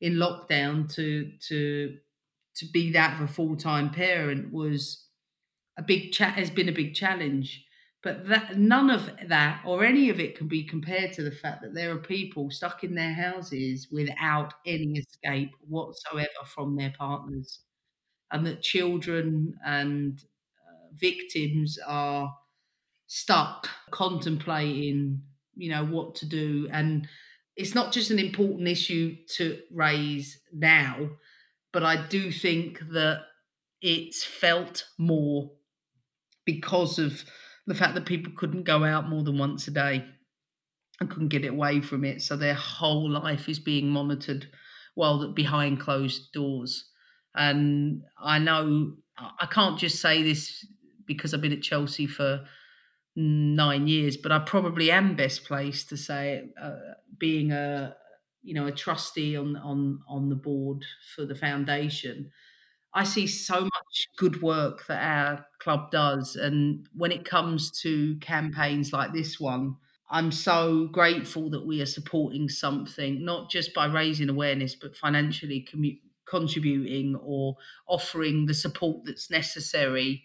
in 0.00 0.14
lockdown 0.14 0.92
to 0.94 1.32
to 1.48 1.98
to 2.56 2.66
be 2.72 2.92
that 2.92 3.14
of 3.22 3.30
a 3.30 3.32
full 3.32 3.56
time 3.56 3.90
parent 3.90 4.52
was 4.52 5.08
a 5.80 5.82
big 5.82 6.12
chat 6.12 6.34
has 6.34 6.50
been 6.50 6.68
a 6.68 6.72
big 6.72 6.94
challenge. 6.94 7.64
But 8.02 8.28
that 8.28 8.56
none 8.56 8.88
of 8.88 9.10
that 9.28 9.62
or 9.66 9.84
any 9.84 10.08
of 10.08 10.20
it 10.20 10.36
can 10.38 10.48
be 10.48 10.64
compared 10.64 11.12
to 11.14 11.22
the 11.22 11.30
fact 11.30 11.62
that 11.62 11.74
there 11.74 11.90
are 11.92 11.98
people 11.98 12.50
stuck 12.50 12.82
in 12.82 12.94
their 12.94 13.12
houses 13.12 13.88
without 13.92 14.54
any 14.64 14.98
escape 14.98 15.50
whatsoever 15.68 16.28
from 16.46 16.76
their 16.76 16.94
partners, 16.98 17.60
and 18.30 18.46
that 18.46 18.62
children 18.62 19.54
and 19.66 20.24
uh, 20.66 20.94
victims 20.96 21.78
are 21.86 22.34
stuck 23.06 23.68
contemplating, 23.90 25.22
you 25.56 25.70
know, 25.70 25.84
what 25.84 26.14
to 26.16 26.26
do. 26.26 26.68
And 26.72 27.06
it's 27.56 27.74
not 27.74 27.92
just 27.92 28.10
an 28.10 28.18
important 28.18 28.66
issue 28.66 29.16
to 29.36 29.60
raise 29.70 30.40
now, 30.52 31.10
but 31.72 31.82
I 31.82 32.06
do 32.06 32.32
think 32.32 32.80
that 32.92 33.24
it's 33.82 34.24
felt 34.24 34.86
more 34.96 35.50
because 36.44 36.98
of 36.98 37.24
the 37.66 37.74
fact 37.74 37.94
that 37.94 38.06
people 38.06 38.32
couldn't 38.36 38.64
go 38.64 38.84
out 38.84 39.08
more 39.08 39.22
than 39.22 39.38
once 39.38 39.68
a 39.68 39.70
day 39.70 40.04
and 41.00 41.10
couldn't 41.10 41.28
get 41.28 41.44
away 41.44 41.80
from 41.80 42.04
it. 42.04 42.22
So 42.22 42.36
their 42.36 42.54
whole 42.54 43.08
life 43.10 43.48
is 43.48 43.58
being 43.58 43.88
monitored 43.88 44.46
while 44.94 45.32
behind 45.32 45.80
closed 45.80 46.32
doors. 46.32 46.90
And 47.34 48.02
I 48.18 48.38
know 48.38 48.96
I 49.18 49.46
can't 49.46 49.78
just 49.78 50.00
say 50.00 50.22
this 50.22 50.66
because 51.06 51.32
I've 51.32 51.40
been 51.40 51.52
at 51.52 51.62
Chelsea 51.62 52.06
for 52.06 52.44
nine 53.16 53.86
years, 53.86 54.16
but 54.16 54.32
I 54.32 54.38
probably 54.40 54.90
am 54.90 55.16
best 55.16 55.44
placed 55.44 55.88
to 55.90 55.96
say 55.96 56.34
it, 56.36 56.54
uh, 56.60 56.94
being 57.18 57.52
a 57.52 57.96
you 58.42 58.54
know 58.54 58.66
a 58.66 58.72
trustee 58.72 59.36
on 59.36 59.56
on 59.56 60.00
on 60.08 60.30
the 60.30 60.36
board 60.36 60.84
for 61.14 61.26
the 61.26 61.34
foundation 61.34 62.30
I 62.94 63.04
see 63.04 63.26
so 63.26 63.69
good 64.16 64.42
work 64.42 64.86
that 64.86 65.02
our 65.02 65.46
club 65.58 65.90
does. 65.90 66.36
And 66.36 66.86
when 66.94 67.12
it 67.12 67.24
comes 67.24 67.70
to 67.82 68.16
campaigns 68.20 68.92
like 68.92 69.12
this 69.12 69.38
one, 69.40 69.76
I'm 70.10 70.32
so 70.32 70.88
grateful 70.88 71.50
that 71.50 71.66
we 71.66 71.80
are 71.80 71.86
supporting 71.86 72.48
something, 72.48 73.24
not 73.24 73.50
just 73.50 73.74
by 73.74 73.86
raising 73.86 74.28
awareness, 74.28 74.74
but 74.74 74.96
financially 74.96 75.66
commu- 75.72 76.00
contributing 76.28 77.16
or 77.22 77.56
offering 77.86 78.46
the 78.46 78.54
support 78.54 79.04
that's 79.04 79.30
necessary 79.30 80.24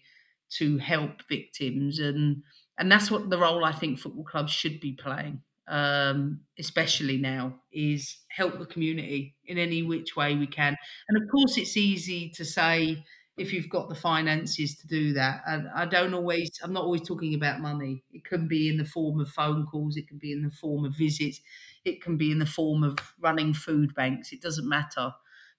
to 0.58 0.78
help 0.78 1.22
victims. 1.30 2.00
And, 2.00 2.44
and 2.78 2.92
that's 2.92 3.12
what 3.12 3.30
the 3.30 3.38
role 3.38 3.64
I 3.64 3.72
think 3.72 4.00
football 4.00 4.24
clubs 4.24 4.52
should 4.52 4.80
be 4.80 4.94
playing 4.94 5.42
um, 5.68 6.42
especially 6.60 7.18
now, 7.18 7.56
is 7.72 8.18
help 8.30 8.60
the 8.60 8.66
community 8.66 9.36
in 9.46 9.58
any 9.58 9.82
which 9.82 10.16
way 10.16 10.36
we 10.36 10.48
can. 10.48 10.76
And 11.10 11.22
of 11.22 11.30
course, 11.30 11.58
it's 11.58 11.78
easy 11.78 12.30
to 12.36 12.46
say 12.46 13.04
if 13.38 13.52
you've 13.52 13.70
got 13.70 13.90
the 13.90 13.96
finances 13.96 14.78
to 14.78 14.88
do 14.88 15.14
that. 15.14 15.42
And 15.46 15.68
I 15.76 15.86
don't 15.86 16.14
always, 16.14 16.52
I'm 16.64 16.74
not 16.74 16.84
always 16.86 17.02
talking 17.08 17.34
about 17.34 17.60
money. 17.60 18.04
It 18.12 18.24
can 18.24 18.48
be 18.48 18.70
in 18.70 18.78
the 18.78 18.86
form 18.86 19.20
of 19.20 19.30
phone 19.30 19.66
calls, 19.66 19.98
it 19.98 20.08
can 20.08 20.18
be 20.18 20.32
in 20.32 20.44
the 20.44 20.52
form 20.52 20.86
of 20.86 20.96
visits, 20.96 21.42
it 21.84 22.02
can 22.02 22.18
be 22.18 22.32
in 22.32 22.40
the 22.40 22.46
form 22.46 22.84
of 22.84 22.98
running 23.20 23.54
food 23.54 23.94
banks. 23.94 24.32
It 24.32 24.42
doesn't 24.42 24.68
matter. 24.68 25.12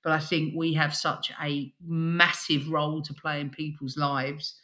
But 0.03 0.13
I 0.13 0.21
think 0.21 0.55
we 0.57 0.73
have 0.75 0.95
such 0.95 1.33
a 1.43 1.75
massive 1.83 2.69
role 2.71 3.03
to 3.03 3.13
play 3.15 3.41
in 3.41 3.51
people's 3.51 3.97
lives 3.97 4.61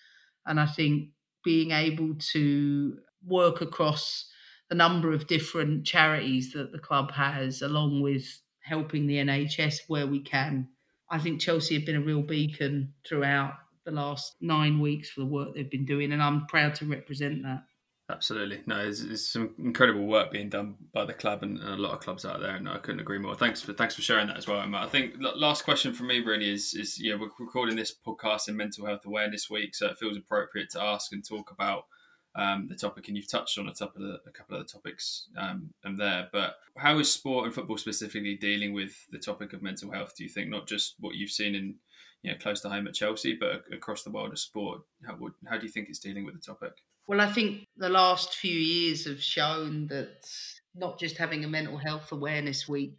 And 0.46 0.60
I 0.60 0.66
think 0.66 1.10
being 1.44 1.70
able 1.72 2.14
to 2.32 2.98
work 3.24 3.60
across 3.60 4.30
a 4.70 4.74
number 4.74 5.12
of 5.12 5.26
different 5.26 5.86
charities 5.86 6.52
that 6.52 6.72
the 6.72 6.78
club 6.78 7.12
has, 7.12 7.62
along 7.62 8.00
with 8.02 8.40
helping 8.60 9.06
the 9.06 9.18
NHS 9.18 9.82
where 9.88 10.06
we 10.06 10.20
can. 10.20 10.68
I 11.12 11.18
think 11.18 11.40
Chelsea 11.40 11.74
have 11.74 11.84
been 11.84 11.96
a 11.96 12.00
real 12.00 12.22
beacon 12.22 12.94
throughout 13.06 13.52
the 13.84 13.90
last 13.90 14.36
nine 14.40 14.80
weeks 14.80 15.10
for 15.10 15.20
the 15.20 15.26
work 15.26 15.54
they've 15.54 15.70
been 15.70 15.84
doing, 15.84 16.12
and 16.12 16.22
I'm 16.22 16.46
proud 16.46 16.74
to 16.76 16.86
represent 16.86 17.42
that. 17.42 17.64
Absolutely. 18.10 18.62
No, 18.66 18.76
there's, 18.76 19.28
some 19.28 19.54
incredible 19.58 20.06
work 20.06 20.32
being 20.32 20.48
done 20.48 20.76
by 20.92 21.04
the 21.04 21.12
club 21.12 21.42
and, 21.42 21.58
and, 21.58 21.68
a 21.68 21.76
lot 21.76 21.92
of 21.92 22.00
clubs 22.00 22.24
out 22.24 22.40
there, 22.40 22.56
and 22.56 22.68
I 22.68 22.78
couldn't 22.78 23.00
agree 23.00 23.18
more. 23.18 23.34
Thanks 23.34 23.60
for 23.60 23.74
thanks 23.74 23.94
for 23.94 24.02
sharing 24.02 24.26
that 24.28 24.38
as 24.38 24.46
well, 24.46 24.60
Emma. 24.60 24.78
I 24.78 24.88
think 24.88 25.14
last 25.18 25.64
question 25.64 25.92
for 25.92 26.04
me 26.04 26.20
really 26.20 26.50
is 26.50 26.74
is 26.74 27.00
we're 27.02 27.28
recording 27.38 27.76
this 27.76 27.94
podcast 28.06 28.48
in 28.48 28.56
Mental 28.56 28.86
Health 28.86 29.06
Awareness 29.06 29.50
Week, 29.50 29.74
so 29.74 29.86
it 29.86 29.98
feels 29.98 30.16
appropriate 30.16 30.70
to 30.70 30.82
ask 30.82 31.12
and 31.12 31.26
talk 31.26 31.50
about 31.50 31.84
um, 32.34 32.66
the 32.68 32.74
topic, 32.74 33.08
and 33.08 33.16
you've 33.16 33.30
touched 33.30 33.58
on 33.58 33.68
a, 33.68 33.74
couple 33.74 34.02
of 34.02 34.08
the, 34.08 34.30
a 34.30 34.32
couple 34.32 34.56
of 34.56 34.66
the 34.66 34.72
topics 34.72 35.28
um, 35.36 35.70
there. 35.96 36.28
But 36.32 36.56
how 36.76 36.98
is 36.98 37.12
sport 37.12 37.46
and 37.46 37.54
football 37.54 37.76
specifically 37.76 38.36
dealing 38.36 38.72
with 38.72 38.94
the 39.10 39.18
topic 39.18 39.52
of 39.52 39.62
mental 39.62 39.92
health? 39.92 40.14
Do 40.16 40.24
you 40.24 40.30
think 40.30 40.48
not 40.48 40.66
just 40.66 40.94
what 41.00 41.14
you've 41.14 41.30
seen 41.30 41.54
in 41.54 41.74
you 42.22 42.32
know 42.32 42.38
close 42.38 42.60
to 42.62 42.68
home 42.68 42.86
at 42.86 42.94
Chelsea, 42.94 43.36
but 43.38 43.64
across 43.72 44.02
the 44.02 44.10
world 44.10 44.32
of 44.32 44.38
sport? 44.38 44.80
How, 45.06 45.16
would, 45.16 45.34
how 45.46 45.58
do 45.58 45.66
you 45.66 45.72
think 45.72 45.88
it's 45.88 45.98
dealing 45.98 46.24
with 46.24 46.34
the 46.34 46.40
topic? 46.40 46.72
Well, 47.06 47.20
I 47.20 47.30
think 47.30 47.66
the 47.76 47.88
last 47.88 48.34
few 48.34 48.54
years 48.54 49.06
have 49.06 49.22
shown 49.22 49.88
that 49.88 50.26
not 50.74 50.98
just 50.98 51.18
having 51.18 51.44
a 51.44 51.48
mental 51.48 51.76
health 51.76 52.12
awareness 52.12 52.68
week 52.68 52.98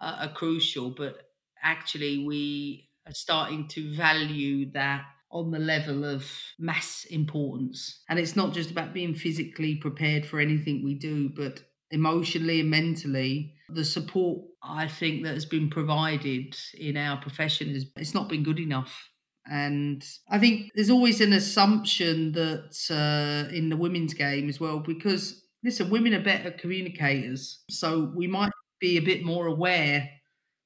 uh, 0.00 0.16
are 0.20 0.32
crucial, 0.32 0.90
but 0.90 1.30
actually 1.62 2.24
we 2.24 2.88
are 3.06 3.12
starting 3.12 3.68
to 3.68 3.94
value 3.94 4.70
that 4.72 5.04
on 5.30 5.50
the 5.50 5.58
level 5.58 6.04
of 6.04 6.30
mass 6.58 7.06
importance. 7.10 8.02
And 8.08 8.18
it's 8.18 8.36
not 8.36 8.52
just 8.52 8.70
about 8.70 8.92
being 8.92 9.14
physically 9.14 9.76
prepared 9.76 10.26
for 10.26 10.40
anything 10.40 10.84
we 10.84 10.94
do, 10.94 11.28
but 11.28 11.62
emotionally 11.90 12.60
and 12.60 12.70
mentally. 12.70 13.54
The 13.68 13.84
support 13.84 14.42
I 14.62 14.88
think 14.88 15.24
that 15.24 15.34
has 15.34 15.46
been 15.46 15.70
provided 15.70 16.56
in 16.74 16.96
our 16.96 17.20
profession 17.20 17.70
is 17.70 17.86
it's 17.96 18.14
not 18.14 18.28
been 18.28 18.42
good 18.42 18.58
enough. 18.58 19.08
And 19.46 20.04
I 20.28 20.38
think 20.38 20.70
there's 20.74 20.90
always 20.90 21.20
an 21.20 21.32
assumption 21.32 22.32
that 22.32 22.76
uh, 22.90 23.52
in 23.54 23.68
the 23.68 23.76
women's 23.76 24.14
game 24.14 24.48
as 24.48 24.60
well, 24.60 24.80
because 24.80 25.44
listen, 25.64 25.90
women 25.90 26.14
are 26.14 26.22
better 26.22 26.50
communicators. 26.50 27.62
So 27.70 28.12
we 28.14 28.26
might 28.26 28.52
be 28.80 28.96
a 28.96 29.02
bit 29.02 29.24
more 29.24 29.46
aware 29.46 30.08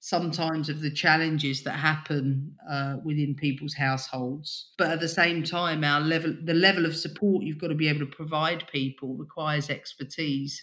sometimes 0.05 0.69
of 0.69 0.83
the 0.83 0.91
challenges 0.91 1.63
that 1.63 1.79
happen 1.79 2.55
uh, 2.71 2.97
within 3.03 3.35
people's 3.35 3.73
households. 3.73 4.71
But 4.77 4.91
at 4.91 5.01
the 5.01 5.09
same 5.09 5.43
time 5.43 5.83
our 5.83 5.99
level 5.99 6.37
the 6.45 6.53
level 6.53 6.85
of 6.85 6.95
support 6.95 7.43
you've 7.43 7.57
got 7.59 7.69
to 7.69 7.75
be 7.75 7.89
able 7.89 8.01
to 8.01 8.17
provide 8.17 8.69
people 8.71 9.17
requires 9.17 9.71
expertise. 9.71 10.63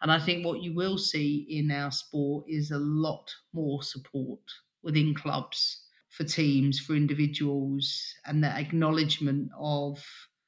And 0.00 0.10
i 0.10 0.18
think 0.18 0.44
what 0.44 0.64
you 0.64 0.74
will 0.74 0.98
see 0.98 1.46
in 1.48 1.70
our 1.70 1.92
sport 1.92 2.44
is 2.48 2.72
a 2.72 2.78
lot 2.78 3.30
more 3.52 3.84
support 3.84 4.40
within 4.82 5.14
clubs 5.14 5.84
for 6.08 6.24
teams 6.24 6.80
for 6.80 6.94
individuals 6.94 8.12
and 8.26 8.42
the 8.42 8.48
acknowledgement 8.48 9.48
of 9.60 10.04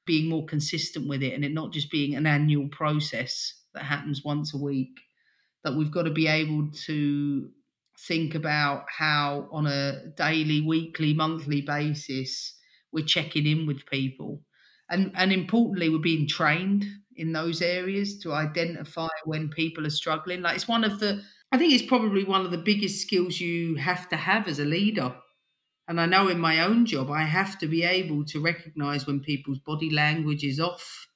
being 0.07 0.29
more 0.29 0.45
consistent 0.45 1.09
with 1.09 1.23
it 1.23 1.35
and 1.35 1.45
it 1.45 1.55
not 1.55 1.73
just 1.73 1.89
being 1.89 2.17
an 2.17 2.27
annual 2.27 2.67
process 2.67 3.63
that 3.75 3.85
happens 3.85 4.25
once 4.25 4.53
a 4.53 4.59
week 4.59 4.99
that 5.63 5.77
we've 5.77 5.93
got 5.93 6.03
to 6.03 6.11
be 6.11 6.27
able 6.27 6.69
to 6.87 7.49
think 8.07 8.35
about 8.35 8.85
how 8.89 9.49
on 9.53 9.67
a 9.67 10.07
daily, 10.17 10.61
weekly, 10.61 11.15
monthly 11.15 11.61
basis 11.61 12.57
we're 12.93 13.05
checking 13.05 13.47
in 13.47 13.67
with 13.67 13.87
people. 13.87 14.43
And 14.91 15.13
and 15.15 15.33
importantly, 15.33 15.89
we're 15.89 15.99
being 15.99 16.29
trained 16.29 16.85
in 17.17 17.33
those 17.33 17.63
areas 17.63 18.19
to 18.19 18.33
identify 18.33 19.07
mm. 19.07 19.27
when 19.27 19.49
people 19.49 19.87
are 19.87 19.91
struggling. 19.91 20.43
Like 20.43 20.57
it's 20.57 20.69
one 20.69 20.85
of 20.85 21.01
the 21.01 21.23
I 21.53 21.59
think 21.59 21.73
it's 21.73 21.87
probably 21.87 22.25
one 22.25 22.45
of 22.45 22.51
the 22.51 22.59
biggest 22.59 23.01
skills 23.01 23.41
you 23.41 23.77
have 23.77 24.09
to 24.09 24.17
have 24.17 24.49
as 24.49 24.59
a 24.59 24.65
leader. 24.65 25.15
And 25.87 26.01
I 26.01 26.07
know 26.07 26.29
in 26.29 26.41
my 26.41 26.61
own 26.61 26.87
job, 26.87 27.11
I 27.11 27.23
have 27.23 27.59
to 27.59 27.67
be 27.67 27.85
able 27.85 28.25
to 28.27 28.41
recognize 28.41 29.07
when 29.07 29.21
people's 29.21 29.59
body 29.59 29.91
language 29.91 30.43
is 30.43 30.59
off 30.59 31.09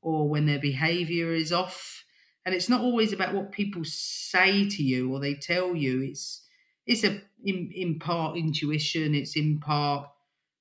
or 0.00 0.28
when 0.28 0.46
their 0.46 0.60
behavior 0.60 1.32
is 1.32 1.52
off 1.52 2.04
and 2.44 2.54
it's 2.54 2.68
not 2.68 2.80
always 2.80 3.12
about 3.12 3.34
what 3.34 3.52
people 3.52 3.82
say 3.84 4.68
to 4.68 4.82
you 4.82 5.12
or 5.12 5.20
they 5.20 5.34
tell 5.34 5.74
you. 5.76 6.02
It's 6.02 6.46
it's 6.86 7.04
a 7.04 7.20
in, 7.44 7.70
in 7.72 7.98
part 7.98 8.36
intuition. 8.36 9.14
It's 9.14 9.36
in 9.36 9.60
part 9.60 10.08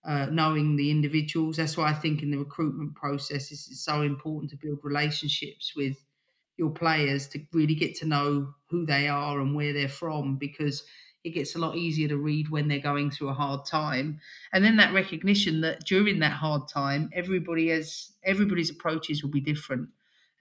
uh, 0.04 0.28
knowing 0.28 0.76
the 0.76 0.92
individuals. 0.92 1.58
That's 1.58 1.78
why 1.78 1.90
i 1.90 1.94
think 1.94 2.22
in 2.24 2.32
the 2.32 2.38
recruitment 2.38 2.96
process 2.96 3.52
it's 3.52 3.84
so 3.84 4.02
important 4.02 4.50
to 4.52 4.58
build 4.58 4.80
relationships 4.84 5.76
with 5.76 5.98
your 6.58 6.70
players 6.72 7.28
to 7.30 7.40
really 7.54 7.76
get 7.76 7.96
to 7.96 8.06
know 8.06 8.54
who 8.70 8.86
they 8.86 9.08
are 9.08 9.40
and 9.40 9.56
where 9.56 9.74
they're 9.74 9.88
from 9.90 10.38
because 10.38 10.84
it 11.24 11.32
gets 11.32 11.56
a 11.56 11.60
lot 11.60 11.76
easier 11.76 12.08
to 12.08 12.18
read 12.18 12.50
when 12.50 12.68
they're 12.68 12.80
going 12.80 13.12
through 13.12 13.30
a 13.30 13.34
hard 13.34 13.64
time. 13.66 14.20
And 14.54 14.64
then 14.64 14.78
that 14.78 14.94
recognition 14.94 15.62
that 15.62 15.86
during 15.86 16.20
that 16.20 16.34
hard 16.34 16.68
time 16.68 17.10
everybody 17.14 17.70
has 17.70 18.12
everybody's 18.24 18.70
approaches 18.72 19.24
will 19.24 19.32
be 19.32 19.42
different 19.42 19.90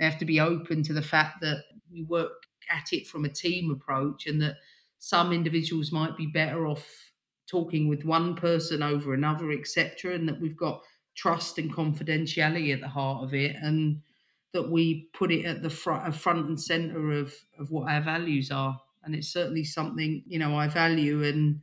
they 0.00 0.06
have 0.06 0.18
to 0.18 0.24
be 0.24 0.40
open 0.40 0.82
to 0.82 0.94
the 0.94 1.02
fact 1.02 1.42
that 1.42 1.62
we 1.92 2.02
work 2.02 2.46
at 2.70 2.92
it 2.92 3.06
from 3.06 3.26
a 3.26 3.28
team 3.28 3.70
approach 3.70 4.26
and 4.26 4.40
that 4.40 4.56
some 4.98 5.30
individuals 5.30 5.92
might 5.92 6.16
be 6.16 6.26
better 6.26 6.66
off 6.66 7.12
talking 7.46 7.86
with 7.86 8.06
one 8.06 8.34
person 8.34 8.82
over 8.82 9.12
another, 9.12 9.52
etc. 9.52 10.14
And 10.14 10.26
that 10.26 10.40
we've 10.40 10.56
got 10.56 10.82
trust 11.14 11.58
and 11.58 11.72
confidentiality 11.72 12.72
at 12.72 12.80
the 12.80 12.88
heart 12.88 13.22
of 13.22 13.34
it 13.34 13.56
and 13.60 14.00
that 14.54 14.70
we 14.70 15.10
put 15.12 15.30
it 15.30 15.44
at 15.44 15.62
the 15.62 15.70
front, 15.70 16.08
uh, 16.08 16.12
front 16.12 16.48
and 16.48 16.60
center 16.60 17.12
of, 17.12 17.34
of 17.58 17.70
what 17.70 17.90
our 17.90 18.00
values 18.00 18.50
are. 18.50 18.80
And 19.04 19.14
it's 19.14 19.28
certainly 19.28 19.64
something, 19.64 20.22
you 20.26 20.38
know, 20.38 20.56
I 20.56 20.68
value 20.68 21.24
and 21.24 21.60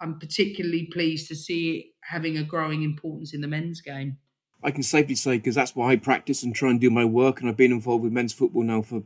I'm 0.00 0.18
particularly 0.18 0.88
pleased 0.92 1.28
to 1.28 1.36
see 1.36 1.76
it 1.76 1.86
having 2.02 2.36
a 2.36 2.42
growing 2.42 2.82
importance 2.82 3.32
in 3.32 3.40
the 3.40 3.48
men's 3.48 3.80
game. 3.80 4.18
I 4.62 4.70
can 4.70 4.82
safely 4.82 5.14
say 5.14 5.36
because 5.36 5.54
that's 5.54 5.74
why 5.74 5.92
I 5.92 5.96
practice 5.96 6.42
and 6.42 6.54
try 6.54 6.70
and 6.70 6.80
do 6.80 6.90
my 6.90 7.04
work. 7.04 7.40
And 7.40 7.48
I've 7.48 7.56
been 7.56 7.72
involved 7.72 8.04
with 8.04 8.12
men's 8.12 8.32
football 8.32 8.62
now 8.62 8.82
for 8.82 9.02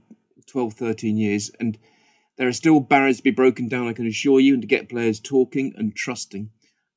12, 0.46 0.74
13 0.74 1.16
years. 1.16 1.50
And 1.61 1.78
there 2.36 2.48
are 2.48 2.52
still 2.52 2.80
barriers 2.80 3.18
to 3.18 3.22
be 3.22 3.30
broken 3.30 3.68
down, 3.68 3.86
I 3.86 3.92
can 3.92 4.07
assure 4.07 4.40
you, 4.40 4.55
and 4.55 4.62
to 4.62 4.68
get 4.68 4.88
players 4.88 5.20
talking 5.20 5.72
and 5.76 5.94
trusting. 5.94 6.50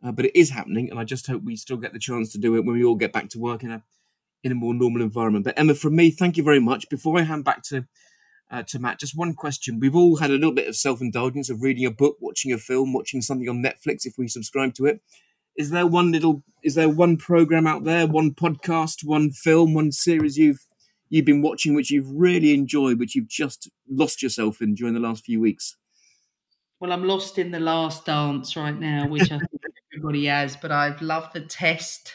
Uh, 0.04 0.12
but 0.12 0.26
it 0.26 0.38
is 0.38 0.50
happening. 0.50 0.90
And 0.90 1.00
I 1.00 1.04
just 1.04 1.28
hope 1.28 1.44
we 1.44 1.56
still 1.56 1.78
get 1.78 1.94
the 1.94 2.00
chance 2.00 2.32
to 2.32 2.38
do 2.38 2.56
it 2.56 2.66
when 2.66 2.76
we 2.76 2.84
all 2.84 2.96
get 2.96 3.14
back 3.14 3.30
to 3.30 3.40
work 3.40 3.64
in 3.64 3.72
a, 3.72 3.84
in 4.44 4.52
a 4.52 4.56
more 4.56 4.74
normal 4.74 5.02
environment. 5.02 5.46
But 5.46 5.58
Emma, 5.58 5.76
from 5.76 5.96
me, 5.96 6.10
thank 6.10 6.38
you 6.38 6.44
very 6.44 6.60
much. 6.60 6.90
Before 6.90 7.20
I 7.20 7.24
hand 7.24 7.46
back 7.46 7.64
to 7.64 7.86
uh, 8.50 8.64
to 8.64 8.80
Matt, 8.80 8.98
just 8.98 9.18
one 9.18 9.34
question. 9.34 9.78
We've 9.78 9.96
all 9.96 10.16
had 10.16 10.30
a 10.30 10.36
little 10.36 10.54
bit 10.54 10.70
of 10.70 10.76
self 10.78 11.02
indulgence 11.02 11.50
of 11.50 11.62
reading 11.62 11.86
a 11.86 11.92
book, 11.92 12.16
watching 12.22 12.54
a 12.54 12.58
film, 12.58 12.94
watching 12.94 13.22
something 13.22 13.50
on 13.50 13.62
Netflix 13.62 14.06
if 14.06 14.14
we 14.18 14.30
subscribe 14.30 14.74
to 14.76 14.86
it 14.86 15.02
is 15.58 15.72
there 15.72 15.88
one 15.88 16.12
little 16.12 16.44
is 16.64 16.76
there 16.76 16.90
one 16.90 17.18
program 17.18 17.68
out 17.68 17.84
there 17.84 18.08
one 18.08 18.32
podcast 18.34 19.04
one 19.04 19.32
film 19.32 19.74
one 19.74 19.92
series 19.92 20.38
you've 20.38 20.66
you've 21.10 21.26
been 21.26 21.42
watching 21.42 21.74
which 21.74 21.92
you've 21.92 22.10
really 22.10 22.54
enjoyed 22.54 23.00
which 23.00 23.16
you've 23.16 23.28
just 23.28 23.70
lost 23.90 24.22
yourself 24.22 24.62
in 24.62 24.76
during 24.76 24.94
the 24.94 25.00
last 25.00 25.26
few 25.26 25.42
weeks 25.42 25.76
well 26.80 26.92
i'm 26.92 27.04
lost 27.04 27.38
in 27.38 27.52
the 27.52 27.60
last 27.60 28.06
dance 28.06 28.56
right 28.56 28.80
now 28.80 29.08
which 29.08 29.32
i 29.32 29.38
think 29.38 29.62
everybody 29.94 30.26
has 30.26 30.56
but 30.56 30.72
i've 30.72 31.02
loved 31.02 31.34
the 31.34 31.42
test 31.42 32.14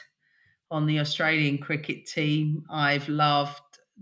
on 0.71 0.87
the 0.87 1.01
australian 1.01 1.59
cricket 1.59 2.07
team 2.07 2.65
i've 2.71 3.09
loved 3.09 3.61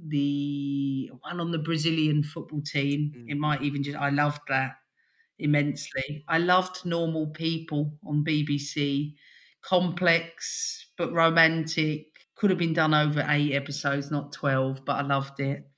the 0.09 1.11
one 1.22 1.41
on 1.41 1.51
the 1.51 1.59
brazilian 1.59 2.22
football 2.22 2.62
team 2.62 3.12
mm. 3.16 3.24
it 3.28 3.36
might 3.36 3.62
even 3.62 3.82
just 3.82 3.97
i 3.97 4.11
loved 4.11 4.41
that 4.49 4.72
immensely. 5.41 6.24
I 6.28 6.38
loved 6.38 6.84
Normal 6.84 7.28
People 7.28 7.93
on 8.07 8.24
BBC. 8.24 9.14
Complex 9.63 10.87
but 10.97 11.13
romantic. 11.13 12.07
Could 12.37 12.51
have 12.51 12.59
been 12.59 12.73
done 12.73 12.95
over 12.95 13.25
eight 13.29 13.55
episodes, 13.55 14.11
not 14.11 14.33
12, 14.33 14.85
but 14.85 14.97
I 14.97 15.03
loved 15.03 15.41
it. 15.41 15.69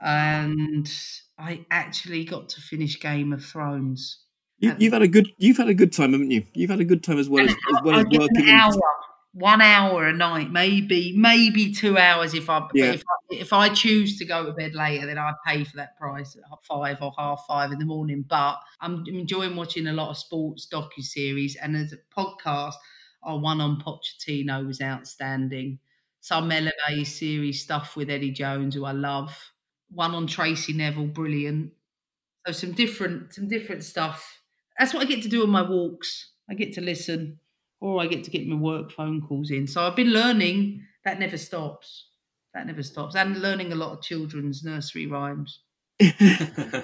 And 0.00 0.90
I 1.38 1.66
actually 1.70 2.24
got 2.24 2.48
to 2.50 2.60
finish 2.60 2.98
Game 3.00 3.32
of 3.32 3.44
Thrones. 3.44 4.20
You, 4.58 4.70
have 4.70 4.92
had 4.92 5.02
a 5.02 5.08
good 5.08 5.28
you've 5.38 5.56
had 5.56 5.68
a 5.68 5.74
good 5.74 5.92
time, 5.92 6.12
haven't 6.12 6.30
you? 6.30 6.44
You've 6.52 6.70
had 6.70 6.80
a 6.80 6.84
good 6.84 7.02
time 7.02 7.18
as 7.18 7.30
well 7.30 7.44
as, 7.44 7.50
as 7.50 7.82
well 7.82 7.98
as 7.98 8.04
working. 8.12 8.28
An 8.42 8.48
hour, 8.48 8.72
one 9.32 9.62
hour 9.62 10.06
a 10.06 10.12
night, 10.12 10.50
maybe 10.50 11.14
maybe 11.16 11.72
two 11.72 11.96
hours 11.96 12.34
if 12.34 12.50
I 12.50 12.68
yeah. 12.74 12.92
if 12.92 13.02
I, 13.02 13.34
if 13.34 13.52
I 13.54 13.68
choose 13.70 14.18
to 14.18 14.26
go 14.26 14.44
to 14.44 14.52
bed 14.52 14.74
later, 14.74 15.06
then 15.06 15.16
I 15.16 15.32
pay 15.46 15.64
for 15.64 15.76
that 15.76 15.96
price 15.96 16.36
at 16.36 16.42
five 16.64 16.98
or 17.00 17.12
half 17.16 17.44
five 17.48 17.72
in 17.72 17.78
the 17.78 17.86
morning. 17.86 18.24
But 18.28 18.56
I'm 18.80 19.04
enjoying 19.06 19.56
watching 19.56 19.86
a 19.86 19.92
lot 19.92 20.10
of 20.10 20.18
sports 20.18 20.68
docu 20.70 21.00
series, 21.00 21.56
and 21.56 21.74
as 21.74 21.94
a 21.94 21.98
podcast, 22.14 22.74
our 23.22 23.38
one 23.38 23.60
on 23.60 23.80
Pochettino 23.80 24.66
was 24.66 24.80
outstanding. 24.80 25.78
Some 26.20 26.50
LMA 26.50 27.06
series 27.06 27.62
stuff 27.62 27.96
with 27.96 28.10
Eddie 28.10 28.32
Jones, 28.32 28.74
who 28.74 28.84
I 28.84 28.92
love. 28.92 29.52
One 29.90 30.14
on 30.14 30.26
Tracey 30.26 30.72
Neville, 30.72 31.06
brilliant. 31.06 31.72
So 32.46 32.52
some 32.52 32.72
different 32.72 33.34
some 33.34 33.48
different 33.48 33.84
stuff. 33.84 34.40
That's 34.78 34.94
what 34.94 35.02
I 35.02 35.06
get 35.06 35.22
to 35.22 35.28
do 35.28 35.42
on 35.42 35.50
my 35.50 35.62
walks. 35.62 36.32
I 36.48 36.54
get 36.54 36.72
to 36.74 36.80
listen 36.80 37.38
or 37.80 38.00
I 38.00 38.06
get 38.06 38.24
to 38.24 38.30
get 38.30 38.46
my 38.46 38.56
work 38.56 38.92
phone 38.92 39.20
calls 39.20 39.50
in. 39.50 39.66
So 39.66 39.86
I've 39.86 39.96
been 39.96 40.12
learning. 40.12 40.84
That 41.04 41.18
never 41.18 41.38
stops. 41.38 42.06
That 42.54 42.66
never 42.66 42.82
stops. 42.82 43.14
And 43.14 43.40
learning 43.40 43.72
a 43.72 43.76
lot 43.76 43.92
of 43.92 44.02
children's 44.02 44.62
nursery 44.62 45.06
rhymes. 45.06 45.60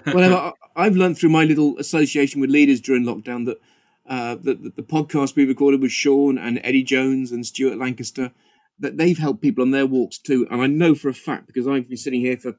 well, 0.07 0.55
I've 0.75 0.97
learned 0.97 1.19
through 1.19 1.31
my 1.31 1.45
little 1.45 1.79
association 1.79 2.41
with 2.41 2.51
leaders 2.51 2.81
during 2.81 3.05
lockdown 3.05 3.47
that 3.47 3.59
uh, 4.09 4.37
the, 4.37 4.55
the, 4.55 4.73
the 4.77 4.83
podcast 4.83 5.37
we 5.37 5.45
recorded 5.45 5.81
with 5.81 5.93
Sean 5.93 6.39
and 6.39 6.61
Eddie 6.63 6.83
Jones 6.83 7.33
and 7.33 7.45
Stuart 7.45 7.79
Lancaster 7.79 8.33
that 8.79 8.97
they've 8.97 9.19
helped 9.19 9.43
people 9.43 9.63
on 9.63 9.71
their 9.71 9.87
walks 9.87 10.19
too. 10.19 10.47
And 10.51 10.61
I 10.61 10.67
know 10.67 10.95
for 10.95 11.09
a 11.09 11.15
fact 11.15 11.47
because 11.47 11.67
I've 11.67 11.89
been 11.89 11.97
sitting 11.97 12.21
here 12.21 12.37
for 12.37 12.55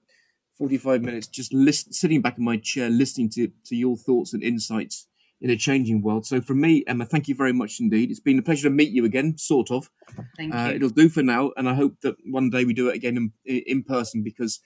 45 0.58 1.02
minutes 1.04 1.28
just 1.28 1.54
list, 1.54 1.93
sitting 1.93 2.22
back 2.22 2.38
in 2.38 2.43
my 2.43 2.58
chair 2.58 2.89
listening 2.89 3.30
to, 3.32 3.52
to 3.66 3.76
your 3.76 3.95
thoughts 3.95 4.34
and 4.34 4.43
insights 4.43 5.08
in 5.39 5.50
a 5.52 5.56
changing 5.56 6.02
world. 6.02 6.26
So 6.26 6.41
from 6.41 6.62
me, 6.62 6.84
Emma, 6.88 7.06
thank 7.06 7.28
you 7.28 7.36
very 7.36 7.54
much 7.54 7.80
indeed. 7.80 8.10
It's 8.10 8.20
been 8.20 8.39
a 8.39 8.43
pleasure 8.43 8.70
to 8.70 8.74
meet 8.74 8.89
you 8.89 9.06
again, 9.06 9.38
sort 9.38 9.70
of. 9.70 9.89
Thank 10.36 10.54
uh, 10.54 10.70
you. 10.70 10.76
It'll 10.76 10.89
do 10.89 11.10
for 11.10 11.22
now, 11.22 11.52
and 11.56 11.70
I 11.70 11.76
hope 11.76 12.02
that 12.02 12.16
one 12.26 12.50
day 12.50 12.66
we 12.66 12.74
do 12.74 12.89
it 12.89 12.95
again 12.95 13.32
in, 13.45 13.58
in 13.68 13.84
person 13.84 14.24
because 14.24 14.60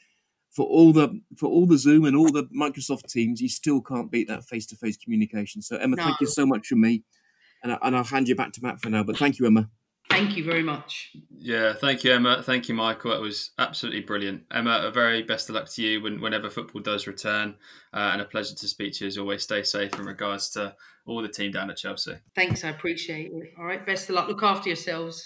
for 0.51 0.65
all 0.65 0.91
the 0.91 1.19
for 1.37 1.47
all 1.47 1.65
the 1.65 1.77
Zoom 1.77 2.05
and 2.05 2.15
all 2.15 2.31
the 2.31 2.43
Microsoft 2.45 3.07
Teams, 3.07 3.41
you 3.41 3.49
still 3.49 3.81
can't 3.81 4.11
beat 4.11 4.27
that 4.27 4.43
face 4.43 4.65
to 4.67 4.75
face 4.75 4.97
communication. 4.97 5.61
So 5.61 5.77
Emma, 5.77 5.95
no. 5.95 6.03
thank 6.03 6.21
you 6.21 6.27
so 6.27 6.45
much 6.45 6.67
from 6.67 6.81
me, 6.81 7.03
and, 7.63 7.71
I, 7.71 7.77
and 7.81 7.95
I'll 7.95 8.03
hand 8.03 8.27
you 8.27 8.35
back 8.35 8.51
to 8.53 8.63
Matt 8.63 8.81
for 8.81 8.89
now. 8.89 9.03
But 9.03 9.17
thank 9.17 9.39
you, 9.39 9.47
Emma. 9.47 9.69
Thank 10.09 10.35
you 10.35 10.43
very 10.43 10.61
much. 10.61 11.11
Yeah, 11.37 11.73
thank 11.73 12.03
you, 12.03 12.11
Emma. 12.11 12.43
Thank 12.43 12.67
you, 12.67 12.75
Michael. 12.75 13.11
That 13.11 13.21
was 13.21 13.51
absolutely 13.57 14.01
brilliant. 14.01 14.43
Emma, 14.51 14.81
a 14.83 14.91
very 14.91 15.23
best 15.23 15.47
of 15.47 15.55
luck 15.55 15.69
to 15.69 15.81
you 15.81 16.01
when, 16.01 16.19
whenever 16.19 16.49
football 16.49 16.81
does 16.81 17.07
return, 17.07 17.55
uh, 17.93 18.09
and 18.11 18.21
a 18.21 18.25
pleasure 18.25 18.53
to 18.53 18.67
speak 18.67 18.93
to 18.95 19.05
you 19.05 19.07
as 19.07 19.17
always. 19.17 19.43
Stay 19.43 19.63
safe 19.63 19.97
in 19.97 20.05
regards 20.05 20.49
to 20.49 20.75
all 21.05 21.21
the 21.21 21.29
team 21.29 21.53
down 21.53 21.71
at 21.71 21.77
Chelsea. 21.77 22.15
Thanks, 22.35 22.65
I 22.65 22.69
appreciate 22.69 23.31
it. 23.31 23.53
All 23.57 23.63
right, 23.63 23.85
best 23.85 24.09
of 24.09 24.15
luck. 24.15 24.27
Look 24.27 24.43
after 24.43 24.67
yourselves. 24.67 25.25